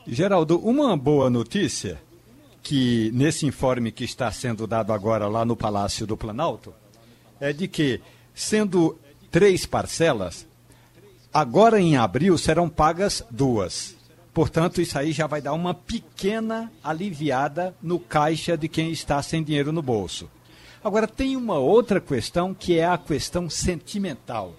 Geraldo, 0.06 0.60
uma 0.60 0.96
boa 0.96 1.30
notícia 1.30 2.00
que 2.62 3.12
nesse 3.14 3.46
informe 3.46 3.92
que 3.92 4.04
está 4.04 4.32
sendo 4.32 4.68
dado 4.68 4.92
agora 4.94 5.28
lá 5.28 5.44
no 5.46 5.56
Palácio 5.56 6.06
do 6.06 6.18
Planalto 6.18 6.74
é 7.40 7.54
de 7.54 7.68
que, 7.68 8.02
sendo 8.34 9.00
três 9.32 9.66
parcelas, 9.66 10.46
agora 11.34 11.80
em 11.80 11.98
abril 11.98 12.38
serão 12.38 12.70
pagas 12.70 13.24
duas. 13.30 13.96
Portanto, 14.34 14.82
isso 14.82 14.98
aí 14.98 15.12
já 15.12 15.28
vai 15.28 15.42
dar 15.42 15.54
uma 15.54 15.74
pequena 15.74 16.72
aliviada 16.84 17.76
no 17.82 18.00
caixa 18.00 18.58
de 18.58 18.68
quem 18.68 18.92
está 18.92 19.22
sem 19.22 19.44
dinheiro 19.44 19.72
no 19.72 19.82
bolso. 19.82 20.30
Agora, 20.84 21.08
tem 21.08 21.36
uma 21.36 21.58
outra 21.58 22.00
questão 22.00 22.54
que 22.54 22.78
é 22.78 22.86
a 22.86 22.98
questão 22.98 23.50
sentimental. 23.50 24.56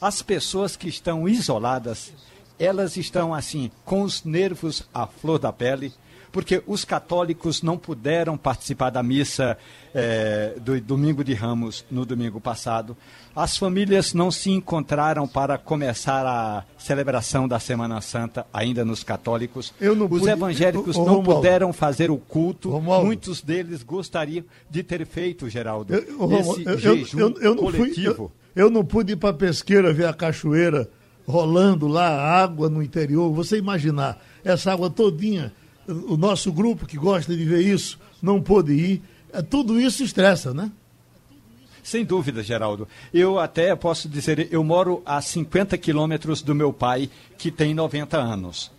As 0.00 0.20
pessoas 0.20 0.76
que 0.76 0.88
estão 0.88 1.28
isoladas, 1.28 2.12
elas 2.58 2.96
estão 2.96 3.32
assim, 3.32 3.70
com 3.84 4.02
os 4.02 4.24
nervos 4.24 4.86
à 4.92 5.06
flor 5.06 5.38
da 5.38 5.52
pele, 5.52 5.92
porque 6.30 6.62
os 6.66 6.84
católicos 6.84 7.62
não 7.62 7.78
puderam 7.78 8.36
participar 8.36 8.90
da 8.90 9.02
missa 9.02 9.56
é, 9.94 10.54
do 10.60 10.80
domingo 10.80 11.24
de 11.24 11.34
Ramos 11.34 11.84
no 11.90 12.04
domingo 12.04 12.40
passado. 12.40 12.96
As 13.34 13.56
famílias 13.56 14.12
não 14.12 14.30
se 14.30 14.50
encontraram 14.50 15.26
para 15.26 15.56
começar 15.56 16.26
a 16.26 16.64
celebração 16.76 17.46
da 17.46 17.58
Semana 17.58 18.00
Santa, 18.00 18.46
ainda 18.52 18.84
nos 18.84 19.04
católicos. 19.04 19.72
Os 19.80 20.08
pude... 20.08 20.28
evangélicos 20.28 20.96
não 20.96 21.04
Romualdo. 21.04 21.34
puderam 21.34 21.72
fazer 21.72 22.10
o 22.10 22.16
culto. 22.16 22.70
Romualdo. 22.70 23.06
Muitos 23.06 23.40
deles 23.40 23.82
gostariam 23.82 24.44
de 24.68 24.82
ter 24.82 25.06
feito, 25.06 25.48
Geraldo, 25.48 25.94
eu, 25.94 26.32
esse 26.40 26.78
jejum 26.78 27.32
coletivo. 27.56 28.14
Fui, 28.14 28.62
eu, 28.62 28.70
não 28.70 28.84
pude 28.84 29.12
ir 29.12 29.16
para 29.16 29.30
a 29.30 29.34
pesqueira 29.34 29.92
ver 29.92 30.06
a 30.06 30.12
cachoeira 30.12 30.90
rolando 31.26 31.86
lá, 31.86 32.08
a 32.08 32.42
água 32.42 32.68
no 32.68 32.82
interior. 32.82 33.32
Você 33.32 33.58
imaginar 33.58 34.20
essa 34.44 34.72
água 34.72 34.90
todinha 34.90 35.52
o 35.88 36.16
nosso 36.16 36.52
grupo 36.52 36.86
que 36.86 36.98
gosta 36.98 37.34
de 37.34 37.44
ver 37.44 37.62
isso 37.62 37.98
não 38.22 38.40
pôde 38.42 38.72
ir. 38.72 39.02
É, 39.32 39.42
tudo 39.42 39.80
isso 39.80 40.02
estressa, 40.02 40.52
né? 40.52 40.70
Sem 41.82 42.04
dúvida, 42.04 42.42
Geraldo. 42.42 42.86
Eu 43.14 43.38
até 43.38 43.74
posso 43.74 44.08
dizer, 44.08 44.48
eu 44.52 44.62
moro 44.62 45.02
a 45.06 45.22
50 45.22 45.78
quilômetros 45.78 46.42
do 46.42 46.54
meu 46.54 46.72
pai, 46.72 47.08
que 47.38 47.50
tem 47.50 47.72
90 47.72 48.18
anos. 48.18 48.70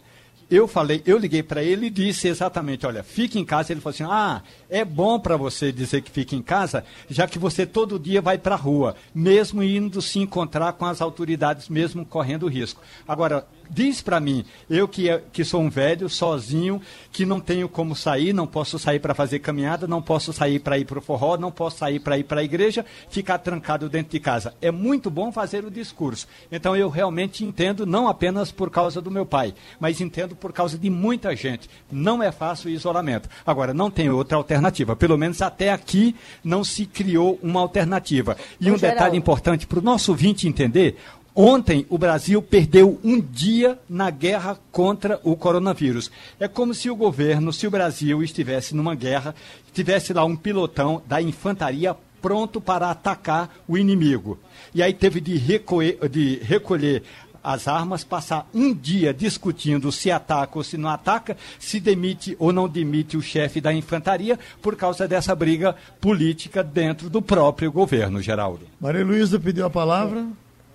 Eu 0.49 0.67
falei, 0.67 1.01
eu 1.05 1.17
liguei 1.17 1.43
para 1.43 1.63
ele 1.63 1.87
e 1.87 1.91
disse 1.91 2.27
exatamente, 2.27 2.85
olha, 2.85 3.03
fique 3.03 3.39
em 3.39 3.45
casa. 3.45 3.71
Ele 3.71 3.81
falou 3.81 3.93
assim, 3.93 4.03
ah, 4.03 4.41
é 4.69 4.83
bom 4.83 5.19
para 5.19 5.37
você 5.37 5.71
dizer 5.71 6.01
que 6.01 6.09
fique 6.09 6.35
em 6.35 6.41
casa, 6.41 6.83
já 7.07 7.27
que 7.27 7.37
você 7.37 7.65
todo 7.65 7.99
dia 7.99 8.21
vai 8.21 8.37
para 8.37 8.55
a 8.55 8.57
rua, 8.57 8.95
mesmo 9.13 9.61
indo 9.61 10.01
se 10.01 10.19
encontrar 10.19 10.73
com 10.73 10.85
as 10.85 11.01
autoridades, 11.01 11.69
mesmo 11.69 12.05
correndo 12.05 12.47
risco. 12.47 12.81
Agora, 13.07 13.47
diz 13.69 14.01
para 14.01 14.19
mim, 14.19 14.43
eu 14.69 14.87
que, 14.87 15.09
é, 15.09 15.21
que 15.31 15.43
sou 15.43 15.61
um 15.61 15.69
velho, 15.69 16.09
sozinho, 16.09 16.81
que 17.11 17.25
não 17.25 17.39
tenho 17.39 17.69
como 17.69 17.95
sair, 17.95 18.33
não 18.33 18.47
posso 18.47 18.79
sair 18.79 18.99
para 18.99 19.13
fazer 19.13 19.39
caminhada, 19.39 19.87
não 19.87 20.01
posso 20.01 20.33
sair 20.33 20.59
para 20.59 20.77
ir 20.77 20.85
para 20.85 20.99
o 20.99 21.01
forró, 21.01 21.37
não 21.37 21.51
posso 21.51 21.77
sair 21.77 21.99
para 21.99 22.17
ir 22.17 22.23
para 22.23 22.41
a 22.41 22.43
igreja, 22.43 22.85
ficar 23.09 23.37
trancado 23.37 23.89
dentro 23.89 24.11
de 24.11 24.19
casa. 24.19 24.53
É 24.61 24.71
muito 24.71 25.09
bom 25.09 25.31
fazer 25.31 25.63
o 25.63 25.71
discurso. 25.71 26.27
Então 26.51 26.75
eu 26.75 26.89
realmente 26.89 27.43
entendo, 27.43 27.85
não 27.85 28.07
apenas 28.07 28.51
por 28.51 28.69
causa 28.69 29.01
do 29.01 29.11
meu 29.11 29.25
pai, 29.25 29.53
mas 29.79 30.01
entendo 30.01 30.35
por 30.35 30.51
causa 30.51 30.77
de 30.77 30.89
muita 30.89 31.35
gente. 31.35 31.69
Não 31.91 32.21
é 32.23 32.31
fácil 32.31 32.69
o 32.69 32.73
isolamento. 32.73 33.29
Agora, 33.45 33.73
não 33.73 33.91
tem 33.91 34.09
outra 34.09 34.37
alternativa. 34.37 34.95
Pelo 34.95 35.17
menos 35.17 35.41
até 35.41 35.71
aqui 35.71 36.15
não 36.43 36.63
se 36.63 36.85
criou 36.85 37.39
uma 37.41 37.59
alternativa. 37.59 38.37
E 38.59 38.71
um 38.71 38.77
detalhe 38.77 39.17
importante 39.17 39.67
para 39.67 39.79
o 39.79 39.83
nosso 39.83 40.11
ouvinte 40.11 40.47
entender: 40.47 40.97
Ontem, 41.41 41.85
o 41.87 41.97
Brasil 41.97 42.41
perdeu 42.41 42.99
um 43.01 43.17
dia 43.17 43.79
na 43.89 44.09
guerra 44.09 44.59
contra 44.73 45.21
o 45.23 45.37
coronavírus. 45.37 46.11
É 46.37 46.49
como 46.49 46.73
se 46.73 46.89
o 46.89 46.95
governo, 46.97 47.53
se 47.53 47.65
o 47.65 47.71
Brasil 47.71 48.21
estivesse 48.21 48.75
numa 48.75 48.93
guerra, 48.93 49.33
tivesse 49.71 50.11
lá 50.11 50.25
um 50.25 50.35
pilotão 50.35 51.01
da 51.07 51.21
infantaria 51.21 51.95
pronto 52.21 52.59
para 52.59 52.91
atacar 52.91 53.55
o 53.69 53.77
inimigo. 53.77 54.37
E 54.75 54.83
aí 54.83 54.93
teve 54.93 55.21
de 55.21 55.37
recolher, 55.37 56.09
de 56.09 56.39
recolher 56.43 57.03
as 57.41 57.69
armas, 57.69 58.03
passar 58.03 58.45
um 58.53 58.73
dia 58.73 59.13
discutindo 59.13 59.93
se 59.93 60.11
ataca 60.11 60.57
ou 60.57 60.63
se 60.65 60.77
não 60.77 60.89
ataca, 60.89 61.37
se 61.57 61.79
demite 61.79 62.35
ou 62.37 62.51
não 62.51 62.67
demite 62.67 63.15
o 63.15 63.21
chefe 63.21 63.61
da 63.61 63.73
infantaria, 63.73 64.37
por 64.61 64.75
causa 64.75 65.07
dessa 65.07 65.33
briga 65.33 65.73
política 66.01 66.61
dentro 66.61 67.09
do 67.09 67.21
próprio 67.21 67.71
governo, 67.71 68.21
Geraldo. 68.21 68.67
Maria 68.77 69.05
Luísa 69.05 69.39
pediu 69.39 69.65
a 69.65 69.69
palavra 69.69 70.27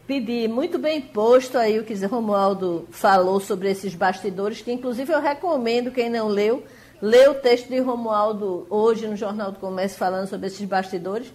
pedir 0.06 0.48
muito 0.48 0.78
bem 0.78 1.00
posto 1.00 1.56
aí 1.56 1.78
o 1.78 1.84
que 1.84 1.94
Romualdo 2.06 2.86
falou 2.90 3.40
sobre 3.40 3.70
esses 3.70 3.94
bastidores, 3.94 4.60
que 4.60 4.72
inclusive 4.72 5.12
eu 5.12 5.20
recomendo 5.20 5.90
quem 5.90 6.10
não 6.10 6.28
leu, 6.28 6.62
lê 7.00 7.26
o 7.28 7.34
texto 7.34 7.68
de 7.68 7.78
Romualdo 7.80 8.66
hoje 8.68 9.06
no 9.06 9.16
Jornal 9.16 9.52
do 9.52 9.58
Comércio 9.58 9.98
falando 9.98 10.28
sobre 10.28 10.46
esses 10.46 10.66
bastidores, 10.66 11.32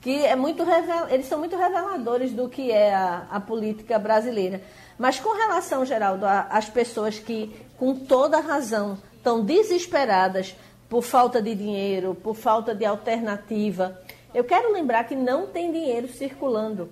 que 0.00 0.24
é 0.24 0.34
muito 0.34 0.64
eles 1.10 1.26
são 1.26 1.38
muito 1.38 1.56
reveladores 1.56 2.32
do 2.32 2.48
que 2.48 2.70
é 2.70 2.94
a, 2.94 3.26
a 3.30 3.40
política 3.40 3.98
brasileira. 3.98 4.60
Mas 4.98 5.18
com 5.18 5.34
relação, 5.36 5.84
Geraldo, 5.84 6.26
às 6.26 6.68
pessoas 6.68 7.18
que, 7.18 7.54
com 7.76 7.94
toda 7.94 8.40
razão, 8.40 8.98
estão 9.16 9.44
desesperadas 9.44 10.54
por 10.88 11.02
falta 11.02 11.40
de 11.40 11.54
dinheiro, 11.54 12.14
por 12.14 12.34
falta 12.34 12.74
de 12.74 12.84
alternativa, 12.84 13.98
eu 14.34 14.44
quero 14.44 14.72
lembrar 14.72 15.04
que 15.04 15.14
não 15.14 15.46
tem 15.46 15.72
dinheiro 15.72 16.08
circulando. 16.08 16.90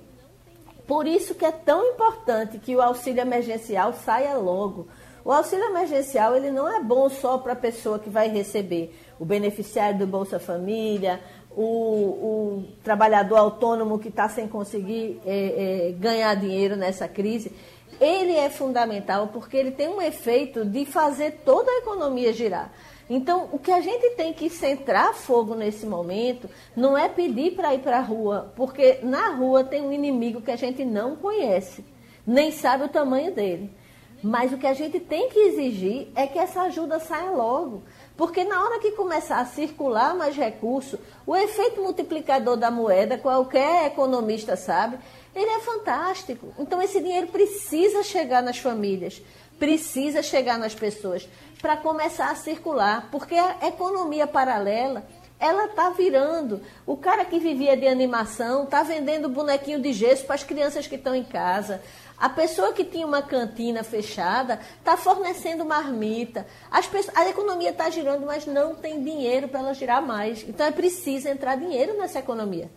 Por 0.90 1.06
isso 1.06 1.36
que 1.36 1.44
é 1.44 1.52
tão 1.52 1.92
importante 1.92 2.58
que 2.58 2.74
o 2.74 2.82
auxílio 2.82 3.20
emergencial 3.20 3.92
saia 3.92 4.34
logo. 4.34 4.88
O 5.24 5.30
auxílio 5.30 5.66
emergencial 5.66 6.34
ele 6.34 6.50
não 6.50 6.68
é 6.68 6.82
bom 6.82 7.08
só 7.08 7.38
para 7.38 7.52
a 7.52 7.56
pessoa 7.56 8.00
que 8.00 8.10
vai 8.10 8.28
receber, 8.28 8.92
o 9.16 9.24
beneficiário 9.24 10.00
do 10.00 10.06
Bolsa 10.08 10.40
Família, 10.40 11.20
o, 11.52 11.62
o 11.62 12.64
trabalhador 12.82 13.36
autônomo 13.36 14.00
que 14.00 14.08
está 14.08 14.28
sem 14.28 14.48
conseguir 14.48 15.20
é, 15.24 15.90
é, 15.90 15.92
ganhar 15.92 16.34
dinheiro 16.34 16.74
nessa 16.74 17.06
crise. 17.06 17.52
Ele 18.00 18.34
é 18.34 18.50
fundamental 18.50 19.28
porque 19.28 19.56
ele 19.56 19.70
tem 19.70 19.86
um 19.86 20.02
efeito 20.02 20.64
de 20.64 20.84
fazer 20.84 21.42
toda 21.44 21.70
a 21.70 21.78
economia 21.78 22.32
girar. 22.32 22.72
Então, 23.12 23.48
o 23.50 23.58
que 23.58 23.72
a 23.72 23.80
gente 23.80 24.10
tem 24.10 24.32
que 24.32 24.48
centrar 24.48 25.12
fogo 25.14 25.56
nesse 25.56 25.84
momento 25.84 26.48
não 26.76 26.96
é 26.96 27.08
pedir 27.08 27.56
para 27.56 27.74
ir 27.74 27.80
para 27.80 27.98
a 27.98 28.02
rua, 28.02 28.52
porque 28.54 29.00
na 29.02 29.30
rua 29.30 29.64
tem 29.64 29.82
um 29.82 29.92
inimigo 29.92 30.40
que 30.40 30.52
a 30.52 30.56
gente 30.56 30.84
não 30.84 31.16
conhece, 31.16 31.84
nem 32.24 32.52
sabe 32.52 32.84
o 32.84 32.88
tamanho 32.88 33.34
dele. 33.34 33.74
Mas 34.22 34.52
o 34.52 34.58
que 34.58 34.66
a 34.66 34.74
gente 34.74 35.00
tem 35.00 35.28
que 35.28 35.38
exigir 35.38 36.08
é 36.14 36.26
que 36.26 36.38
essa 36.38 36.62
ajuda 36.62 37.00
saia 37.00 37.30
logo. 37.30 37.82
Porque 38.16 38.44
na 38.44 38.62
hora 38.62 38.78
que 38.78 38.92
começar 38.92 39.40
a 39.40 39.46
circular 39.46 40.14
mais 40.14 40.36
recurso, 40.36 40.98
o 41.26 41.34
efeito 41.34 41.80
multiplicador 41.80 42.56
da 42.56 42.70
moeda, 42.70 43.16
qualquer 43.16 43.86
economista 43.86 44.56
sabe, 44.56 44.98
ele 45.34 45.50
é 45.50 45.60
fantástico. 45.60 46.52
Então 46.58 46.82
esse 46.82 47.00
dinheiro 47.00 47.28
precisa 47.28 48.02
chegar 48.02 48.42
nas 48.42 48.58
famílias, 48.58 49.22
precisa 49.58 50.22
chegar 50.22 50.58
nas 50.58 50.74
pessoas 50.74 51.26
para 51.60 51.76
começar 51.76 52.30
a 52.30 52.34
circular, 52.34 53.08
porque 53.10 53.34
a 53.34 53.68
economia 53.68 54.26
paralela 54.26 55.04
ela 55.38 55.64
está 55.64 55.90
virando. 55.90 56.60
O 56.86 56.96
cara 56.96 57.24
que 57.24 57.38
vivia 57.38 57.76
de 57.76 57.88
animação 57.88 58.64
está 58.64 58.82
vendendo 58.82 59.28
bonequinho 59.28 59.80
de 59.80 59.92
gesso 59.92 60.26
para 60.26 60.34
as 60.34 60.44
crianças 60.44 60.86
que 60.86 60.96
estão 60.96 61.14
em 61.14 61.24
casa. 61.24 61.80
A 62.18 62.28
pessoa 62.28 62.74
que 62.74 62.84
tinha 62.84 63.06
uma 63.06 63.22
cantina 63.22 63.82
fechada 63.82 64.60
está 64.78 64.98
fornecendo 64.98 65.64
marmita. 65.64 66.46
Pessoas, 66.92 67.16
a 67.16 67.26
economia 67.26 67.70
está 67.70 67.88
girando, 67.88 68.26
mas 68.26 68.44
não 68.44 68.74
tem 68.74 69.02
dinheiro 69.02 69.48
para 69.48 69.60
ela 69.60 69.72
girar 69.72 70.02
mais. 70.02 70.44
Então 70.46 70.66
é 70.66 70.70
preciso 70.70 71.28
entrar 71.28 71.56
dinheiro 71.56 71.96
nessa 71.96 72.18
economia. 72.18 72.70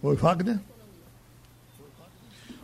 Oi, 0.00 0.14
Wagner. 0.14 0.60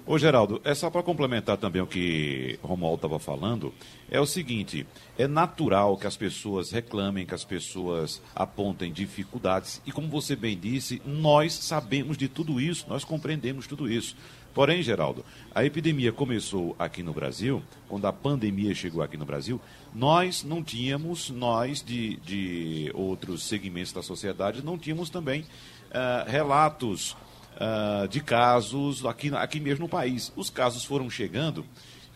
Ô 0.04 0.18
Geraldo, 0.18 0.60
é 0.64 0.74
só 0.74 0.90
para 0.90 1.00
complementar 1.00 1.56
também 1.56 1.80
o 1.80 1.86
que 1.86 2.58
Romualdo 2.60 2.96
estava 2.96 3.20
falando, 3.20 3.72
é 4.10 4.20
o 4.20 4.26
seguinte, 4.26 4.84
é 5.16 5.28
natural 5.28 5.96
que 5.96 6.08
as 6.08 6.16
pessoas 6.16 6.72
reclamem, 6.72 7.24
que 7.24 7.34
as 7.34 7.44
pessoas 7.44 8.20
apontem 8.34 8.92
dificuldades, 8.92 9.80
e 9.86 9.92
como 9.92 10.08
você 10.08 10.34
bem 10.34 10.58
disse, 10.58 11.00
nós 11.06 11.52
sabemos 11.52 12.16
de 12.18 12.26
tudo 12.26 12.60
isso, 12.60 12.84
nós 12.88 13.04
compreendemos 13.04 13.68
tudo 13.68 13.88
isso. 13.88 14.16
Porém, 14.52 14.82
Geraldo, 14.82 15.24
a 15.54 15.64
epidemia 15.64 16.10
começou 16.10 16.74
aqui 16.80 17.00
no 17.00 17.12
Brasil, 17.12 17.62
quando 17.88 18.04
a 18.04 18.12
pandemia 18.12 18.74
chegou 18.74 19.02
aqui 19.02 19.16
no 19.16 19.24
Brasil, 19.24 19.60
nós 19.94 20.42
não 20.42 20.64
tínhamos, 20.64 21.30
nós 21.30 21.80
de, 21.80 22.16
de 22.16 22.90
outros 22.92 23.44
segmentos 23.44 23.92
da 23.92 24.02
sociedade, 24.02 24.64
não 24.64 24.76
tínhamos 24.76 25.10
também 25.10 25.42
uh, 25.42 26.28
relatos 26.28 27.16
uh, 27.56 28.08
de 28.08 28.20
casos 28.20 29.04
aqui, 29.04 29.34
aqui 29.34 29.60
mesmo 29.60 29.84
no 29.84 29.88
país. 29.88 30.32
Os 30.36 30.50
casos 30.50 30.84
foram 30.84 31.08
chegando 31.10 31.64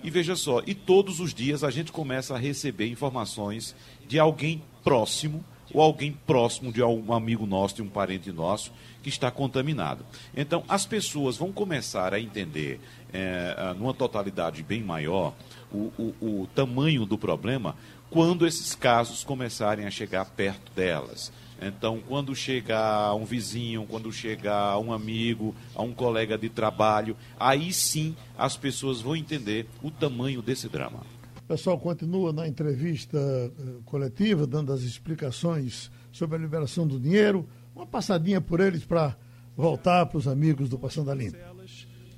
e 0.03 0.11
veja 0.11 0.37
só, 0.37 0.63
e 0.67 0.75
todos 0.75 1.21
os 1.21 1.33
dias 1.35 1.65
a 1.65 1.71
gente 1.71 1.91
começa 1.91 2.35
a 2.35 2.39
receber 2.39 2.89
informações 2.89 3.75
de 4.07 4.19
alguém 4.19 4.63
próximo 4.85 5.45
ou 5.73 5.83
alguém 5.83 6.13
próximo 6.27 6.73
de 6.73 6.83
um 6.83 7.13
amigo 7.13 7.45
nosso, 7.45 7.77
de 7.77 7.83
um 7.83 7.89
parente 7.89 8.31
nosso, 8.31 8.73
que 9.03 9.09
está 9.09 9.31
contaminado. 9.31 10.05
Então, 10.37 10.63
as 10.69 10.87
pessoas 10.87 11.37
vão 11.37 11.53
começar 11.53 12.15
a 12.15 12.21
entender, 12.21 12.81
é, 13.13 13.75
numa 13.77 13.93
totalidade 13.93 14.63
bem 14.63 14.83
maior, 14.83 15.35
o, 15.73 15.93
o, 15.99 16.43
o 16.43 16.49
tamanho 16.55 17.05
do 17.05 17.19
problema 17.19 17.77
quando 18.09 18.47
esses 18.47 18.75
casos 18.75 19.25
começarem 19.25 19.87
a 19.87 19.91
chegar 19.91 20.25
perto 20.25 20.73
delas. 20.73 21.33
Então, 21.61 22.01
quando 22.07 22.35
chegar 22.35 23.15
um 23.15 23.25
vizinho, 23.25 23.87
quando 23.87 24.13
chegar 24.13 24.79
um 24.79 24.93
amigo, 24.93 25.55
a 25.75 25.83
um 25.83 25.93
colega 25.93 26.37
de 26.37 26.49
trabalho, 26.49 27.17
aí 27.39 27.73
sim 27.73 28.15
as 28.37 28.57
pessoas 28.57 29.01
vão 29.01 29.17
entender 29.17 29.67
o 29.83 29.91
tamanho 29.91 30.43
desse 30.43 30.69
drama. 30.69 31.01
O 31.39 31.49
pessoal 31.49 31.79
continua 31.79 32.33
na 32.33 32.47
entrevista 32.47 33.19
uh, 33.19 33.83
coletiva, 33.85 34.47
dando 34.47 34.73
as 34.73 34.83
explicações 34.83 35.91
sobre 36.13 36.37
a 36.37 36.41
liberação 36.41 36.87
do 36.87 36.99
dinheiro. 36.99 37.49
Uma 37.75 37.87
passadinha 37.87 38.41
por 38.41 38.61
eles 38.61 38.85
para 38.85 39.17
voltar 39.57 40.07
para 40.07 40.19
os 40.19 40.27
amigos 40.27 40.69
do 40.69 40.79
Passando 40.79 41.11
a 41.11 41.15
Limpo. 41.15 41.39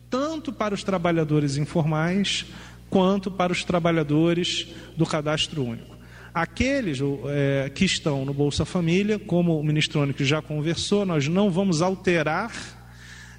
Tanto 0.09 0.53
para 0.53 0.75
os 0.75 0.83
trabalhadores 0.83 1.57
informais, 1.59 2.47
quanto 2.89 3.31
para 3.31 3.53
os 3.53 3.63
trabalhadores 3.63 4.69
do 4.97 5.05
cadastro 5.05 5.63
único. 5.63 5.98
Aqueles 6.39 7.01
é, 7.27 7.69
que 7.75 7.85
estão 7.85 8.25
no 8.25 8.33
Bolsa 8.33 8.65
Família, 8.65 9.19
como 9.19 9.59
o 9.59 9.65
ministro 9.65 10.01
Ônix 10.01 10.25
já 10.25 10.41
conversou, 10.41 11.05
nós 11.05 11.27
não 11.27 11.51
vamos 11.51 11.83
alterar 11.83 12.53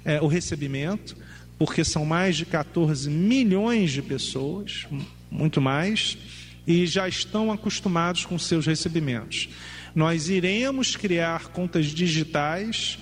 é, 0.04 0.20
o 0.20 0.26
recebimento, 0.26 1.16
porque 1.58 1.82
são 1.82 2.04
mais 2.04 2.36
de 2.36 2.44
14 2.44 3.08
milhões 3.08 3.90
de 3.90 4.02
pessoas, 4.02 4.86
muito 5.30 5.62
mais, 5.62 6.18
e 6.66 6.84
já 6.84 7.08
estão 7.08 7.50
acostumados 7.50 8.26
com 8.26 8.38
seus 8.38 8.66
recebimentos. 8.66 9.48
Nós 9.94 10.28
iremos 10.28 10.94
criar 10.94 11.48
contas 11.48 11.86
digitais, 11.86 12.98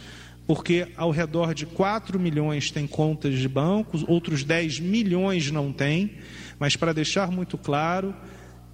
porque 0.46 0.86
ao 0.96 1.10
redor 1.10 1.52
de 1.52 1.66
4 1.66 2.20
milhões 2.20 2.70
têm 2.70 2.86
contas 2.86 3.36
de 3.36 3.48
bancos, 3.48 4.04
outros 4.06 4.44
10 4.44 4.78
milhões 4.78 5.50
não 5.50 5.72
têm, 5.72 6.12
mas 6.56 6.76
para 6.76 6.92
deixar 6.92 7.32
muito 7.32 7.58
claro, 7.58 8.14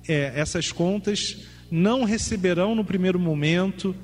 é, 0.07 0.33
essas 0.35 0.73
contas 0.73 1.39
não 1.71 2.05
receberão 2.05 2.75
no 2.75 2.85
primeiro 2.85 3.19
momento, 3.19 3.95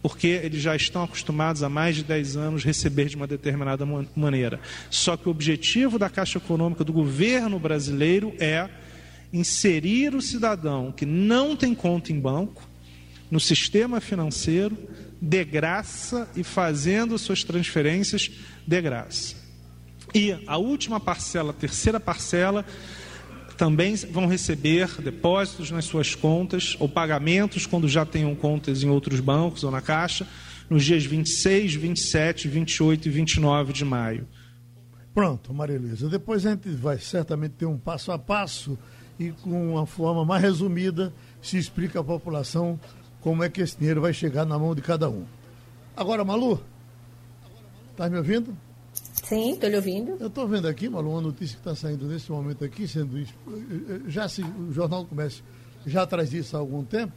porque 0.00 0.26
eles 0.26 0.62
já 0.62 0.74
estão 0.76 1.02
acostumados 1.02 1.62
há 1.62 1.68
mais 1.68 1.96
de 1.96 2.04
10 2.04 2.36
anos 2.36 2.64
receber 2.64 3.06
de 3.06 3.16
uma 3.16 3.26
determinada 3.26 3.84
maneira. 4.14 4.60
Só 4.90 5.16
que 5.16 5.28
o 5.28 5.30
objetivo 5.30 5.98
da 5.98 6.08
Caixa 6.08 6.38
Econômica 6.38 6.84
do 6.84 6.92
governo 6.92 7.58
brasileiro 7.58 8.34
é 8.38 8.68
inserir 9.32 10.14
o 10.14 10.22
cidadão 10.22 10.92
que 10.92 11.04
não 11.04 11.54
tem 11.54 11.74
conta 11.74 12.12
em 12.12 12.20
banco 12.20 12.66
no 13.30 13.38
sistema 13.38 14.00
financeiro 14.00 14.76
de 15.20 15.44
graça 15.44 16.28
e 16.36 16.42
fazendo 16.42 17.18
suas 17.18 17.44
transferências 17.44 18.30
de 18.66 18.80
graça. 18.80 19.36
E 20.14 20.34
a 20.46 20.56
última 20.56 20.98
parcela, 20.98 21.50
a 21.50 21.54
terceira 21.54 22.00
parcela, 22.00 22.64
também 23.58 23.96
vão 23.96 24.28
receber 24.28 24.88
depósitos 25.02 25.72
nas 25.72 25.84
suas 25.84 26.14
contas 26.14 26.76
ou 26.78 26.88
pagamentos 26.88 27.66
quando 27.66 27.88
já 27.88 28.06
tenham 28.06 28.32
contas 28.34 28.84
em 28.84 28.88
outros 28.88 29.18
bancos 29.18 29.64
ou 29.64 29.70
na 29.70 29.82
Caixa, 29.82 30.26
nos 30.70 30.84
dias 30.84 31.04
26, 31.04 31.74
27, 31.74 32.46
28 32.46 33.08
e 33.08 33.10
29 33.10 33.72
de 33.72 33.84
maio. 33.84 34.28
Pronto, 35.12 35.52
Maria 35.52 35.76
Luísa. 35.76 36.08
Depois 36.08 36.46
a 36.46 36.50
gente 36.50 36.68
vai 36.70 36.98
certamente 36.98 37.54
ter 37.54 37.66
um 37.66 37.76
passo 37.76 38.12
a 38.12 38.18
passo 38.18 38.78
e 39.18 39.32
com 39.32 39.72
uma 39.72 39.84
forma 39.84 40.24
mais 40.24 40.40
resumida 40.40 41.12
se 41.42 41.58
explica 41.58 41.98
à 41.98 42.04
população 42.04 42.78
como 43.20 43.42
é 43.42 43.48
que 43.48 43.60
esse 43.60 43.76
dinheiro 43.76 44.00
vai 44.00 44.12
chegar 44.12 44.46
na 44.46 44.56
mão 44.56 44.72
de 44.72 44.82
cada 44.82 45.10
um. 45.10 45.24
Agora, 45.96 46.24
Malu, 46.24 46.62
está 47.90 48.08
me 48.08 48.18
ouvindo? 48.18 48.56
Sim, 49.28 49.52
estou 49.52 49.68
lhe 49.68 49.76
ouvindo. 49.76 50.16
Eu 50.18 50.28
estou 50.28 50.48
vendo 50.48 50.66
aqui, 50.66 50.88
Malu, 50.88 51.10
uma 51.10 51.20
notícia 51.20 51.54
que 51.54 51.60
está 51.60 51.74
saindo 51.74 52.06
nesse 52.06 52.32
momento 52.32 52.64
aqui, 52.64 52.88
sendo 52.88 53.22
já 54.06 54.26
se, 54.26 54.40
o 54.42 54.72
Jornal 54.72 55.02
do 55.02 55.10
Comércio 55.10 55.44
já 55.86 56.06
traz 56.06 56.32
isso 56.32 56.56
há 56.56 56.60
algum 56.60 56.82
tempo. 56.82 57.12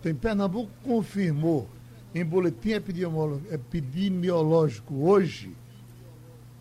Tem 0.00 0.14
Pernambuco 0.14 0.70
confirmou 0.84 1.68
em 2.14 2.24
boletim 2.24 2.70
epidemiológico 2.70 4.94
hoje 4.94 5.56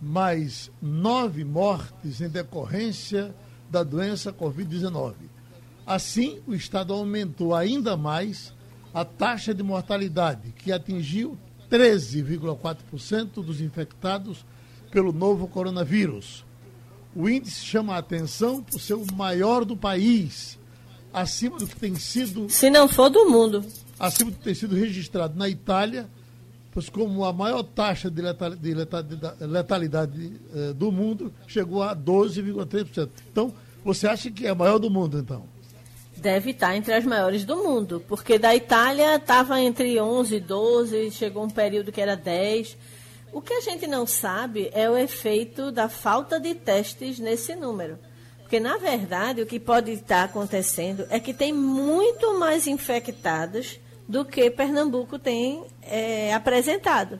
mais 0.01 0.71
nove 0.81 1.43
mortes 1.43 2.19
em 2.19 2.29
decorrência 2.29 3.35
da 3.69 3.83
doença 3.83 4.33
Covid-19. 4.33 5.13
Assim, 5.85 6.41
o 6.47 6.55
Estado 6.55 6.93
aumentou 6.93 7.53
ainda 7.53 7.95
mais 7.95 8.51
a 8.91 9.05
taxa 9.05 9.53
de 9.53 9.61
mortalidade, 9.61 10.51
que 10.51 10.71
atingiu 10.71 11.37
13,4% 11.69 13.43
dos 13.43 13.61
infectados 13.61 14.43
pelo 14.91 15.11
novo 15.11 15.47
coronavírus. 15.47 16.45
O 17.15 17.27
índice 17.27 17.65
chama 17.65 17.95
a 17.95 17.99
atenção 17.99 18.61
por 18.61 18.79
ser 18.79 18.93
o 18.93 19.05
maior 19.13 19.65
do 19.65 19.75
país, 19.75 20.59
acima 21.13 21.57
do 21.57 21.67
que 21.67 21.75
tem 21.75 21.95
sido. 21.95 22.49
Se 22.49 22.69
não 22.69 22.87
for 22.87 23.09
do 23.09 23.29
mundo. 23.29 23.65
Acima 23.99 24.31
do 24.31 24.37
que 24.37 24.43
tem 24.43 24.53
sido 24.53 24.75
registrado 24.75 25.37
na 25.37 25.49
Itália, 25.49 26.07
pois 26.71 26.87
como 26.87 27.25
a 27.25 27.33
maior 27.33 27.63
taxa 27.63 28.09
de 28.09 28.21
letalidade, 28.21 28.61
de 28.61 28.73
letalidade, 28.73 29.45
letalidade 29.45 30.41
eh, 30.55 30.73
do 30.73 30.91
mundo 30.91 31.33
chegou 31.47 31.81
a 31.81 31.95
12,3%. 31.95 33.09
Então, 33.31 33.53
você 33.83 34.07
acha 34.07 34.29
que 34.29 34.45
é 34.45 34.49
a 34.49 34.55
maior 34.55 34.77
do 34.77 34.89
mundo, 34.89 35.17
então? 35.17 35.43
Deve 36.15 36.51
estar 36.51 36.75
entre 36.75 36.93
as 36.93 37.05
maiores 37.05 37.45
do 37.45 37.55
mundo, 37.55 38.03
porque 38.07 38.37
da 38.37 38.53
Itália 38.53 39.15
estava 39.15 39.59
entre 39.61 39.99
11 39.99 40.35
e 40.35 40.39
12, 40.39 41.11
chegou 41.11 41.43
um 41.45 41.49
período 41.49 41.91
que 41.91 42.01
era 42.01 42.15
10. 42.15 42.77
O 43.31 43.41
que 43.41 43.53
a 43.53 43.61
gente 43.61 43.85
não 43.85 44.07
sabe 44.07 44.69
é 44.73 44.89
o 44.89 44.97
efeito 44.97 45.71
da 45.71 45.87
falta 45.87 46.39
de 46.39 46.55
testes 46.55 47.19
nesse 47.19 47.55
número. 47.55 47.99
Porque, 48.41 48.59
na 48.59 48.77
verdade, 48.77 49.41
o 49.41 49.45
que 49.45 49.59
pode 49.59 49.91
estar 49.91 50.23
acontecendo 50.23 51.05
é 51.11 51.19
que 51.19 51.33
tem 51.33 51.53
muito 51.53 52.39
mais 52.39 52.65
infectados 52.65 53.79
do 54.07 54.25
que 54.25 54.49
Pernambuco 54.49 55.19
tem 55.19 55.63
é, 55.83 56.33
apresentado. 56.33 57.19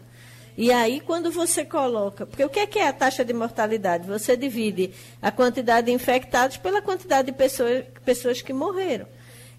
E 0.58 0.72
aí, 0.72 1.00
quando 1.00 1.32
você 1.32 1.64
coloca. 1.64 2.26
Porque 2.26 2.44
o 2.44 2.50
que 2.50 2.60
é, 2.60 2.66
que 2.66 2.80
é 2.80 2.88
a 2.88 2.92
taxa 2.92 3.24
de 3.24 3.32
mortalidade? 3.32 4.08
Você 4.08 4.36
divide 4.36 4.92
a 5.22 5.32
quantidade 5.32 5.86
de 5.86 5.94
infectados 5.94 6.58
pela 6.58 6.82
quantidade 6.82 7.28
de 7.28 7.38
pessoas, 7.38 7.86
pessoas 8.04 8.42
que 8.42 8.52
morreram. 8.52 9.06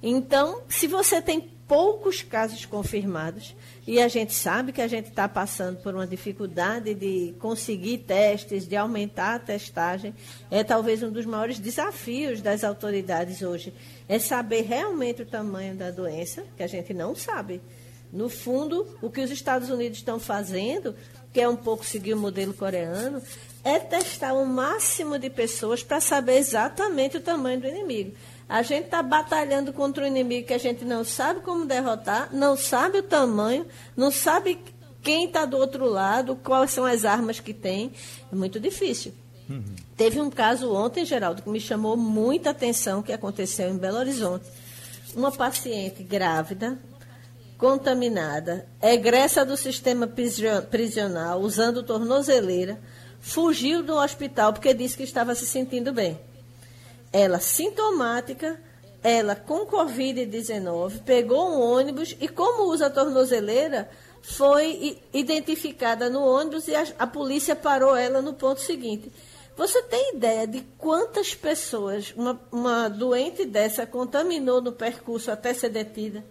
Então, 0.03 0.63
se 0.69 0.89
você 0.89 1.23
tem 1.23 1.41
poucos 1.41 2.21
casos 2.21 2.67
confirmados, 2.67 3.55
e 3.87 4.01
a 4.01 4.09
gente 4.09 4.35
sabe 4.35 4.73
que 4.73 4.83
a 4.83 4.87
gente 4.87 5.09
está 5.09 5.29
passando 5.29 5.79
por 5.83 5.95
uma 5.95 6.07
dificuldade 6.07 6.95
de 6.95 7.35
conseguir 7.39 7.99
testes, 7.99 8.67
de 8.67 8.77
aumentar 8.77 9.37
a 9.37 9.39
testagem. 9.39 10.15
É 10.51 10.63
talvez 10.63 11.03
um 11.03 11.11
dos 11.11 11.25
maiores 11.25 11.59
desafios 11.59 12.41
das 12.41 12.63
autoridades 12.63 13.43
hoje. 13.43 13.73
É 14.09 14.19
saber 14.19 14.63
realmente 14.63 15.23
o 15.23 15.27
tamanho 15.27 15.75
da 15.75 15.91
doença, 15.91 16.45
que 16.57 16.63
a 16.63 16.67
gente 16.67 16.93
não 16.93 17.15
sabe. 17.15 17.61
No 18.13 18.29
fundo, 18.29 18.87
o 19.01 19.09
que 19.09 19.21
os 19.21 19.31
Estados 19.31 19.71
Unidos 19.71 19.99
estão 19.99 20.19
fazendo, 20.19 20.95
que 21.33 21.41
é 21.41 21.49
um 21.49 21.57
pouco 21.57 21.85
seguir 21.85 22.15
o 22.15 22.17
modelo 22.17 22.53
coreano, 22.53 23.23
é 23.63 23.79
testar 23.79 24.33
o 24.33 24.45
máximo 24.45 25.19
de 25.19 25.31
pessoas 25.31 25.83
para 25.83 26.01
saber 26.01 26.37
exatamente 26.37 27.17
o 27.17 27.21
tamanho 27.21 27.61
do 27.61 27.69
inimigo. 27.69 28.13
A 28.51 28.63
gente 28.63 28.87
está 28.87 29.01
batalhando 29.01 29.73
contra 29.73 30.03
um 30.03 30.07
inimigo 30.09 30.49
que 30.49 30.53
a 30.53 30.59
gente 30.59 30.85
não 30.85 31.05
sabe 31.05 31.39
como 31.39 31.65
derrotar, 31.65 32.31
não 32.33 32.57
sabe 32.57 32.99
o 32.99 33.03
tamanho, 33.05 33.65
não 33.97 34.11
sabe 34.11 34.59
quem 35.01 35.27
está 35.27 35.45
do 35.45 35.57
outro 35.57 35.87
lado, 35.89 36.35
quais 36.35 36.73
são 36.73 36.85
as 36.85 37.05
armas 37.05 37.39
que 37.39 37.55
tem. 37.55 37.93
É 38.31 38.35
muito 38.35 38.59
difícil. 38.59 39.15
Uhum. 39.49 39.77
Teve 39.97 40.21
um 40.21 40.29
caso 40.29 40.75
ontem, 40.75 41.05
Geraldo, 41.05 41.43
que 41.43 41.49
me 41.49 41.61
chamou 41.61 41.97
muita 41.97 42.51
atenção, 42.51 43.03
que 43.03 43.13
aconteceu 43.13 43.71
em 43.71 43.79
Belo 43.79 43.99
Horizonte. 43.99 44.47
Uma 45.15 45.31
paciente 45.31 46.03
grávida, 46.03 46.77
contaminada, 47.57 48.67
egressa 48.83 49.45
do 49.45 49.57
sistema 49.57 50.09
prisional, 50.09 51.41
usando 51.41 51.85
tornozeleira, 51.85 52.81
fugiu 53.21 53.85
do 53.85 53.95
hospital 53.95 54.53
porque 54.53 54.75
disse 54.75 54.97
que 54.97 55.05
estava 55.05 55.37
se 55.37 55.47
sentindo 55.47 55.93
bem 55.93 56.19
ela 57.13 57.41
sintomática, 57.41 58.61
ela 59.03 59.35
com 59.35 59.67
Covid-19, 59.67 61.03
pegou 61.03 61.51
um 61.51 61.61
ônibus 61.61 62.17
e, 62.21 62.29
como 62.29 62.71
usa 62.71 62.87
a 62.87 62.91
tornozeleira, 62.91 63.89
foi 64.23 64.99
identificada 65.13 66.11
no 66.11 66.23
ônibus 66.23 66.69
e 66.69 66.75
a, 66.75 66.87
a 66.99 67.07
polícia 67.07 67.57
parou 67.57 67.97
ela 67.97 68.21
no 68.21 68.35
ponto 68.35 68.61
seguinte. 68.61 69.11
Você 69.57 69.83
tem 69.83 70.15
ideia 70.15 70.47
de 70.47 70.63
quantas 70.79 71.35
pessoas 71.35 72.15
uma, 72.17 72.41
uma 72.51 72.89
doente 72.89 73.45
dessa 73.45 73.87
contaminou 73.87 74.61
no 74.61 74.73
percurso 74.73 75.31
até 75.31 75.53
ser 75.53 75.71
detida? 75.71 76.25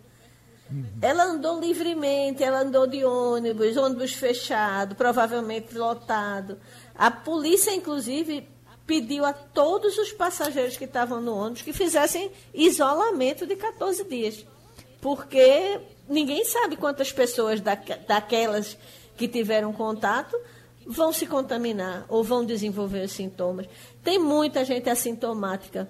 Uhum. 0.71 0.85
Ela 1.01 1.25
andou 1.25 1.59
livremente, 1.59 2.43
ela 2.43 2.61
andou 2.61 2.85
de 2.85 3.03
ônibus, 3.03 3.75
ônibus 3.75 4.13
fechado, 4.13 4.95
provavelmente 4.95 5.75
lotado. 5.75 6.57
A 6.95 7.09
polícia, 7.09 7.71
inclusive, 7.73 8.47
pediu 8.89 9.23
a 9.23 9.31
todos 9.31 9.99
os 9.99 10.11
passageiros 10.11 10.75
que 10.75 10.85
estavam 10.85 11.21
no 11.21 11.35
ônibus 11.35 11.61
que 11.61 11.71
fizessem 11.71 12.31
isolamento 12.51 13.45
de 13.45 13.55
14 13.55 14.03
dias. 14.05 14.43
Porque 14.99 15.79
ninguém 16.09 16.43
sabe 16.43 16.75
quantas 16.75 17.11
pessoas 17.11 17.61
da, 17.61 17.75
daquelas 18.07 18.75
que 19.15 19.27
tiveram 19.27 19.71
contato 19.71 20.35
vão 20.87 21.13
se 21.13 21.27
contaminar 21.27 22.03
ou 22.09 22.23
vão 22.23 22.43
desenvolver 22.43 23.05
os 23.05 23.11
sintomas. 23.11 23.67
Tem 24.03 24.17
muita 24.17 24.65
gente 24.65 24.89
assintomática 24.89 25.87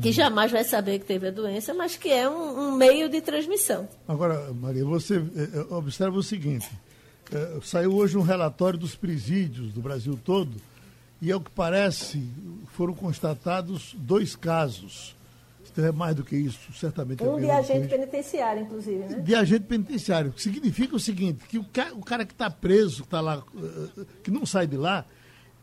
que 0.00 0.10
jamais 0.10 0.50
vai 0.50 0.64
saber 0.64 1.00
que 1.00 1.04
teve 1.04 1.28
a 1.28 1.30
doença, 1.30 1.74
mas 1.74 1.96
que 1.96 2.10
é 2.10 2.28
um, 2.30 2.68
um 2.68 2.72
meio 2.72 3.10
de 3.10 3.20
transmissão. 3.20 3.86
Agora, 4.06 4.54
Maria, 4.54 4.86
você 4.86 5.16
é, 5.16 5.58
é 5.58 5.74
observa 5.74 6.16
o 6.16 6.22
seguinte: 6.22 6.70
é, 7.30 7.58
saiu 7.62 7.94
hoje 7.94 8.16
um 8.16 8.22
relatório 8.22 8.78
dos 8.78 8.94
presídios 8.94 9.72
do 9.74 9.82
Brasil 9.82 10.18
todo, 10.24 10.56
e 11.20 11.32
ao 11.32 11.40
que 11.40 11.50
parece, 11.50 12.28
foram 12.74 12.94
constatados 12.94 13.94
dois 13.98 14.36
casos 14.36 15.16
é 15.80 15.92
mais 15.92 16.14
do 16.16 16.24
que 16.24 16.36
isso, 16.36 16.72
certamente. 16.72 17.22
Um 17.22 17.38
de 17.38 17.50
agente 17.50 17.88
penitenciário, 17.88 18.62
inclusive, 18.62 18.98
né? 18.98 19.20
De 19.20 19.34
agente 19.34 19.64
penitenciário. 19.64 20.32
Que 20.32 20.42
significa 20.42 20.96
o 20.96 21.00
seguinte, 21.00 21.44
que 21.48 21.58
o 21.58 21.64
cara, 21.64 21.94
o 21.94 22.04
cara 22.04 22.24
que 22.24 22.32
está 22.32 22.50
preso, 22.50 23.02
que 23.02 23.06
está 23.06 23.20
lá, 23.20 23.42
eh, 23.56 24.04
que 24.22 24.30
não 24.30 24.44
sai 24.44 24.66
de 24.66 24.76
lá, 24.76 25.04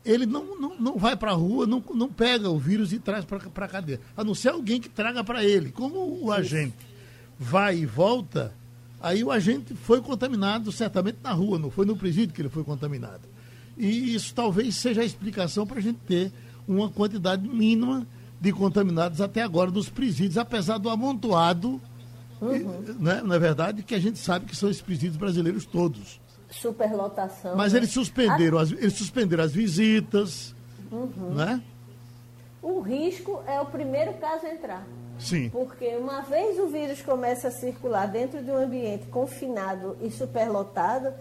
ele 0.03 0.25
não, 0.25 0.59
não, 0.59 0.79
não 0.79 0.97
vai 0.97 1.15
para 1.15 1.31
a 1.31 1.33
rua, 1.33 1.65
não, 1.65 1.83
não 1.93 2.09
pega 2.09 2.49
o 2.49 2.57
vírus 2.57 2.93
e 2.93 2.99
traz 2.99 3.25
para 3.25 3.65
a 3.65 3.67
cadeia. 3.67 3.99
A 4.15 4.23
não 4.23 4.35
ser 4.35 4.49
alguém 4.49 4.79
que 4.79 4.89
traga 4.89 5.23
para 5.23 5.43
ele. 5.43 5.71
Como 5.71 6.23
o 6.23 6.31
agente 6.31 6.77
vai 7.37 7.77
e 7.79 7.85
volta, 7.85 8.53
aí 9.01 9.23
o 9.23 9.31
agente 9.31 9.73
foi 9.73 10.01
contaminado 10.01 10.71
certamente 10.71 11.17
na 11.23 11.31
rua, 11.31 11.59
não 11.59 11.71
foi 11.71 11.85
no 11.85 11.97
presídio 11.97 12.33
que 12.33 12.41
ele 12.41 12.49
foi 12.49 12.63
contaminado. 12.63 13.34
E 13.77 14.15
isso 14.15 14.33
talvez 14.33 14.75
seja 14.75 15.01
a 15.01 15.05
explicação 15.05 15.65
para 15.65 15.79
a 15.79 15.81
gente 15.81 15.99
ter 16.07 16.31
uma 16.67 16.89
quantidade 16.89 17.47
mínima 17.47 18.07
de 18.39 18.51
contaminados 18.51 19.21
até 19.21 19.41
agora 19.41 19.71
nos 19.71 19.89
presídios, 19.89 20.37
apesar 20.37 20.77
do 20.77 20.89
amontoado, 20.89 21.81
uhum. 22.41 22.95
né, 22.99 23.21
na 23.23 23.35
é 23.35 23.39
verdade, 23.39 23.83
que 23.83 23.95
a 23.95 23.99
gente 23.99 24.19
sabe 24.19 24.45
que 24.45 24.55
são 24.55 24.69
esses 24.69 24.81
presídios 24.81 25.17
brasileiros 25.17 25.65
todos. 25.65 26.19
Superlotação. 26.49 27.55
Mas 27.55 27.73
né? 27.73 27.79
eles 27.79 27.91
suspenderam, 27.91 28.57
a... 28.57 28.61
as, 28.61 28.71
eles 28.71 28.93
suspenderam 28.93 29.43
as 29.43 29.51
visitas, 29.51 30.55
uhum. 30.91 31.33
né? 31.33 31.61
O 32.61 32.79
risco 32.81 33.43
é 33.45 33.59
o 33.59 33.65
primeiro 33.65 34.13
caso 34.15 34.45
a 34.45 34.49
entrar. 34.49 34.87
Sim. 35.19 35.49
Porque 35.49 35.95
uma 35.95 36.21
vez 36.21 36.59
o 36.59 36.67
vírus 36.67 37.01
começa 37.01 37.47
a 37.47 37.51
circular 37.51 38.07
dentro 38.07 38.43
de 38.43 38.51
um 38.51 38.57
ambiente 38.57 39.05
confinado 39.07 39.97
e 40.01 40.11
superlotado, 40.11 41.13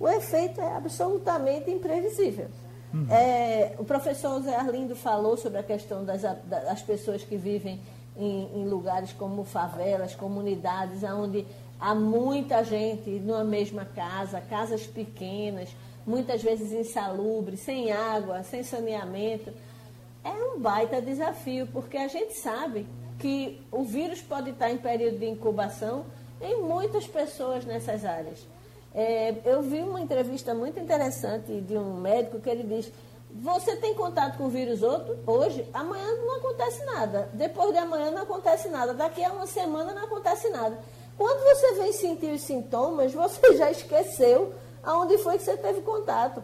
o 0.00 0.08
efeito 0.08 0.58
é 0.62 0.76
absolutamente 0.76 1.70
imprevisível. 1.70 2.46
Uhum. 2.92 3.06
É, 3.10 3.74
o 3.78 3.84
professor 3.84 4.40
Zé 4.40 4.56
Arlindo 4.56 4.96
falou 4.96 5.36
sobre 5.36 5.58
a 5.58 5.62
questão 5.62 6.04
das, 6.04 6.22
das 6.22 6.80
pessoas 6.82 7.22
que 7.22 7.36
vivem 7.36 7.78
em, 8.16 8.48
em, 8.54 8.64
lugares 8.66 9.12
como 9.12 9.44
favelas, 9.44 10.14
comunidades, 10.14 11.04
onde 11.04 11.46
há 11.78 11.94
muita 11.94 12.64
gente 12.64 13.10
numa 13.10 13.44
mesma 13.44 13.84
casa, 13.84 14.40
casas 14.40 14.86
pequenas, 14.86 15.68
muitas 16.06 16.42
vezes 16.42 16.72
insalubres, 16.72 17.60
sem 17.60 17.92
água, 17.92 18.42
sem 18.42 18.62
saneamento. 18.62 19.52
É 20.24 20.30
um 20.30 20.58
baita 20.58 21.00
desafio, 21.00 21.66
porque 21.66 21.98
a 21.98 22.08
gente 22.08 22.32
sabe 22.32 22.86
que 23.18 23.60
o 23.70 23.84
vírus 23.84 24.22
pode 24.22 24.50
estar 24.50 24.70
em 24.70 24.78
período 24.78 25.18
de 25.18 25.26
incubação 25.26 26.06
em 26.40 26.62
muitas 26.62 27.06
pessoas 27.06 27.66
nessas 27.66 28.02
áreas. 28.04 28.46
É, 28.94 29.34
eu 29.44 29.62
vi 29.62 29.82
uma 29.82 30.00
entrevista 30.00 30.52
muito 30.54 30.80
interessante 30.80 31.60
de 31.60 31.76
um 31.76 31.94
médico 31.94 32.40
que 32.40 32.50
ele 32.50 32.64
diz: 32.64 32.92
você 33.32 33.76
tem 33.76 33.94
contato 33.94 34.36
com 34.36 34.46
o 34.46 34.50
vírus 34.50 34.82
outro, 34.82 35.18
hoje, 35.26 35.68
amanhã 35.72 36.06
não 36.16 36.36
acontece 36.38 36.84
nada. 36.84 37.28
Depois 37.32 37.72
de 37.72 37.78
amanhã 37.78 38.10
não 38.10 38.22
acontece 38.22 38.68
nada. 38.68 38.92
Daqui 38.92 39.24
a 39.24 39.32
uma 39.32 39.46
semana 39.46 39.92
não 39.92 40.04
acontece 40.04 40.48
nada. 40.50 40.78
Quando 41.16 41.40
você 41.44 41.74
vem 41.74 41.92
sentir 41.92 42.32
os 42.32 42.42
sintomas, 42.42 43.12
você 43.12 43.54
já 43.56 43.70
esqueceu 43.70 44.52
aonde 44.82 45.18
foi 45.18 45.38
que 45.38 45.44
você 45.44 45.56
teve 45.56 45.80
contato. 45.82 46.42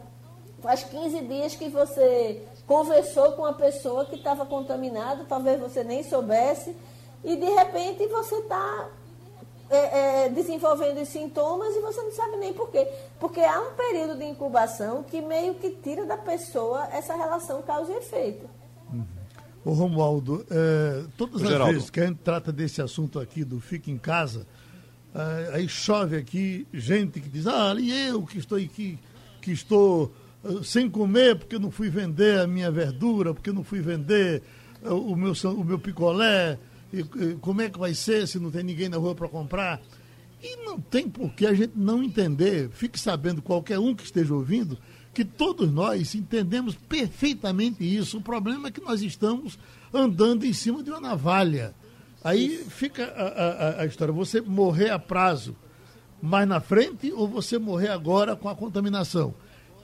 Faz 0.61 0.84
15 0.84 1.20
dias 1.22 1.57
que 1.57 1.68
você 1.68 2.42
conversou 2.66 3.32
com 3.32 3.42
uma 3.42 3.55
pessoa 3.55 4.05
que 4.05 4.16
estava 4.16 4.47
contaminada, 4.47 5.24
talvez 5.28 5.61
você 5.61 5.82
nem 5.82 6.03
soubesse, 6.03 6.76
e 7.24 7.36
de 7.36 7.47
repente 7.47 8.07
você 8.07 8.36
está 8.36 8.88
é, 9.69 10.25
é, 10.25 10.29
desenvolvendo 10.29 11.01
os 11.01 11.09
sintomas 11.09 11.75
e 11.75 11.81
você 11.81 12.01
não 12.01 12.12
sabe 12.12 12.37
nem 12.37 12.53
por 12.53 12.71
quê. 12.71 12.87
Porque 13.19 13.41
há 13.41 13.61
um 13.61 13.75
período 13.75 14.19
de 14.19 14.25
incubação 14.25 15.03
que 15.03 15.21
meio 15.21 15.55
que 15.55 15.71
tira 15.71 16.05
da 16.05 16.17
pessoa 16.17 16.89
essa 16.93 17.17
relação 17.17 17.62
causa 17.62 17.93
e 17.93 17.97
efeito. 17.97 18.49
Uhum. 18.93 19.05
Ô 19.64 19.73
Romualdo, 19.73 20.47
é, 20.51 21.05
todas 21.17 21.43
as 21.43 21.49
Geraldo. 21.49 21.73
vezes 21.73 21.91
que 21.91 22.01
a 22.01 22.07
gente 22.07 22.19
trata 22.19 22.53
desse 22.53 22.81
assunto 22.81 23.19
aqui 23.19 23.45
do 23.45 23.61
fica 23.61 23.91
em 23.91 23.99
casa, 23.99 24.47
é, 25.12 25.57
aí 25.57 25.69
chove 25.69 26.17
aqui 26.17 26.67
gente 26.73 27.21
que 27.21 27.29
diz, 27.29 27.47
ah, 27.47 27.71
ali 27.71 27.91
eu 28.07 28.23
que 28.23 28.39
estou 28.39 28.59
aqui, 28.59 28.99
que 29.41 29.51
estou 29.51 30.12
uh, 30.45 30.62
sem 30.62 30.89
comer 30.89 31.37
porque 31.37 31.59
não 31.59 31.71
fui 31.71 31.89
vender 31.89 32.39
a 32.41 32.47
minha 32.47 32.71
verdura, 32.71 33.33
porque 33.33 33.51
não 33.51 33.64
fui 33.64 33.81
vender 33.81 34.43
uh, 34.83 34.95
o, 34.95 35.17
meu, 35.17 35.33
o 35.33 35.64
meu 35.64 35.79
picolé, 35.79 36.59
como 37.41 37.62
é 37.62 37.70
que 37.70 37.78
vai 37.78 37.95
ser 37.95 38.26
se 38.26 38.39
não 38.39 38.51
tem 38.51 38.62
ninguém 38.62 38.89
na 38.89 38.97
rua 38.97 39.14
para 39.14 39.28
comprar? 39.28 39.80
E 40.43 40.57
não 40.64 40.80
tem 40.80 41.09
por 41.09 41.32
que 41.32 41.47
a 41.47 41.55
gente 41.55 41.72
não 41.74 42.03
entender, 42.03 42.68
fique 42.70 43.01
sabendo 43.01 43.43
qualquer 43.43 43.78
um 43.78 43.95
que 43.95 44.05
esteja 44.05 44.34
ouvindo, 44.34 44.78
que 45.12 45.24
todos 45.24 45.72
nós 45.72 46.14
entendemos 46.14 46.74
perfeitamente 46.74 47.82
isso. 47.82 48.18
O 48.18 48.22
problema 48.22 48.68
é 48.68 48.70
que 48.70 48.82
nós 48.82 49.03
estamos 49.03 49.59
andando 49.93 50.45
em 50.45 50.53
cima 50.53 50.82
de 50.82 50.91
uma 50.91 51.01
navalha. 51.01 51.74
Aí 52.22 52.59
fica 52.68 53.05
a, 53.05 53.78
a, 53.78 53.82
a 53.82 53.87
história, 53.87 54.12
você 54.12 54.41
morrer 54.41 54.91
a 54.91 54.99
prazo 54.99 55.57
mais 56.20 56.47
na 56.47 56.61
frente 56.61 57.12
ou 57.12 57.26
você 57.26 57.59
morrer 57.59 57.89
agora 57.89 58.37
com 58.37 58.49
a 58.49 58.55
contaminação. 58.55 59.34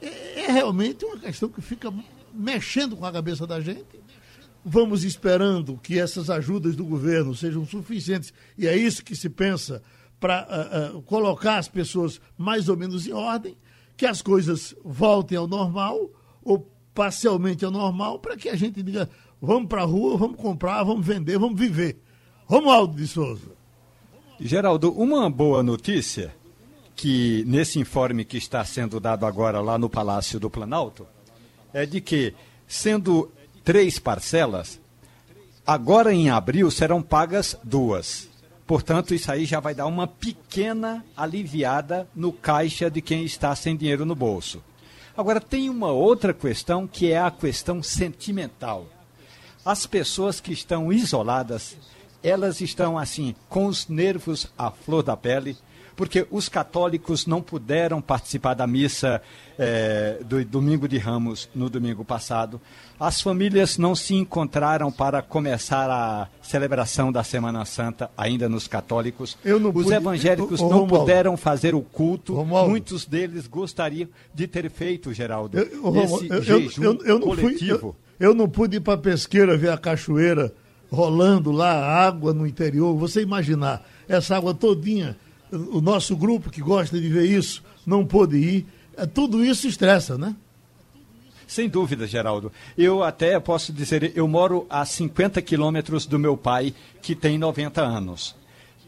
É, 0.00 0.40
é 0.40 0.52
realmente 0.52 1.04
uma 1.04 1.18
questão 1.18 1.48
que 1.48 1.62
fica 1.62 1.92
mexendo 2.34 2.96
com 2.96 3.06
a 3.06 3.12
cabeça 3.12 3.46
da 3.46 3.60
gente 3.60 4.01
Vamos 4.64 5.02
esperando 5.02 5.78
que 5.82 5.98
essas 5.98 6.30
ajudas 6.30 6.76
do 6.76 6.84
governo 6.84 7.34
sejam 7.34 7.66
suficientes, 7.66 8.32
e 8.56 8.66
é 8.66 8.76
isso 8.76 9.04
que 9.04 9.16
se 9.16 9.28
pensa 9.28 9.82
para 10.20 10.92
uh, 10.92 10.98
uh, 10.98 11.02
colocar 11.02 11.58
as 11.58 11.66
pessoas 11.66 12.20
mais 12.38 12.68
ou 12.68 12.76
menos 12.76 13.06
em 13.06 13.12
ordem, 13.12 13.56
que 13.96 14.06
as 14.06 14.22
coisas 14.22 14.74
voltem 14.84 15.36
ao 15.36 15.48
normal, 15.48 16.10
ou 16.44 16.70
parcialmente 16.94 17.64
ao 17.64 17.72
normal, 17.72 18.20
para 18.20 18.36
que 18.36 18.48
a 18.48 18.54
gente 18.54 18.82
diga: 18.82 19.10
vamos 19.40 19.68
para 19.68 19.82
a 19.82 19.86
rua, 19.86 20.16
vamos 20.16 20.36
comprar, 20.36 20.84
vamos 20.84 21.04
vender, 21.04 21.38
vamos 21.38 21.58
viver. 21.58 21.98
Romualdo 22.46 22.94
de 22.94 23.06
Souza. 23.08 23.50
Geraldo, 24.38 24.92
uma 24.92 25.28
boa 25.28 25.62
notícia 25.62 26.34
que 26.94 27.44
nesse 27.46 27.78
informe 27.78 28.24
que 28.24 28.36
está 28.36 28.64
sendo 28.64 29.00
dado 29.00 29.26
agora 29.26 29.60
lá 29.60 29.78
no 29.78 29.88
Palácio 29.88 30.38
do 30.38 30.50
Planalto 30.50 31.06
é 31.72 31.86
de 31.86 32.00
que, 32.00 32.34
sendo 32.66 33.30
três 33.64 33.98
parcelas, 33.98 34.80
agora 35.66 36.12
em 36.12 36.30
abril 36.30 36.70
serão 36.70 37.02
pagas 37.02 37.56
duas. 37.62 38.28
Portanto, 38.66 39.14
isso 39.14 39.30
aí 39.30 39.44
já 39.44 39.60
vai 39.60 39.74
dar 39.74 39.86
uma 39.86 40.06
pequena 40.06 41.04
aliviada 41.16 42.08
no 42.14 42.32
caixa 42.32 42.90
de 42.90 43.02
quem 43.02 43.24
está 43.24 43.54
sem 43.54 43.76
dinheiro 43.76 44.04
no 44.04 44.14
bolso. 44.14 44.62
Agora, 45.16 45.40
tem 45.40 45.68
uma 45.68 45.90
outra 45.90 46.32
questão 46.32 46.86
que 46.86 47.12
é 47.12 47.18
a 47.18 47.30
questão 47.30 47.82
sentimental. 47.82 48.86
As 49.64 49.86
pessoas 49.86 50.40
que 50.40 50.52
estão 50.52 50.92
isoladas, 50.92 51.76
elas 52.22 52.60
estão 52.60 52.96
assim, 52.98 53.34
com 53.48 53.66
os 53.66 53.88
nervos 53.88 54.50
à 54.56 54.70
flor 54.70 55.02
da 55.02 55.16
pele, 55.16 55.56
porque 56.02 56.26
os 56.32 56.48
católicos 56.48 57.28
não 57.28 57.40
puderam 57.40 58.02
participar 58.02 58.54
da 58.54 58.66
missa 58.66 59.22
é, 59.56 60.18
do 60.24 60.44
domingo 60.44 60.88
de 60.88 60.98
Ramos 60.98 61.48
no 61.54 61.70
domingo 61.70 62.04
passado. 62.04 62.60
As 62.98 63.22
famílias 63.22 63.78
não 63.78 63.94
se 63.94 64.16
encontraram 64.16 64.90
para 64.90 65.22
começar 65.22 65.88
a 65.88 66.26
celebração 66.42 67.12
da 67.12 67.22
Semana 67.22 67.64
Santa, 67.64 68.10
ainda 68.18 68.48
nos 68.48 68.66
católicos. 68.66 69.38
Os 69.44 69.72
pude... 69.72 69.94
evangélicos 69.94 70.60
não 70.60 70.70
Romualdo. 70.70 70.98
puderam 70.98 71.36
fazer 71.36 71.72
o 71.72 71.82
culto. 71.82 72.34
Romualdo. 72.34 72.70
Muitos 72.70 73.06
deles 73.06 73.46
gostariam 73.46 74.08
de 74.34 74.48
ter 74.48 74.68
feito, 74.70 75.14
Geraldo, 75.14 75.56
eu, 75.56 75.96
esse 76.02 76.42
jejum 76.42 76.96
coletivo. 77.20 77.94
Fui, 78.18 78.26
eu, 78.26 78.34
não 78.34 78.48
pude 78.48 78.78
ir 78.78 78.80
para 78.80 78.94
a 78.94 78.98
pesqueira 78.98 79.56
ver 79.56 79.70
a 79.70 79.78
cachoeira 79.78 80.52
rolando 80.90 81.52
lá, 81.52 81.80
água 82.04 82.34
no 82.34 82.44
interior. 82.44 82.92
Você 82.96 83.22
imaginar 83.22 83.88
essa 84.08 84.36
água 84.36 84.52
todinha 84.52 85.16
o 85.52 85.80
nosso 85.80 86.16
grupo 86.16 86.50
que 86.50 86.60
gosta 86.60 86.98
de 87.00 87.08
ver 87.08 87.26
isso 87.26 87.62
não 87.86 88.06
pôde 88.06 88.36
ir. 88.36 88.66
É, 88.96 89.06
tudo 89.06 89.44
isso 89.44 89.68
estressa, 89.68 90.16
né? 90.16 90.34
Sem 91.46 91.68
dúvida, 91.68 92.06
Geraldo. 92.06 92.50
Eu 92.78 93.02
até 93.02 93.38
posso 93.38 93.72
dizer, 93.72 94.12
eu 94.16 94.26
moro 94.26 94.66
a 94.70 94.86
50 94.86 95.42
quilômetros 95.42 96.06
do 96.06 96.18
meu 96.18 96.36
pai, 96.36 96.74
que 97.02 97.14
tem 97.14 97.36
90 97.36 97.82
anos 97.82 98.34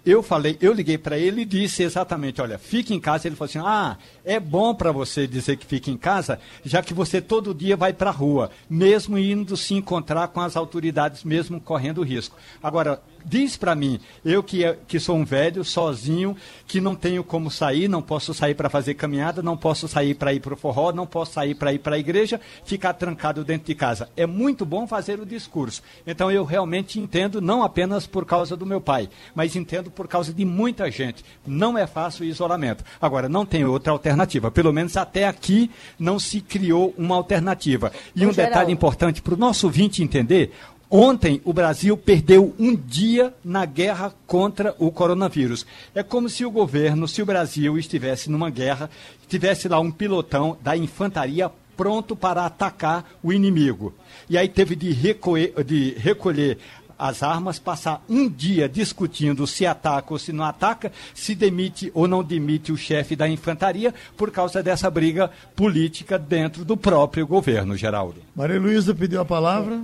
eu 0.04 0.22
falei, 0.22 0.58
eu 0.60 0.72
liguei 0.72 0.98
para 0.98 1.18
ele 1.18 1.42
e 1.42 1.46
disse 1.46 1.82
exatamente, 1.82 2.40
olha, 2.40 2.58
fique 2.58 2.92
em 2.92 3.00
casa. 3.00 3.26
Ele 3.26 3.36
falou 3.36 3.48
assim, 3.48 3.58
ah, 3.64 3.96
é 4.24 4.38
bom 4.38 4.74
para 4.74 4.92
você 4.92 5.26
dizer 5.26 5.56
que 5.56 5.64
fique 5.64 5.90
em 5.90 5.96
casa, 5.96 6.38
já 6.62 6.82
que 6.82 6.92
você 6.92 7.20
todo 7.22 7.54
dia 7.54 7.76
vai 7.76 7.92
para 7.92 8.10
a 8.10 8.12
rua, 8.12 8.50
mesmo 8.68 9.16
indo 9.16 9.56
se 9.56 9.72
encontrar 9.74 10.28
com 10.28 10.40
as 10.40 10.56
autoridades, 10.56 11.24
mesmo 11.24 11.60
correndo 11.60 12.02
risco. 12.02 12.36
Agora, 12.62 13.02
diz 13.24 13.56
para 13.56 13.74
mim, 13.74 13.98
eu 14.24 14.42
que, 14.42 14.64
é, 14.64 14.76
que 14.86 15.00
sou 15.00 15.16
um 15.16 15.24
velho, 15.24 15.64
sozinho, 15.64 16.36
que 16.66 16.80
não 16.80 16.94
tenho 16.94 17.24
como 17.24 17.50
sair, 17.50 17.88
não 17.88 18.02
posso 18.02 18.34
sair 18.34 18.54
para 18.54 18.68
fazer 18.68 18.94
caminhada, 18.94 19.42
não 19.42 19.56
posso 19.56 19.88
sair 19.88 20.14
para 20.14 20.32
ir 20.32 20.40
para 20.40 20.54
o 20.54 20.56
forró, 20.56 20.92
não 20.92 21.06
posso 21.06 21.32
sair 21.32 21.54
para 21.54 21.72
ir 21.72 21.78
para 21.78 21.96
a 21.96 21.98
igreja, 21.98 22.40
ficar 22.64 22.92
trancado 22.94 23.44
dentro 23.44 23.66
de 23.66 23.74
casa. 23.74 24.08
É 24.16 24.26
muito 24.26 24.64
bom 24.66 24.86
fazer 24.86 25.20
o 25.20 25.26
discurso. 25.26 25.82
Então 26.06 26.30
eu 26.30 26.44
realmente 26.44 27.00
entendo, 27.00 27.40
não 27.40 27.62
apenas 27.62 28.06
por 28.06 28.24
causa 28.26 28.56
do 28.56 28.66
meu 28.66 28.80
pai, 28.80 29.08
mas 29.34 29.56
entendo 29.56 29.90
por 29.90 30.06
causa 30.06 30.32
de 30.32 30.44
muita 30.44 30.90
gente. 30.90 31.24
Não 31.46 31.76
é 31.78 31.86
fácil 31.86 32.24
o 32.24 32.28
isolamento. 32.28 32.84
Agora, 33.00 33.28
não 33.28 33.46
tem 33.46 33.64
outra 33.64 33.92
alternativa. 33.92 34.50
Pelo 34.50 34.72
menos 34.72 34.96
até 34.96 35.26
aqui 35.26 35.70
não 35.98 36.18
se 36.18 36.40
criou 36.40 36.94
uma 36.96 37.16
alternativa. 37.16 37.92
E 38.14 38.26
um 38.26 38.32
detalhe 38.32 38.72
importante 38.72 39.22
para 39.22 39.34
o 39.34 39.38
nosso 39.38 39.66
ouvinte 39.66 40.02
entender: 40.02 40.52
Ontem, 40.96 41.40
o 41.44 41.52
Brasil 41.52 41.96
perdeu 41.96 42.54
um 42.56 42.76
dia 42.76 43.34
na 43.44 43.64
guerra 43.64 44.14
contra 44.28 44.76
o 44.78 44.92
coronavírus. 44.92 45.66
É 45.92 46.04
como 46.04 46.28
se 46.28 46.44
o 46.44 46.50
governo, 46.52 47.08
se 47.08 47.20
o 47.20 47.26
Brasil 47.26 47.76
estivesse 47.76 48.30
numa 48.30 48.48
guerra, 48.48 48.88
tivesse 49.26 49.66
lá 49.66 49.80
um 49.80 49.90
pilotão 49.90 50.56
da 50.62 50.76
infantaria 50.76 51.50
pronto 51.76 52.14
para 52.14 52.46
atacar 52.46 53.04
o 53.24 53.32
inimigo. 53.32 53.92
E 54.30 54.38
aí 54.38 54.48
teve 54.48 54.76
de 54.76 54.92
recolher, 54.92 55.64
de 55.64 55.94
recolher 55.98 56.58
as 56.96 57.24
armas, 57.24 57.58
passar 57.58 58.00
um 58.08 58.28
dia 58.28 58.68
discutindo 58.68 59.48
se 59.48 59.66
ataca 59.66 60.12
ou 60.12 60.18
se 60.20 60.32
não 60.32 60.44
ataca, 60.44 60.92
se 61.12 61.34
demite 61.34 61.90
ou 61.92 62.06
não 62.06 62.22
demite 62.22 62.70
o 62.70 62.76
chefe 62.76 63.16
da 63.16 63.28
infantaria, 63.28 63.92
por 64.16 64.30
causa 64.30 64.62
dessa 64.62 64.88
briga 64.88 65.28
política 65.56 66.16
dentro 66.16 66.64
do 66.64 66.76
próprio 66.76 67.26
governo, 67.26 67.76
Geraldo. 67.76 68.22
Maria 68.36 68.60
Luísa 68.60 68.94
pediu 68.94 69.20
a 69.20 69.24
palavra 69.24 69.82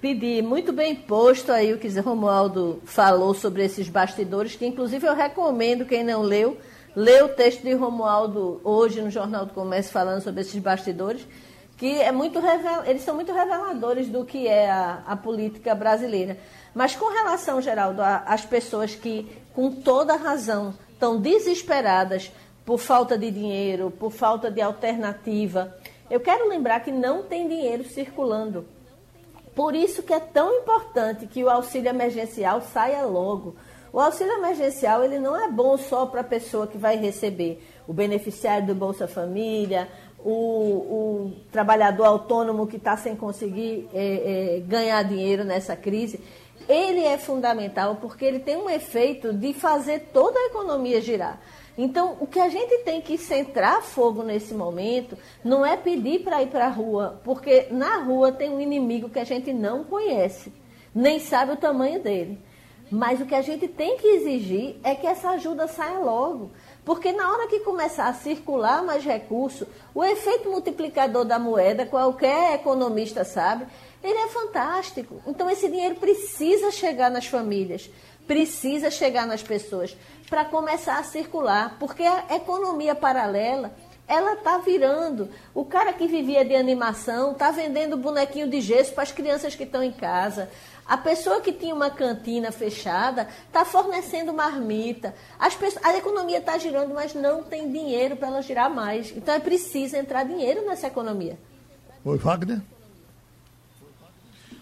pedir 0.00 0.42
muito 0.42 0.72
bem 0.72 0.94
posto 0.94 1.50
aí 1.50 1.72
o 1.72 1.78
que 1.78 1.88
Romualdo 2.00 2.80
falou 2.84 3.34
sobre 3.34 3.64
esses 3.64 3.88
bastidores, 3.88 4.54
que 4.54 4.66
inclusive 4.66 5.06
eu 5.06 5.14
recomendo 5.14 5.84
quem 5.84 6.04
não 6.04 6.22
leu, 6.22 6.56
lê 6.94 7.20
o 7.22 7.28
texto 7.28 7.62
de 7.62 7.74
Romualdo 7.74 8.60
hoje 8.62 9.02
no 9.02 9.10
Jornal 9.10 9.46
do 9.46 9.52
Comércio 9.52 9.92
falando 9.92 10.22
sobre 10.22 10.40
esses 10.40 10.60
bastidores, 10.60 11.26
que 11.76 12.00
é 12.00 12.10
muito 12.10 12.40
eles 12.86 13.02
são 13.02 13.14
muito 13.14 13.32
reveladores 13.32 14.08
do 14.08 14.24
que 14.24 14.46
é 14.46 14.70
a, 14.70 15.02
a 15.06 15.16
política 15.16 15.74
brasileira. 15.74 16.38
Mas 16.74 16.94
com 16.94 17.12
relação, 17.12 17.60
Geraldo, 17.60 18.02
às 18.02 18.44
pessoas 18.44 18.94
que, 18.94 19.28
com 19.54 19.70
toda 19.70 20.16
razão, 20.16 20.74
estão 20.92 21.20
desesperadas 21.20 22.32
por 22.64 22.78
falta 22.78 23.16
de 23.16 23.30
dinheiro, 23.30 23.90
por 23.90 24.10
falta 24.10 24.50
de 24.50 24.60
alternativa, 24.60 25.74
eu 26.10 26.20
quero 26.20 26.48
lembrar 26.48 26.80
que 26.80 26.92
não 26.92 27.22
tem 27.22 27.48
dinheiro 27.48 27.84
circulando. 27.84 28.66
Por 29.58 29.74
isso 29.74 30.04
que 30.04 30.12
é 30.12 30.20
tão 30.20 30.60
importante 30.60 31.26
que 31.26 31.42
o 31.42 31.50
auxílio 31.50 31.88
emergencial 31.88 32.60
saia 32.60 33.02
logo. 33.02 33.56
O 33.92 33.98
auxílio 33.98 34.34
emergencial 34.34 35.02
ele 35.02 35.18
não 35.18 35.36
é 35.36 35.50
bom 35.50 35.76
só 35.76 36.06
para 36.06 36.20
a 36.20 36.24
pessoa 36.24 36.68
que 36.68 36.78
vai 36.78 36.94
receber, 36.96 37.60
o 37.84 37.92
beneficiário 37.92 38.68
do 38.68 38.74
Bolsa 38.76 39.08
Família, 39.08 39.88
o, 40.20 40.30
o 40.30 41.32
trabalhador 41.50 42.04
autônomo 42.04 42.68
que 42.68 42.76
está 42.76 42.96
sem 42.96 43.16
conseguir 43.16 43.88
é, 43.92 44.58
é, 44.58 44.60
ganhar 44.60 45.02
dinheiro 45.02 45.42
nessa 45.42 45.74
crise. 45.74 46.20
Ele 46.68 47.02
é 47.02 47.18
fundamental 47.18 47.96
porque 47.96 48.24
ele 48.24 48.38
tem 48.38 48.56
um 48.56 48.70
efeito 48.70 49.32
de 49.32 49.52
fazer 49.52 50.10
toda 50.12 50.38
a 50.38 50.46
economia 50.46 51.00
girar. 51.00 51.40
Então, 51.78 52.16
o 52.18 52.26
que 52.26 52.40
a 52.40 52.48
gente 52.48 52.78
tem 52.78 53.00
que 53.00 53.16
centrar 53.16 53.80
fogo 53.82 54.24
nesse 54.24 54.52
momento 54.52 55.16
não 55.44 55.64
é 55.64 55.76
pedir 55.76 56.24
para 56.24 56.42
ir 56.42 56.48
para 56.48 56.66
a 56.66 56.70
rua, 56.70 57.20
porque 57.22 57.68
na 57.70 57.98
rua 57.98 58.32
tem 58.32 58.50
um 58.50 58.60
inimigo 58.60 59.08
que 59.08 59.20
a 59.20 59.24
gente 59.24 59.52
não 59.52 59.84
conhece, 59.84 60.52
nem 60.92 61.20
sabe 61.20 61.52
o 61.52 61.56
tamanho 61.56 62.02
dele. 62.02 62.42
Mas 62.90 63.20
o 63.20 63.26
que 63.26 63.34
a 63.34 63.42
gente 63.42 63.68
tem 63.68 63.96
que 63.98 64.06
exigir 64.06 64.76
é 64.82 64.94
que 64.94 65.06
essa 65.06 65.30
ajuda 65.30 65.68
saia 65.68 65.98
logo. 65.98 66.50
Porque 66.84 67.12
na 67.12 67.30
hora 67.30 67.46
que 67.46 67.60
começar 67.60 68.08
a 68.08 68.14
circular 68.14 68.82
mais 68.82 69.04
recurso, 69.04 69.66
o 69.94 70.02
efeito 70.02 70.48
multiplicador 70.50 71.26
da 71.26 71.38
moeda, 71.38 71.84
qualquer 71.84 72.54
economista 72.54 73.24
sabe, 73.24 73.66
ele 74.02 74.18
é 74.18 74.28
fantástico. 74.28 75.20
Então 75.26 75.50
esse 75.50 75.68
dinheiro 75.68 75.96
precisa 75.96 76.70
chegar 76.70 77.10
nas 77.10 77.26
famílias, 77.26 77.90
precisa 78.26 78.90
chegar 78.90 79.26
nas 79.26 79.42
pessoas 79.42 79.94
para 80.28 80.44
começar 80.44 80.98
a 80.98 81.02
circular, 81.02 81.76
porque 81.78 82.02
a 82.02 82.36
economia 82.36 82.94
paralela 82.94 83.72
ela 84.06 84.32
está 84.32 84.58
virando. 84.58 85.28
O 85.54 85.64
cara 85.64 85.92
que 85.92 86.06
vivia 86.06 86.44
de 86.44 86.56
animação 86.56 87.32
está 87.32 87.50
vendendo 87.50 87.96
bonequinho 87.96 88.48
de 88.48 88.60
gesso 88.60 88.94
para 88.94 89.02
as 89.02 89.12
crianças 89.12 89.54
que 89.54 89.64
estão 89.64 89.82
em 89.82 89.92
casa. 89.92 90.48
A 90.86 90.96
pessoa 90.96 91.42
que 91.42 91.52
tinha 91.52 91.74
uma 91.74 91.90
cantina 91.90 92.50
fechada 92.50 93.28
está 93.46 93.66
fornecendo 93.66 94.32
marmita. 94.32 95.14
Pessoas, 95.60 95.84
a 95.84 95.94
economia 95.96 96.38
está 96.38 96.56
girando, 96.56 96.94
mas 96.94 97.12
não 97.12 97.42
tem 97.42 97.70
dinheiro 97.70 98.16
para 98.16 98.28
ela 98.28 98.40
girar 98.40 98.70
mais. 98.70 99.12
Então 99.14 99.34
é 99.34 99.40
preciso 99.40 99.96
entrar 99.96 100.24
dinheiro 100.24 100.64
nessa 100.64 100.86
economia. 100.86 101.38
Oi, 102.02 102.16
Wagner. 102.16 102.62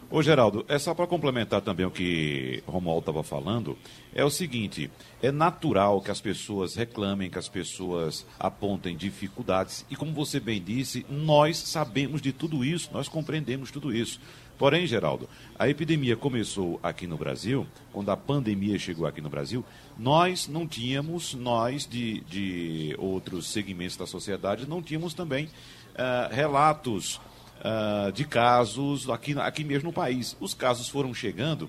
Ô 0.09 0.23
Geraldo, 0.23 0.65
é 0.69 0.79
só 0.79 0.95
para 0.95 1.05
complementar 1.05 1.61
também 1.61 1.85
o 1.85 1.91
que 1.91 2.63
Romualdo 2.65 3.01
estava 3.01 3.25
falando, 3.25 3.77
é 4.15 4.25
o 4.25 4.31
seguinte, 4.31 4.89
é 5.21 5.33
natural 5.33 6.01
que 6.01 6.13
as 6.13 6.21
pessoas 6.21 6.77
reclamem, 6.77 7.29
que 7.29 7.41
as 7.41 7.49
pessoas 7.49 8.25
apontem 8.39 8.97
dificuldades, 8.97 9.85
e 9.91 9.97
como 9.97 10.13
você 10.13 10.39
bem 10.39 10.63
disse, 10.63 11.05
nós 11.11 11.59
sabemos 11.59 12.23
de 12.23 12.33
tudo 12.33 12.65
isso, 12.65 12.89
nós 12.93 13.09
compreendemos 13.09 13.73
tudo 13.73 13.93
isso. 13.93 14.21
Porém, 14.57 14.87
Geraldo, 14.87 15.29
a 15.59 15.69
epidemia 15.69 16.17
começou 16.17 16.79
aqui 16.85 17.09
no 17.09 17.17
Brasil, 17.17 17.67
quando 17.93 18.09
a 18.11 18.17
pandemia 18.17 18.79
chegou 18.79 19.09
aqui 19.09 19.21
no 19.21 19.29
Brasil, 19.29 19.65
nós 19.99 20.47
não 20.47 20.69
tínhamos, 20.69 21.35
nós 21.35 21.85
de, 21.85 22.21
de 22.21 22.95
outros 22.97 23.49
segmentos 23.49 23.97
da 23.97 24.07
sociedade, 24.07 24.69
não 24.69 24.81
tínhamos 24.81 25.15
também 25.15 25.47
uh, 25.47 26.33
relatos 26.33 27.21
uh, 27.61 28.13
de 28.13 28.25
casos 28.25 29.09
aqui, 29.09 29.39
aqui 29.39 29.65
mesmo 29.65 29.89
no 29.89 29.93
país. 29.93 30.37
Os 30.41 30.55
casos 30.55 30.89
foram 30.89 31.13
chegando 31.15 31.69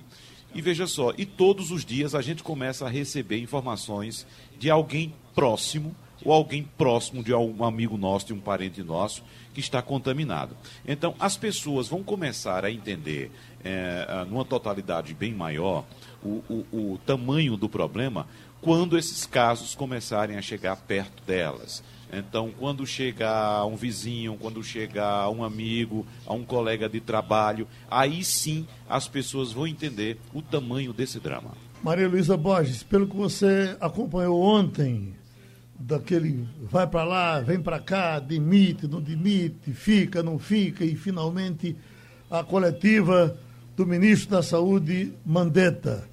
e 0.54 0.62
veja 0.62 0.88
só, 0.88 1.14
e 1.18 1.26
todos 1.26 1.72
os 1.72 1.86
dias 1.86 2.16
a 2.16 2.22
gente 2.22 2.42
começa 2.42 2.86
a 2.86 2.90
receber 2.90 3.40
informações 3.40 4.26
de 4.58 4.70
alguém 4.70 5.14
próximo 5.36 5.96
ou 6.24 6.34
alguém 6.34 6.64
próximo 6.78 7.24
de 7.24 7.34
um 7.34 7.64
amigo 7.64 7.98
nosso, 7.98 8.28
de 8.28 8.34
um 8.34 8.40
parente 8.40 8.82
nosso, 8.82 9.24
que 9.54 9.60
está 9.60 9.82
contaminado. 9.82 10.58
Então, 10.88 11.16
as 11.20 11.38
pessoas 11.38 11.88
vão 11.88 12.04
começar 12.04 12.66
a 12.66 12.72
entender, 12.72 13.32
é, 13.64 14.26
numa 14.28 14.44
totalidade 14.44 15.14
bem 15.14 15.34
maior, 15.34 15.86
o, 16.24 16.44
o, 16.50 16.94
o 16.94 17.00
tamanho 17.06 17.56
do 17.56 17.70
problema 17.70 18.28
quando 18.62 18.98
esses 18.98 19.26
casos 19.26 19.76
começarem 19.76 20.38
a 20.38 20.42
chegar 20.42 20.76
perto 20.76 21.24
delas. 21.24 21.84
Então, 22.12 22.52
quando 22.58 22.86
chega 22.86 23.66
um 23.66 23.76
vizinho, 23.76 24.38
quando 24.40 24.64
chega 24.64 25.30
um 25.30 25.44
amigo, 25.44 26.06
a 26.26 26.34
um 26.34 26.44
colega 26.44 26.88
de 26.88 27.02
trabalho, 27.02 27.68
aí 27.90 28.24
sim 28.24 28.66
as 28.88 29.08
pessoas 29.08 29.52
vão 29.52 29.68
entender 29.68 30.18
o 30.34 30.42
tamanho 30.42 30.94
desse 30.94 31.20
drama. 31.20 31.52
Maria 31.84 32.08
Luísa 32.08 32.38
Borges, 32.38 32.82
pelo 32.82 33.08
que 33.08 33.16
você 33.16 33.76
acompanhou 33.80 34.42
ontem, 34.42 35.14
daquele 35.80 36.48
vai 36.62 36.88
para 36.88 37.04
lá, 37.04 37.40
vem 37.40 37.62
para 37.62 37.80
cá, 37.80 38.20
demite, 38.20 38.88
não 38.88 39.02
demite, 39.02 39.72
fica, 39.74 40.24
não 40.24 40.40
fica, 40.40 40.84
e 40.84 40.96
finalmente 40.96 41.76
a 42.32 42.44
coletiva 42.44 43.38
do 43.76 43.86
ministro 43.86 44.32
da 44.32 44.42
Saúde, 44.42 45.14
Mandetta 45.26 46.08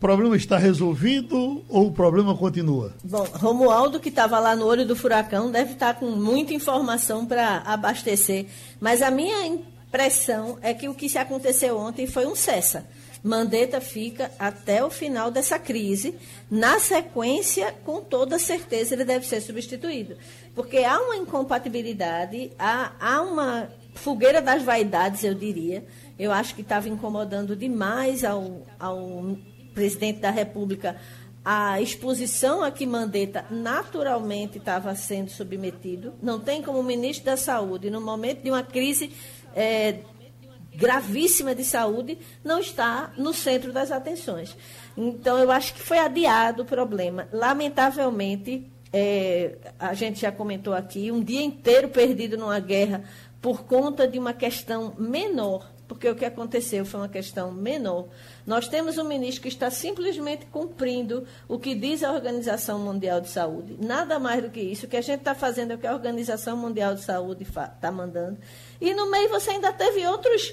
problema 0.00 0.36
está 0.36 0.58
resolvido 0.58 1.64
ou 1.68 1.86
o 1.86 1.92
problema 1.92 2.36
continua? 2.36 2.94
Bom, 3.02 3.26
Romualdo, 3.32 4.00
que 4.00 4.08
estava 4.08 4.38
lá 4.38 4.54
no 4.54 4.66
olho 4.66 4.86
do 4.86 4.94
furacão, 4.94 5.50
deve 5.50 5.72
estar 5.72 5.94
com 5.94 6.10
muita 6.10 6.52
informação 6.52 7.24
para 7.24 7.58
abastecer. 7.58 8.46
Mas 8.80 9.02
a 9.02 9.10
minha 9.10 9.46
impressão 9.46 10.58
é 10.60 10.74
que 10.74 10.88
o 10.88 10.94
que 10.94 11.08
se 11.08 11.18
aconteceu 11.18 11.78
ontem 11.78 12.06
foi 12.06 12.26
um 12.26 12.34
cessa. 12.34 12.86
Mandetta 13.24 13.80
fica 13.80 14.30
até 14.38 14.84
o 14.84 14.90
final 14.90 15.30
dessa 15.30 15.58
crise. 15.58 16.14
Na 16.50 16.78
sequência, 16.78 17.74
com 17.82 18.02
toda 18.02 18.38
certeza, 18.38 18.94
ele 18.94 19.04
deve 19.04 19.26
ser 19.26 19.40
substituído. 19.40 20.16
Porque 20.54 20.78
há 20.78 21.00
uma 21.00 21.16
incompatibilidade, 21.16 22.52
há, 22.58 22.92
há 23.00 23.22
uma 23.22 23.70
fogueira 23.94 24.42
das 24.42 24.62
vaidades, 24.62 25.24
eu 25.24 25.32
diria. 25.32 25.86
Eu 26.18 26.32
acho 26.32 26.54
que 26.54 26.60
estava 26.60 26.86
incomodando 26.86 27.56
demais 27.56 28.24
ao, 28.24 28.62
ao 28.78 29.38
presidente 29.74 30.20
da 30.20 30.30
República 30.30 30.96
a 31.44 31.78
exposição 31.80 32.62
a 32.62 32.70
que 32.70 32.86
Mandetta 32.86 33.44
naturalmente 33.50 34.56
estava 34.56 34.94
sendo 34.94 35.30
submetido. 35.30 36.14
Não 36.22 36.40
tem 36.40 36.62
como 36.62 36.82
ministro 36.82 37.26
da 37.26 37.36
Saúde, 37.36 37.90
no 37.90 38.00
momento 38.00 38.42
de 38.42 38.50
uma 38.50 38.62
crise 38.62 39.12
é, 39.54 39.98
gravíssima 40.74 41.54
de 41.54 41.62
saúde, 41.62 42.18
não 42.42 42.58
está 42.58 43.12
no 43.18 43.34
centro 43.34 43.72
das 43.72 43.92
atenções. 43.92 44.56
Então, 44.96 45.38
eu 45.38 45.50
acho 45.50 45.74
que 45.74 45.80
foi 45.80 45.98
adiado 45.98 46.62
o 46.62 46.66
problema. 46.66 47.28
Lamentavelmente, 47.30 48.66
é, 48.90 49.56
a 49.78 49.92
gente 49.92 50.20
já 50.20 50.32
comentou 50.32 50.72
aqui, 50.72 51.12
um 51.12 51.22
dia 51.22 51.42
inteiro 51.42 51.88
perdido 51.90 52.38
numa 52.38 52.58
guerra 52.58 53.04
por 53.40 53.64
conta 53.64 54.08
de 54.08 54.18
uma 54.18 54.32
questão 54.32 54.94
menor 54.98 55.73
porque 55.94 56.08
o 56.08 56.14
que 56.16 56.24
aconteceu 56.24 56.84
foi 56.84 57.00
uma 57.00 57.08
questão 57.08 57.52
menor. 57.52 58.08
Nós 58.44 58.66
temos 58.66 58.98
um 58.98 59.04
ministro 59.04 59.42
que 59.42 59.48
está 59.48 59.70
simplesmente 59.70 60.44
cumprindo 60.46 61.24
o 61.48 61.56
que 61.56 61.72
diz 61.72 62.02
a 62.02 62.12
Organização 62.12 62.80
Mundial 62.80 63.20
de 63.20 63.28
Saúde. 63.28 63.76
Nada 63.80 64.18
mais 64.18 64.42
do 64.42 64.50
que 64.50 64.60
isso. 64.60 64.86
O 64.86 64.88
que 64.88 64.96
a 64.96 65.00
gente 65.00 65.20
está 65.20 65.36
fazendo 65.36 65.70
é 65.70 65.74
o 65.76 65.78
que 65.78 65.86
a 65.86 65.94
Organização 65.94 66.56
Mundial 66.56 66.96
de 66.96 67.02
Saúde 67.02 67.44
está 67.44 67.92
mandando. 67.92 68.38
E 68.80 68.92
no 68.92 69.08
meio 69.08 69.28
você 69.28 69.52
ainda 69.52 69.72
teve 69.72 70.04
outros, 70.04 70.52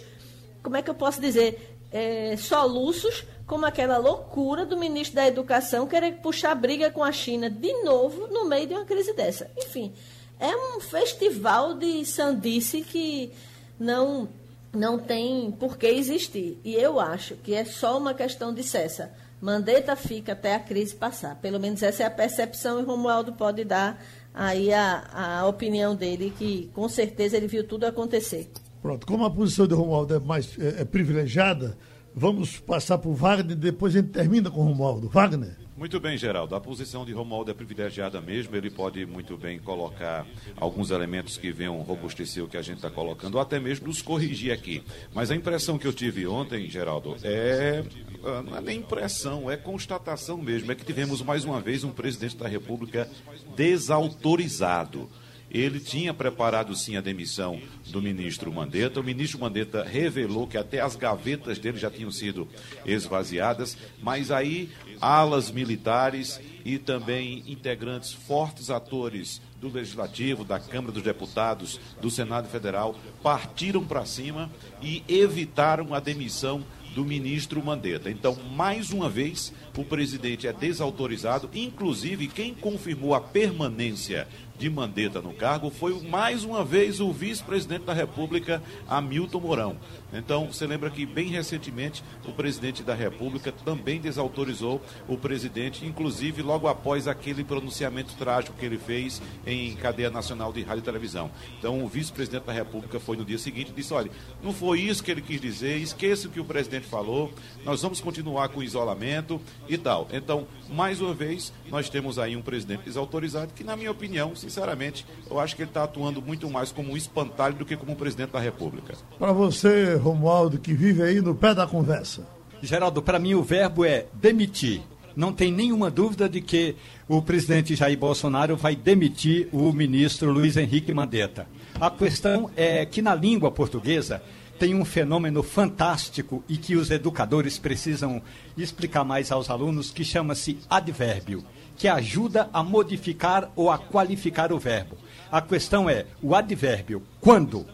como 0.62 0.78
é 0.78 0.84
que 0.84 0.92
eu 0.92 0.96
posso 0.96 1.20
dizer, 1.20 1.76
é, 1.92 2.38
soluços, 2.38 3.26
como 3.48 3.66
aquela 3.66 3.98
loucura 3.98 4.64
do 4.64 4.78
ministro 4.78 5.16
da 5.16 5.28
Educação 5.28 5.88
querer 5.88 6.18
puxar 6.22 6.54
briga 6.54 6.92
com 6.92 7.04
a 7.04 7.12
China 7.12 7.50
de 7.50 7.74
novo 7.82 8.28
no 8.28 8.46
meio 8.46 8.68
de 8.68 8.76
uma 8.76 8.86
crise 8.86 9.12
dessa. 9.14 9.50
Enfim, 9.58 9.92
é 10.40 10.56
um 10.56 10.80
festival 10.80 11.74
de 11.74 12.06
sandice 12.06 12.82
que 12.82 13.34
não 13.80 14.30
não 14.74 14.98
tem 14.98 15.52
por 15.52 15.78
que 15.78 15.88
existir. 15.88 16.60
E 16.64 16.74
eu 16.74 17.00
acho 17.00 17.36
que 17.36 17.54
é 17.54 17.66
só 17.66 17.98
uma 17.98 18.14
questão 18.14 18.54
de 18.54 18.64
cessa. 18.64 19.12
Mandetta 19.42 19.96
fica 19.96 20.34
até 20.34 20.56
a 20.56 20.60
crise 20.60 20.96
passar. 20.96 21.36
Pelo 21.36 21.60
menos 21.60 21.82
essa 21.82 22.04
é 22.04 22.06
a 22.06 22.12
percepção 22.12 22.80
e 22.80 22.84
Romualdo 22.84 23.34
pode 23.34 23.64
dar 23.64 24.02
aí 24.34 24.72
a, 24.72 25.40
a 25.42 25.48
opinião 25.48 25.96
dele, 25.96 26.34
que 26.38 26.70
com 26.74 26.88
certeza 26.88 27.36
ele 27.36 27.48
viu 27.48 27.68
tudo 27.68 27.86
acontecer. 27.86 28.50
Pronto, 28.82 29.06
como 29.06 29.26
a 29.26 29.32
posição 29.32 29.68
de 29.68 29.74
Romualdo 29.74 30.16
é 30.16 30.20
mais 30.20 30.58
é, 30.60 30.82
é 30.82 30.86
privilegiada, 30.86 31.78
vamos 32.16 32.60
passar 32.60 32.98
para 32.98 33.10
o 33.10 33.14
Wagner, 33.14 33.56
depois 33.56 33.96
a 33.96 34.00
gente 34.00 34.12
termina 34.12 34.50
com 34.50 34.62
o 34.62 34.64
Romualdo. 34.64 35.10
Wagner. 35.10 35.56
Muito 35.82 36.00
bem, 36.00 36.16
Geraldo. 36.16 36.54
A 36.54 36.62
posição 36.62 37.04
de 37.04 37.12
Romualdo 37.12 37.50
é 37.50 37.56
privilegiada 37.56 38.22
mesmo. 38.22 38.56
Ele 38.56 38.70
pode 38.70 39.04
muito 39.04 39.36
bem 39.36 39.58
colocar 39.58 40.28
alguns 40.56 40.92
elementos 40.92 41.38
que 41.38 41.52
venham 41.52 41.82
robustecer 41.82 42.44
o 42.44 42.48
que 42.48 42.56
a 42.56 42.62
gente 42.62 42.76
está 42.76 42.92
colocando, 42.92 43.34
ou 43.34 43.42
até 43.42 43.60
mesmo 43.60 43.88
nos 43.88 44.00
corrigir 44.00 44.52
aqui. 44.52 44.84
Mas 45.12 45.32
a 45.32 45.36
impressão 45.36 45.80
que 45.80 45.88
eu 45.88 45.92
tive 45.92 46.28
ontem, 46.28 46.70
Geraldo, 46.70 47.16
é. 47.24 47.84
Ah, 48.24 48.44
não 48.44 48.58
é 48.58 48.62
nem 48.62 48.78
impressão, 48.78 49.50
é 49.50 49.58
constatação 49.58 50.38
mesmo. 50.38 50.72
É 50.72 50.76
que 50.76 50.86
tivemos 50.86 51.20
mais 51.24 51.46
uma 51.46 51.60
vez 51.60 51.84
um 51.84 51.90
presidente 51.90 52.38
da 52.38 52.48
República 52.48 53.10
desautorizado. 53.56 55.10
Ele 55.52 55.80
tinha 55.80 56.14
preparado 56.14 56.74
sim 56.76 56.96
a 56.96 57.02
demissão 57.02 57.62
do 57.88 58.02
ministro 58.02 58.52
Mandetta. 58.52 59.00
O 59.00 59.04
ministro 59.04 59.40
Mandetta 59.40 59.84
revelou 59.84 60.48
que 60.48 60.58
até 60.58 60.80
as 60.80 60.96
gavetas 60.96 61.60
dele 61.60 61.78
já 61.78 61.92
tinham 61.92 62.12
sido 62.12 62.48
esvaziadas, 62.86 63.78
mas 64.02 64.32
aí 64.32 64.70
alas 65.00 65.52
militares 65.52 66.40
e 66.64 66.78
também 66.78 67.44
integrantes, 67.48 68.14
fortes 68.14 68.70
atores 68.70 69.42
do 69.60 69.70
Legislativo, 69.70 70.44
da 70.44 70.60
Câmara 70.60 70.94
dos 70.94 71.04
Deputados, 71.04 71.80
do 72.02 72.10
Senado 72.10 72.48
Federal, 72.48 72.96
partiram 73.22 73.84
para 73.84 74.06
cima 74.06 74.50
e 74.82 75.04
evitaram 75.08 75.94
a 75.94 76.00
demissão 76.00 76.64
do 76.96 77.06
ministro 77.06 77.64
Mandetta. 77.64 78.10
Então, 78.10 78.36
mais 78.54 78.92
uma 78.92 79.10
vez, 79.10 79.54
o 79.78 79.84
presidente 79.84 80.48
é 80.48 80.54
desautorizado, 80.54 81.50
inclusive 81.54 82.28
quem 82.28 82.54
confirmou 82.54 83.14
a 83.16 83.22
permanência 83.22 84.28
de 84.62 84.70
Mandetta 84.70 85.20
no 85.20 85.34
cargo 85.34 85.72
foi 85.72 86.00
mais 86.08 86.44
uma 86.44 86.64
vez 86.64 87.00
o 87.00 87.12
vice-presidente 87.12 87.86
da 87.86 87.94
República, 87.94 88.62
Hamilton 88.88 89.40
Mourão. 89.40 89.76
Então, 90.14 90.48
você 90.48 90.66
lembra 90.66 90.90
que 90.90 91.06
bem 91.06 91.28
recentemente 91.28 92.04
o 92.28 92.32
presidente 92.32 92.84
da 92.84 92.94
República 92.94 93.52
também 93.52 94.00
desautorizou 94.00 94.82
o 95.08 95.18
presidente, 95.18 95.86
inclusive 95.86 96.42
logo 96.42 96.68
após 96.68 97.08
aquele 97.08 97.44
pronunciamento 97.44 98.16
trágico 98.16 98.58
que 98.58 98.66
ele 98.66 98.78
fez 98.78 99.22
em 99.46 99.76
cadeia 99.76 100.10
nacional 100.10 100.52
de 100.52 100.62
rádio 100.62 100.82
e 100.82 100.86
televisão. 100.86 101.32
Então, 101.58 101.84
o 101.84 101.88
vice-presidente 101.88 102.46
da 102.46 102.54
República 102.54 103.00
foi 103.00 103.18
no 103.18 103.26
dia 103.26 103.38
seguinte 103.38 103.70
e 103.70 103.74
disse: 103.74 103.94
olha, 103.94 104.12
não 104.44 104.54
foi 104.54 104.82
isso 104.82 105.04
que 105.04 105.12
ele 105.12 105.22
quis 105.22 105.40
dizer, 105.40 105.78
esqueça 105.78 106.28
o 106.28 106.32
que 106.32 106.40
o 106.40 106.46
presidente 106.46 106.88
falou, 106.88 107.32
nós 107.64 107.82
vamos 107.82 108.02
continuar 108.02 108.50
com 108.50 108.60
o 108.60 108.64
isolamento 108.64 109.42
e 109.68 109.78
tal. 109.78 110.08
Então, 110.12 110.48
mais 110.70 111.02
uma 111.02 111.14
vez, 111.14 111.54
nós 111.70 111.90
temos 111.90 112.20
aí 112.20 112.36
um 112.36 112.42
presidente 112.42 112.84
desautorizado 112.84 113.54
que, 113.54 113.64
na 113.64 113.76
minha 113.76 113.92
opinião, 113.92 114.36
sinceramente, 114.36 115.06
eu 115.30 115.40
acho 115.40 115.56
que 115.56 115.62
ele 115.62 115.70
está 115.70 115.84
atuando 115.84 116.22
muito 116.22 116.50
mais 116.50 116.72
como 116.72 116.94
um 116.94 116.98
espantalho 116.98 117.56
do 117.56 117.66
que 117.66 117.78
como 117.78 117.92
um 117.92 117.96
presidente 117.96 118.32
da 118.32 118.40
República. 118.40 118.96
Para 119.18 119.32
você, 119.32 119.96
Romualdo, 120.02 120.60
que 120.60 120.74
vive 120.74 121.02
aí 121.04 121.22
no 121.22 121.36
pé 121.36 121.54
da 121.54 121.66
conversa. 121.66 122.28
Geraldo, 122.62 123.02
para 123.02 123.20
mim 123.20 123.34
o 123.34 123.44
verbo 123.44 123.86
é 123.86 124.08
demitir. 124.14 124.82
Não 125.16 125.34
tem 125.34 125.52
nenhuma 125.52 125.90
dúvida 125.92 126.28
de 126.28 126.42
que 126.42 126.76
o 127.08 127.22
presidente 127.22 127.76
Jair 127.76 127.98
Bolsonaro 127.98 128.56
vai 128.56 128.76
demitir 128.76 129.50
o 129.52 129.72
ministro 129.72 130.32
Luiz 130.32 130.58
Henrique 130.58 130.94
Mandetta. 130.94 131.48
A 131.80 131.90
questão 131.90 132.50
é 132.56 132.86
que 132.86 133.02
na 133.02 133.14
língua 133.14 133.52
portuguesa 133.52 134.22
tem 134.62 134.76
um 134.76 134.86
fenômeno 134.86 135.42
fantástico 135.42 136.44
e 136.48 136.56
que 136.56 136.76
os 136.76 136.92
educadores 136.92 137.58
precisam 137.58 138.22
explicar 138.56 139.04
mais 139.04 139.32
aos 139.32 139.50
alunos, 139.50 139.90
que 139.90 140.06
chama-se 140.06 140.60
advérbio, 140.70 141.44
que 141.76 141.88
ajuda 141.88 142.48
a 142.54 142.64
modificar 142.64 143.52
ou 143.56 143.72
a 143.72 143.78
qualificar 143.80 144.54
o 144.54 144.60
verbo. 144.60 144.98
A 145.32 145.42
questão 145.42 145.90
é 145.90 146.06
o 146.22 146.36
advérbio 146.36 147.02
quando. 147.20 147.66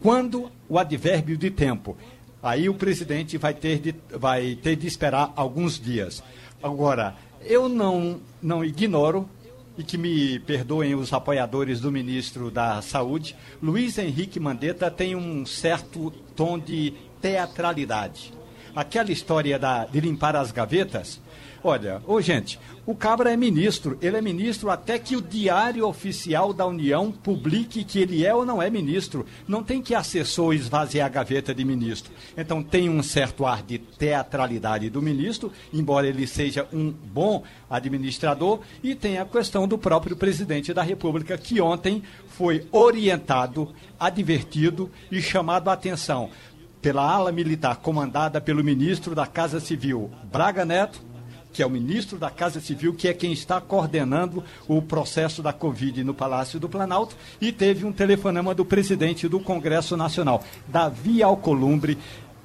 Quando 0.00 0.50
o 0.68 0.78
advérbio 0.78 1.36
de 1.36 1.50
tempo. 1.50 1.96
Aí 2.42 2.68
o 2.68 2.74
presidente 2.74 3.36
vai 3.36 3.52
ter 3.52 3.78
de, 3.78 3.94
vai 4.16 4.54
ter 4.54 4.74
de 4.74 4.86
esperar 4.86 5.32
alguns 5.36 5.78
dias. 5.78 6.22
Agora, 6.62 7.14
eu 7.42 7.68
não, 7.68 8.18
não 8.42 8.64
ignoro 8.64 9.28
e 9.76 9.82
que 9.82 9.98
me 9.98 10.38
perdoem 10.40 10.94
os 10.94 11.12
apoiadores 11.12 11.80
do 11.80 11.92
ministro 11.92 12.50
da 12.50 12.80
Saúde, 12.82 13.36
Luiz 13.62 13.98
Henrique 13.98 14.40
Mandetta 14.40 14.90
tem 14.90 15.14
um 15.14 15.44
certo 15.46 16.10
tom 16.34 16.58
de 16.58 16.94
teatralidade. 17.20 18.32
Aquela 18.74 19.10
história 19.10 19.58
da, 19.58 19.84
de 19.84 20.00
limpar 20.00 20.36
as 20.36 20.52
gavetas, 20.52 21.20
Olha, 21.62 22.00
ô 22.06 22.22
gente, 22.22 22.58
o 22.86 22.94
Cabra 22.94 23.30
é 23.30 23.36
ministro, 23.36 23.98
ele 24.00 24.16
é 24.16 24.22
ministro 24.22 24.70
até 24.70 24.98
que 24.98 25.14
o 25.14 25.20
Diário 25.20 25.86
Oficial 25.86 26.54
da 26.54 26.64
União 26.64 27.12
publique 27.12 27.84
que 27.84 27.98
ele 27.98 28.24
é 28.24 28.34
ou 28.34 28.46
não 28.46 28.62
é 28.62 28.70
ministro. 28.70 29.26
Não 29.46 29.62
tem 29.62 29.82
que 29.82 29.94
assessor 29.94 30.54
esvaziar 30.54 31.06
a 31.06 31.10
gaveta 31.10 31.54
de 31.54 31.62
ministro. 31.62 32.12
Então 32.34 32.62
tem 32.62 32.88
um 32.88 33.02
certo 33.02 33.44
ar 33.44 33.62
de 33.62 33.76
teatralidade 33.76 34.88
do 34.88 35.02
ministro, 35.02 35.52
embora 35.70 36.06
ele 36.06 36.26
seja 36.26 36.66
um 36.72 36.90
bom 36.90 37.42
administrador, 37.68 38.60
e 38.82 38.94
tem 38.94 39.18
a 39.18 39.26
questão 39.26 39.68
do 39.68 39.76
próprio 39.76 40.16
presidente 40.16 40.72
da 40.72 40.82
República, 40.82 41.36
que 41.36 41.60
ontem 41.60 42.02
foi 42.26 42.66
orientado, 42.72 43.68
advertido 43.98 44.90
e 45.12 45.20
chamado 45.20 45.68
a 45.68 45.74
atenção 45.74 46.30
pela 46.80 47.02
ala 47.02 47.30
militar 47.30 47.76
comandada 47.76 48.40
pelo 48.40 48.64
ministro 48.64 49.14
da 49.14 49.26
Casa 49.26 49.60
Civil, 49.60 50.10
Braga 50.30 50.64
Neto, 50.64 51.00
que 51.52 51.62
é 51.62 51.66
o 51.66 51.70
ministro 51.70 52.18
da 52.18 52.30
Casa 52.30 52.60
Civil, 52.60 52.94
que 52.94 53.08
é 53.08 53.12
quem 53.12 53.32
está 53.32 53.60
coordenando 53.60 54.42
o 54.68 54.80
processo 54.80 55.42
da 55.42 55.52
Covid 55.52 56.04
no 56.04 56.14
Palácio 56.14 56.60
do 56.60 56.68
Planalto, 56.68 57.16
e 57.40 57.50
teve 57.50 57.84
um 57.84 57.92
telefonema 57.92 58.54
do 58.54 58.64
presidente 58.64 59.28
do 59.28 59.40
Congresso 59.40 59.96
Nacional, 59.96 60.44
Davi 60.68 61.22
Alcolumbre, 61.22 61.98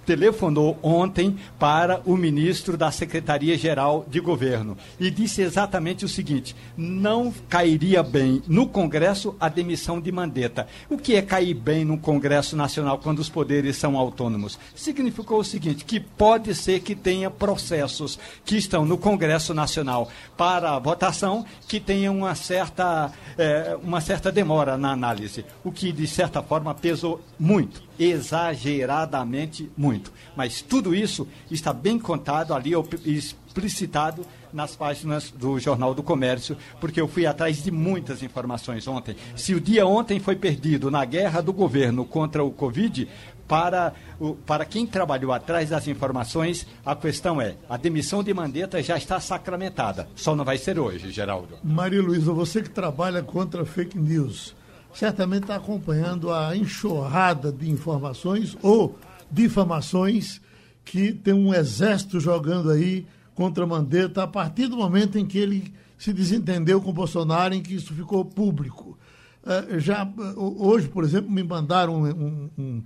telefonou 0.05 0.77
ontem 0.81 1.37
para 1.59 2.01
o 2.05 2.15
ministro 2.15 2.77
da 2.77 2.91
Secretaria-Geral 2.91 4.05
de 4.07 4.19
Governo 4.19 4.77
e 4.99 5.09
disse 5.09 5.41
exatamente 5.41 6.05
o 6.05 6.09
seguinte: 6.09 6.55
não 6.77 7.33
cairia 7.49 8.03
bem 8.03 8.41
no 8.47 8.67
Congresso 8.67 9.35
a 9.39 9.49
demissão 9.49 9.99
de 9.99 10.11
Mandetta. 10.11 10.67
O 10.89 10.97
que 10.97 11.15
é 11.15 11.21
cair 11.21 11.53
bem 11.53 11.83
no 11.83 11.97
Congresso 11.97 12.55
Nacional 12.55 12.99
quando 12.99 13.19
os 13.19 13.29
poderes 13.29 13.75
são 13.77 13.97
autônomos? 13.97 14.59
Significou 14.75 15.39
o 15.39 15.43
seguinte: 15.43 15.83
que 15.83 15.99
pode 15.99 16.53
ser 16.53 16.81
que 16.81 16.95
tenha 16.95 17.31
processos 17.31 18.19
que 18.43 18.57
estão 18.57 18.85
no 18.85 18.97
Congresso 18.97 19.53
Nacional 19.53 20.09
para 20.37 20.77
votação 20.79 21.45
que 21.67 21.79
tenham 21.79 22.17
uma 22.17 22.35
certa, 22.35 23.11
é, 23.37 23.77
uma 23.81 24.01
certa 24.01 24.31
demora 24.31 24.77
na 24.77 24.91
análise, 24.91 25.45
o 25.63 25.71
que 25.71 25.91
de 25.91 26.07
certa 26.07 26.41
forma 26.43 26.73
pesou 26.73 27.21
muito 27.39 27.84
exageradamente 27.99 29.69
muito. 29.77 30.11
Mas 30.35 30.61
tudo 30.61 30.93
isso 30.95 31.27
está 31.49 31.71
bem 31.73 31.97
contado 31.97 32.53
ali, 32.53 32.71
explicitado 33.05 34.25
nas 34.51 34.75
páginas 34.75 35.31
do 35.31 35.59
Jornal 35.59 35.93
do 35.93 36.01
Comércio, 36.01 36.57
porque 36.79 36.99
eu 36.99 37.07
fui 37.07 37.25
atrás 37.25 37.61
de 37.61 37.71
muitas 37.71 38.23
informações 38.23 38.87
ontem. 38.87 39.15
Se 39.35 39.53
o 39.53 39.59
dia 39.59 39.85
ontem 39.85 40.19
foi 40.19 40.35
perdido 40.35 40.89
na 40.89 41.03
guerra 41.03 41.41
do 41.41 41.51
governo 41.51 42.05
contra 42.05 42.43
o 42.43 42.51
Covid, 42.51 43.07
para, 43.47 43.93
o, 44.19 44.33
para 44.33 44.65
quem 44.65 44.85
trabalhou 44.87 45.31
atrás 45.31 45.69
das 45.69 45.87
informações, 45.87 46.65
a 46.85 46.95
questão 46.95 47.39
é: 47.39 47.55
a 47.69 47.77
demissão 47.77 48.23
de 48.23 48.33
Mandetta 48.33 48.81
já 48.81 48.97
está 48.97 49.19
sacramentada. 49.19 50.07
Só 50.15 50.35
não 50.35 50.45
vai 50.45 50.57
ser 50.57 50.79
hoje, 50.79 51.11
Geraldo. 51.11 51.57
Maria 51.63 52.01
Luísa, 52.01 52.31
você 52.31 52.61
que 52.61 52.69
trabalha 52.69 53.21
contra 53.21 53.65
fake 53.65 53.97
news, 53.97 54.55
certamente 54.95 55.43
está 55.43 55.57
acompanhando 55.57 56.31
a 56.31 56.55
enxurrada 56.55 57.51
de 57.51 57.69
informações 57.69 58.57
ou 58.61 58.97
difamações 59.29 60.41
que 60.85 61.11
tem 61.11 61.33
um 61.33 61.53
exército 61.53 62.19
jogando 62.19 62.71
aí 62.71 63.05
contra 63.33 63.67
Mandetta 63.67 64.23
a 64.23 64.27
partir 64.27 64.67
do 64.67 64.77
momento 64.77 65.17
em 65.17 65.25
que 65.25 65.37
ele 65.37 65.73
se 65.97 66.13
desentendeu 66.13 66.81
com 66.81 66.93
Bolsonaro, 66.93 67.53
em 67.53 67.61
que 67.61 67.75
isso 67.75 67.93
ficou 67.93 68.23
público. 68.23 68.97
Uh, 69.43 69.79
já 69.79 70.07
hoje, 70.37 70.87
por 70.87 71.03
exemplo, 71.03 71.29
me 71.29 71.43
mandaram 71.43 72.01
um, 72.01 72.49
um, 72.57 72.83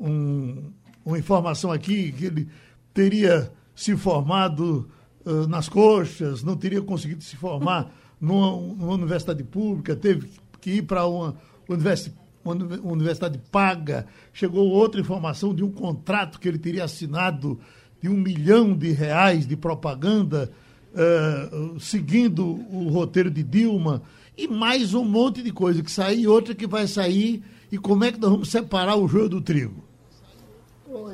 um, 0.00 0.72
uma 1.04 1.18
informação 1.18 1.72
aqui 1.72 2.12
que 2.12 2.26
ele 2.26 2.48
teria 2.94 3.52
se 3.74 3.96
formado 3.96 4.88
uh, 5.24 5.46
nas 5.48 5.68
coxas, 5.68 6.44
não 6.44 6.56
teria 6.56 6.80
conseguido 6.80 7.24
se 7.24 7.36
formar 7.36 7.92
numa, 8.20 8.50
numa 8.74 8.94
universidade 8.94 9.42
pública, 9.42 9.96
teve 9.96 10.28
que 10.60 10.70
ir 10.70 10.82
para 10.82 11.06
uma 11.06 11.36
universidade 11.68 12.16
uma 12.54 12.92
universidade 12.92 13.38
paga, 13.50 14.06
chegou 14.32 14.68
outra 14.68 15.00
informação 15.00 15.54
de 15.54 15.62
um 15.62 15.70
contrato 15.70 16.38
que 16.40 16.48
ele 16.48 16.58
teria 16.58 16.84
assinado 16.84 17.60
de 18.00 18.08
um 18.08 18.14
milhão 18.14 18.74
de 18.74 18.92
reais 18.92 19.46
de 19.46 19.56
propaganda, 19.56 20.50
uh, 20.94 21.78
seguindo 21.80 22.46
o 22.46 22.88
roteiro 22.88 23.30
de 23.30 23.42
Dilma, 23.42 24.02
e 24.36 24.46
mais 24.46 24.94
um 24.94 25.04
monte 25.04 25.42
de 25.42 25.52
coisa 25.52 25.82
que 25.82 25.90
sai, 25.90 26.20
e 26.20 26.28
outra 26.28 26.54
que 26.54 26.66
vai 26.66 26.86
sair, 26.86 27.42
e 27.70 27.76
como 27.76 28.04
é 28.04 28.12
que 28.12 28.20
nós 28.20 28.30
vamos 28.30 28.50
separar 28.50 28.96
o 28.96 29.08
joio 29.08 29.28
do 29.28 29.40
trigo? 29.40 29.88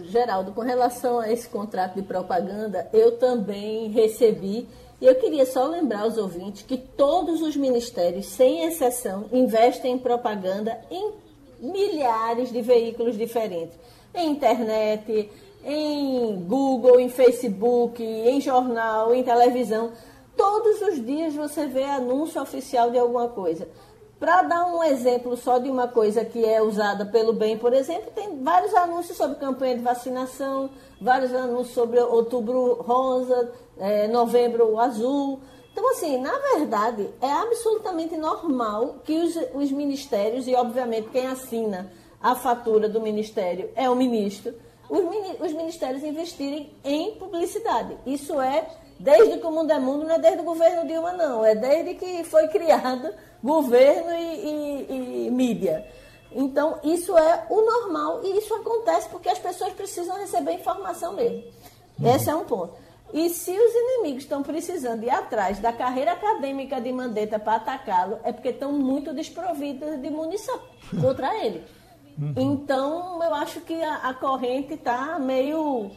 Geraldo, 0.04 0.52
com 0.52 0.60
relação 0.60 1.18
a 1.18 1.32
esse 1.32 1.48
contrato 1.48 1.96
de 1.96 2.02
propaganda, 2.02 2.88
eu 2.92 3.18
também 3.18 3.88
recebi 3.90 4.68
e 5.00 5.06
eu 5.06 5.14
queria 5.16 5.44
só 5.44 5.66
lembrar 5.66 6.02
aos 6.02 6.16
ouvintes 6.16 6.62
que 6.62 6.76
todos 6.76 7.42
os 7.42 7.56
ministérios, 7.56 8.26
sem 8.26 8.64
exceção, 8.64 9.26
investem 9.32 9.92
em 9.92 9.98
propaganda 9.98 10.78
em 10.90 11.12
milhares 11.60 12.52
de 12.52 12.60
veículos 12.62 13.16
diferentes. 13.16 13.78
Em 14.14 14.30
internet, 14.30 15.30
em 15.64 16.36
Google, 16.46 17.00
em 17.00 17.08
Facebook, 17.08 18.02
em 18.02 18.40
jornal, 18.40 19.14
em 19.14 19.22
televisão. 19.22 19.92
Todos 20.36 20.82
os 20.82 21.04
dias 21.04 21.34
você 21.34 21.66
vê 21.66 21.84
anúncio 21.84 22.40
oficial 22.40 22.90
de 22.90 22.98
alguma 22.98 23.28
coisa. 23.28 23.68
Para 24.18 24.42
dar 24.42 24.66
um 24.66 24.82
exemplo 24.82 25.36
só 25.36 25.58
de 25.58 25.68
uma 25.68 25.88
coisa 25.88 26.24
que 26.24 26.44
é 26.44 26.62
usada 26.62 27.04
pelo 27.04 27.32
bem, 27.32 27.58
por 27.58 27.72
exemplo, 27.72 28.10
tem 28.14 28.42
vários 28.42 28.72
anúncios 28.74 29.16
sobre 29.16 29.36
campanha 29.36 29.76
de 29.76 29.82
vacinação, 29.82 30.70
vários 31.00 31.34
anúncios 31.34 31.74
sobre 31.74 31.98
outubro 32.00 32.74
rosa, 32.82 33.52
é, 33.78 34.06
novembro 34.08 34.78
azul. 34.78 35.40
Então, 35.72 35.90
assim, 35.90 36.18
na 36.18 36.38
verdade, 36.38 37.10
é 37.20 37.30
absolutamente 37.30 38.16
normal 38.16 39.00
que 39.04 39.18
os, 39.18 39.36
os 39.52 39.72
ministérios, 39.72 40.46
e 40.46 40.54
obviamente 40.54 41.08
quem 41.08 41.26
assina 41.26 41.90
a 42.22 42.34
fatura 42.34 42.88
do 42.88 43.00
ministério 43.00 43.70
é 43.74 43.90
o 43.90 43.96
ministro, 43.96 44.54
os, 44.88 45.00
os 45.40 45.52
ministérios 45.52 46.04
investirem 46.04 46.72
em 46.84 47.16
publicidade. 47.16 47.96
Isso 48.06 48.40
é 48.40 48.66
desde 48.98 49.38
que 49.38 49.46
o 49.46 49.50
mundo 49.50 49.70
é 49.70 49.78
mundo, 49.78 50.04
não 50.04 50.14
é 50.14 50.18
desde 50.18 50.40
o 50.40 50.44
governo 50.44 50.86
Dilma, 50.86 51.12
não. 51.12 51.44
É 51.44 51.54
desde 51.54 51.94
que 51.94 52.24
foi 52.24 52.48
criado 52.48 53.12
governo 53.42 54.10
e, 54.12 54.86
e, 54.88 55.26
e 55.26 55.30
mídia. 55.30 55.86
Então, 56.32 56.78
isso 56.82 57.16
é 57.16 57.46
o 57.48 57.60
normal 57.60 58.20
e 58.24 58.38
isso 58.38 58.52
acontece 58.54 59.08
porque 59.08 59.28
as 59.28 59.38
pessoas 59.38 59.72
precisam 59.72 60.16
receber 60.16 60.52
informação 60.52 61.12
mesmo. 61.12 61.44
Esse 62.02 62.28
é 62.28 62.34
um 62.34 62.44
ponto. 62.44 62.74
E 63.12 63.30
se 63.30 63.52
os 63.52 63.72
inimigos 63.72 64.24
estão 64.24 64.42
precisando 64.42 65.04
ir 65.04 65.10
atrás 65.10 65.60
da 65.60 65.72
carreira 65.72 66.12
acadêmica 66.12 66.80
de 66.80 66.92
Mandetta 66.92 67.38
para 67.38 67.56
atacá-lo, 67.56 68.18
é 68.24 68.32
porque 68.32 68.48
estão 68.48 68.72
muito 68.72 69.14
desprovidos 69.14 70.02
de 70.02 70.10
munição 70.10 70.58
contra 71.00 71.32
ele. 71.44 71.62
Uhum. 72.18 72.34
Então, 72.36 73.22
eu 73.22 73.32
acho 73.34 73.60
que 73.60 73.80
a, 73.82 73.96
a 74.08 74.14
corrente 74.14 74.74
está 74.74 75.16
meio 75.20 75.92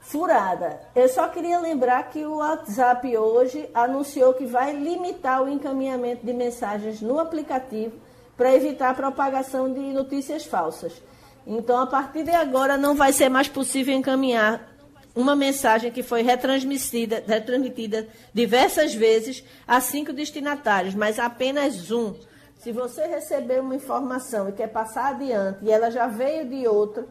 furada. 0.00 0.80
Eu 0.96 1.08
só 1.08 1.28
queria 1.28 1.60
lembrar 1.60 2.10
que 2.10 2.24
o 2.24 2.38
WhatsApp 2.38 3.16
hoje 3.16 3.68
anunciou 3.72 4.34
que 4.34 4.46
vai 4.46 4.72
limitar 4.72 5.42
o 5.42 5.48
encaminhamento 5.48 6.26
de 6.26 6.32
mensagens 6.32 7.00
no 7.00 7.20
aplicativo 7.20 7.96
para 8.36 8.54
evitar 8.54 8.90
a 8.90 8.94
propagação 8.94 9.72
de 9.72 9.80
notícias 9.92 10.44
falsas. 10.44 11.00
Então, 11.46 11.78
a 11.78 11.86
partir 11.86 12.24
de 12.24 12.30
agora, 12.30 12.76
não 12.76 12.94
vai 12.94 13.12
ser 13.12 13.28
mais 13.28 13.48
possível 13.48 13.94
encaminhar 13.94 14.68
uma 15.14 15.36
mensagem 15.36 15.90
que 15.90 16.02
foi 16.02 16.22
retransmitida, 16.22 17.22
retransmitida 17.26 18.08
diversas 18.32 18.94
vezes 18.94 19.44
a 19.66 19.80
cinco 19.80 20.12
destinatários, 20.12 20.94
mas 20.94 21.18
apenas 21.18 21.90
um. 21.90 22.14
Se 22.58 22.72
você 22.72 23.06
receber 23.06 23.60
uma 23.60 23.74
informação 23.74 24.48
e 24.48 24.52
quer 24.52 24.68
passar 24.68 25.10
adiante 25.10 25.64
e 25.64 25.70
ela 25.70 25.90
já 25.90 26.06
veio 26.06 26.46
de 26.48 26.66
outro, 26.68 27.08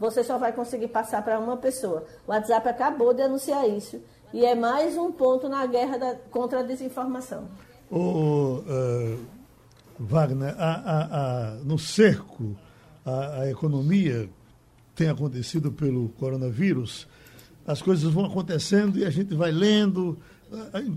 você 0.00 0.24
só 0.24 0.38
vai 0.38 0.52
conseguir 0.52 0.88
passar 0.88 1.22
para 1.22 1.38
uma 1.38 1.58
pessoa. 1.58 2.06
O 2.26 2.30
WhatsApp 2.30 2.66
acabou 2.70 3.12
de 3.12 3.20
anunciar 3.20 3.68
isso 3.68 4.00
e 4.32 4.46
é 4.46 4.54
mais 4.54 4.96
um 4.96 5.12
ponto 5.12 5.46
na 5.46 5.66
guerra 5.66 5.98
da, 5.98 6.14
contra 6.30 6.60
a 6.60 6.62
desinformação. 6.62 7.46
O, 7.90 8.62
uh, 8.66 9.18
Wagner, 9.98 10.54
a, 10.58 10.72
a, 10.72 11.50
a, 11.50 11.54
no 11.56 11.78
cerco, 11.78 12.56
a, 13.04 13.48
economia 13.48 14.30
tem 14.94 15.08
acontecido 15.08 15.70
pelo 15.70 16.08
coronavírus, 16.10 17.06
as 17.66 17.82
coisas 17.82 18.10
vão 18.10 18.24
acontecendo 18.24 18.98
e 18.98 19.04
a 19.04 19.10
gente 19.10 19.34
vai 19.34 19.50
lendo. 19.50 20.18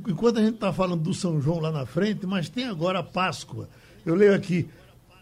Enquanto 0.07 0.38
a 0.39 0.41
gente 0.41 0.55
está 0.55 0.71
falando 0.71 1.01
do 1.01 1.13
São 1.13 1.41
João 1.41 1.59
lá 1.59 1.71
na 1.71 1.85
frente, 1.85 2.25
mas 2.25 2.49
tem 2.49 2.67
agora 2.67 2.99
a 2.99 3.03
Páscoa. 3.03 3.67
Eu 4.05 4.15
leio 4.15 4.34
aqui: 4.34 4.69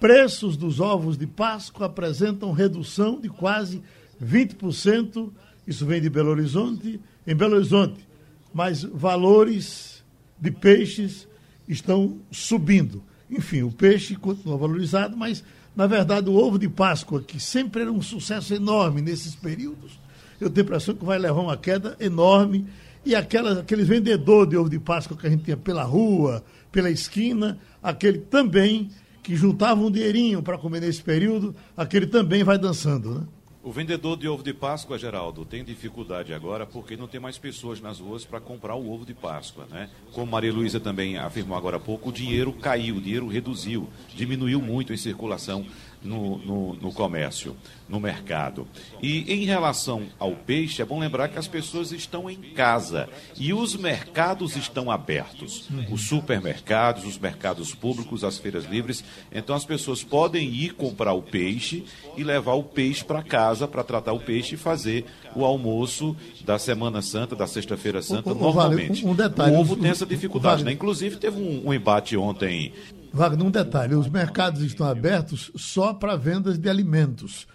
preços 0.02 0.58
dos 0.58 0.80
ovos 0.80 1.16
de 1.16 1.28
Páscoa 1.28 1.86
apresentam 1.86 2.52
redução 2.52 3.22
de 3.22 3.30
quase 3.30 3.84
20%. 4.22 5.32
Isso 5.66 5.86
vem 5.86 6.02
de 6.02 6.10
Belo 6.10 6.32
Horizonte. 6.32 7.00
Em 7.26 7.36
Belo 7.36 7.56
Horizonte, 7.56 8.06
mas 8.52 8.82
valores 8.82 10.04
de 10.40 10.50
peixes 10.50 11.28
estão 11.70 12.18
subindo. 12.32 13.04
Enfim, 13.30 13.62
o 13.62 13.72
peixe 13.72 14.16
continua 14.16 14.58
valorizado, 14.58 15.16
mas, 15.16 15.44
na 15.76 15.86
verdade, 15.86 16.28
o 16.28 16.34
ovo 16.34 16.58
de 16.58 16.68
Páscoa, 16.68 17.22
que 17.22 17.40
sempre 17.40 17.84
era 17.84 17.92
um 17.92 18.02
sucesso 18.02 18.56
enorme 18.56 19.04
nesses 19.04 19.36
períodos, 19.36 20.00
eu 20.40 20.50
tenho 20.50 20.66
a 20.66 20.68
impressão 20.68 20.96
que 20.96 21.06
vai 21.06 21.20
levar 21.20 21.42
uma 21.42 21.56
queda 21.56 21.96
enorme. 22.00 22.66
E 23.06 23.14
aquelas, 23.14 23.60
aqueles 23.60 23.88
vendedores 23.88 24.50
de 24.50 24.58
ovo 24.58 24.70
de 24.70 24.80
Páscoa 24.80 25.16
que 25.16 25.28
a 25.28 25.30
gente 25.30 25.44
tinha 25.44 25.58
pela 25.58 25.84
rua, 25.84 26.44
pela 26.72 26.90
esquina, 26.90 27.60
aquele 27.84 28.18
também 28.18 28.90
que 29.22 29.36
juntava 29.36 29.82
um 29.82 29.92
dinheirinho 29.92 30.42
para 30.42 30.58
comer 30.58 30.82
nesse 30.82 31.02
período, 31.02 31.56
aquele 31.76 32.08
também 32.08 32.44
vai 32.44 32.58
dançando, 32.58 33.16
né? 33.16 33.28
O 33.64 33.72
vendedor 33.72 34.18
de 34.18 34.28
ovo 34.28 34.42
de 34.42 34.56
Páscoa, 34.56 34.98
Geraldo, 34.98 35.46
tem 35.46 35.64
dificuldade 35.64 36.34
agora 36.34 36.66
porque 36.66 36.98
não 36.98 37.08
tem 37.08 37.22
mais 37.22 37.38
pessoas 37.38 37.80
nas 37.80 38.00
ruas 38.00 38.26
para 38.26 38.40
comprar 38.40 38.74
o 38.74 38.92
ovo 38.92 39.06
de 39.06 39.14
Páscoa, 39.14 39.68
né? 39.70 39.88
Como 40.14 40.32
Maria 40.32 40.52
Luísa 40.52 40.80
também 40.80 41.16
afirmou 41.16 41.56
agora 41.56 41.78
há 41.78 41.80
pouco, 41.80 42.10
o 42.10 42.12
dinheiro 42.12 42.52
caiu, 42.54 42.96
o 42.96 43.02
dinheiro 43.02 43.28
reduziu, 43.28 43.88
diminuiu 44.16 44.60
muito 44.60 44.92
em 44.92 44.98
circulação 44.98 45.64
no, 46.04 46.38
no, 46.40 46.74
no, 46.76 46.92
comércio, 46.92 47.56
no 47.88 48.00
mercado. 48.00 48.68
E 49.02 49.32
em 49.32 49.46
relação 49.46 50.04
ao 50.18 50.32
peixe, 50.32 50.82
é 50.82 50.86
bom 50.86 51.00
lembrar 51.00 51.30
que 51.30 51.38
as 51.38 51.48
pessoas 51.48 51.92
estão 51.92 52.30
em 52.30 52.38
casa 52.38 53.08
e 53.38 53.54
os 53.54 53.76
mercados 53.76 54.56
estão 54.56 54.90
abertos. 54.90 55.70
Os 55.92 56.08
supermercados, 56.08 57.06
os 57.06 57.18
mercados 57.18 57.74
públicos, 57.76 58.24
as 58.24 58.38
feiras 58.38 58.66
livres. 58.66 59.04
Então 59.32 59.56
as 59.56 59.66
pessoas 59.66 60.04
podem 60.04 60.50
ir 60.50 60.74
comprar 60.74 61.14
o 61.14 61.22
peixe 61.22 61.86
e 62.18 62.24
levar 62.24 62.54
o 62.54 62.64
peixe 62.64 63.04
para 63.04 63.24
casa 63.24 63.68
para 63.68 63.84
tratar 63.84 64.14
o 64.14 64.20
peixe 64.20 64.56
e 64.56 64.58
fazer 64.58 65.06
o 65.36 65.46
almoço 65.46 66.16
da 66.44 66.58
Semana 66.58 67.02
Santa, 67.02 67.36
da 67.36 67.48
Sexta-feira 67.48 68.02
Santa, 68.02 68.30
o, 68.30 68.36
o, 68.36 68.40
normalmente. 68.40 69.06
um, 69.06 69.12
um 69.12 69.16
detalhe, 69.16 69.56
o 69.56 69.60
ovo 69.60 69.76
tem 69.76 69.90
essa 69.90 70.06
dificuldade. 70.06 70.58
Vale. 70.58 70.66
Né? 70.66 70.72
Inclusive, 70.74 71.18
teve 71.18 71.40
um, 71.40 71.68
um 71.68 71.74
embate 71.74 72.18
ontem 72.18 72.74
Wagner, 73.14 73.46
um 73.46 73.52
detalhe: 73.52 73.96
os 73.96 74.10
mercados 74.10 74.62
estão 74.62 74.88
abertos 74.88 75.52
só 75.56 75.94
para 75.94 76.16
vendas 76.16 76.58
de 76.58 76.70
alimentos. 76.70 77.48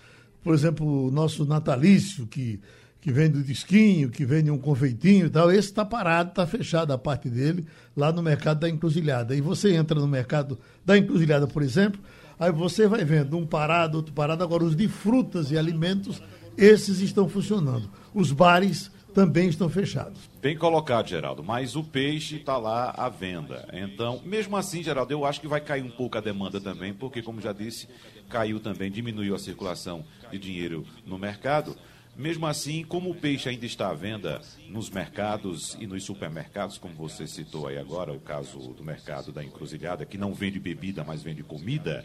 Por 0.43 0.55
exemplo, 0.55 1.09
o 1.09 1.11
nosso 1.11 1.45
natalício, 1.45 2.27
que, 2.27 2.61
que 3.01 3.11
vende 3.11 3.39
o 3.39 3.43
disquinho, 3.43 4.11
que 4.11 4.25
vende 4.25 4.51
um 4.51 4.59
confeitinho 4.59 5.27
e 5.27 5.31
tal, 5.31 5.51
esse 5.51 5.69
está 5.69 5.85
parado, 5.85 6.31
está 6.31 6.47
fechado 6.47 6.93
a 6.93 6.99
parte 6.99 7.29
dele 7.29 7.67
lá 7.97 8.13
no 8.13 8.23
mercado 8.23 8.61
da 8.61 8.69
encruzilhada. 8.69 9.35
E 9.35 9.41
você 9.41 9.75
entra 9.75 9.99
no 9.99 10.07
mercado 10.07 10.59
da 10.85 10.97
encruzilhada, 10.97 11.47
por 11.47 11.63
exemplo, 11.63 12.01
aí 12.39 12.53
você 12.53 12.87
vai 12.87 13.05
vendo 13.05 13.37
um 13.37 13.47
parado, 13.47 13.97
outro 13.97 14.13
parado. 14.13 14.45
Agora, 14.45 14.63
os 14.63 14.77
de 14.77 14.87
frutas 14.87 15.51
e 15.51 15.59
alimentos, 15.59 16.23
esses 16.57 17.01
estão 17.01 17.29
funcionando. 17.29 17.91
Os 18.15 18.31
bares 18.31 18.91
também 19.17 19.49
estão 19.49 19.71
fechados. 19.71 20.29
Bem 20.43 20.59
colocado, 20.59 21.09
Geraldo, 21.09 21.43
mas 21.43 21.75
o 21.75 21.83
peixe 21.83 22.37
está 22.37 22.59
lá 22.59 22.91
à 22.91 23.09
venda. 23.09 23.67
Então, 23.73 24.21
mesmo 24.23 24.55
assim, 24.59 24.83
Geraldo, 24.83 25.11
eu 25.11 25.25
acho 25.25 25.41
que 25.41 25.49
vai 25.49 25.59
cair 25.59 25.83
um 25.83 25.91
pouco 25.91 26.19
a 26.19 26.21
demanda 26.21 26.61
também, 26.61 26.93
porque, 26.93 27.23
como 27.23 27.41
já 27.41 27.51
disse, 27.51 27.89
caiu 28.29 28.61
também, 28.61 28.91
diminuiu 28.91 29.35
a 29.35 29.39
circulação 29.39 30.05
de 30.31 30.39
dinheiro 30.39 30.85
no 31.07 31.19
mercado. 31.19 31.75
Mesmo 32.15 32.47
assim, 32.47 32.85
como 32.85 33.09
o 33.09 33.15
peixe 33.15 33.49
ainda 33.49 33.65
está 33.65 33.89
à 33.89 33.95
venda 33.95 34.43
nos 34.69 34.91
mercados 34.91 35.79
e 35.81 35.87
nos 35.87 36.05
supermercados, 36.05 36.77
como 36.77 36.95
você 36.95 37.27
citou 37.27 37.69
aí 37.69 37.79
agora, 37.79 38.13
o 38.13 38.21
caso 38.21 38.59
do 38.75 38.85
mercado 38.85 39.33
da 39.33 39.43
encruzilhada, 39.43 40.05
que 40.05 40.19
não 40.19 40.35
vende 40.35 40.61
bebida, 40.61 41.03
mas 41.03 41.23
vende 41.23 41.43
comida, 41.43 42.05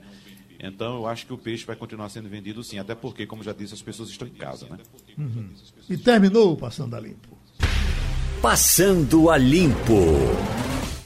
então 0.61 0.97
eu 0.97 1.07
acho 1.07 1.25
que 1.25 1.33
o 1.33 1.37
peixe 1.37 1.65
vai 1.65 1.75
continuar 1.75 2.09
sendo 2.09 2.29
vendido 2.29 2.63
sim, 2.63 2.77
até 2.77 2.93
porque, 2.93 3.25
como 3.25 3.43
já 3.43 3.51
disse, 3.51 3.73
as 3.73 3.81
pessoas 3.81 4.09
estão 4.09 4.27
em 4.27 4.33
casa, 4.33 4.67
né? 4.69 4.77
Uhum. 5.17 5.49
E 5.89 5.97
terminou 5.97 6.53
o 6.53 6.57
Passando 6.57 6.95
a 6.95 6.99
Limpo. 6.99 7.37
Passando 8.41 9.29
a 9.29 9.37
Limpo. 9.37 9.95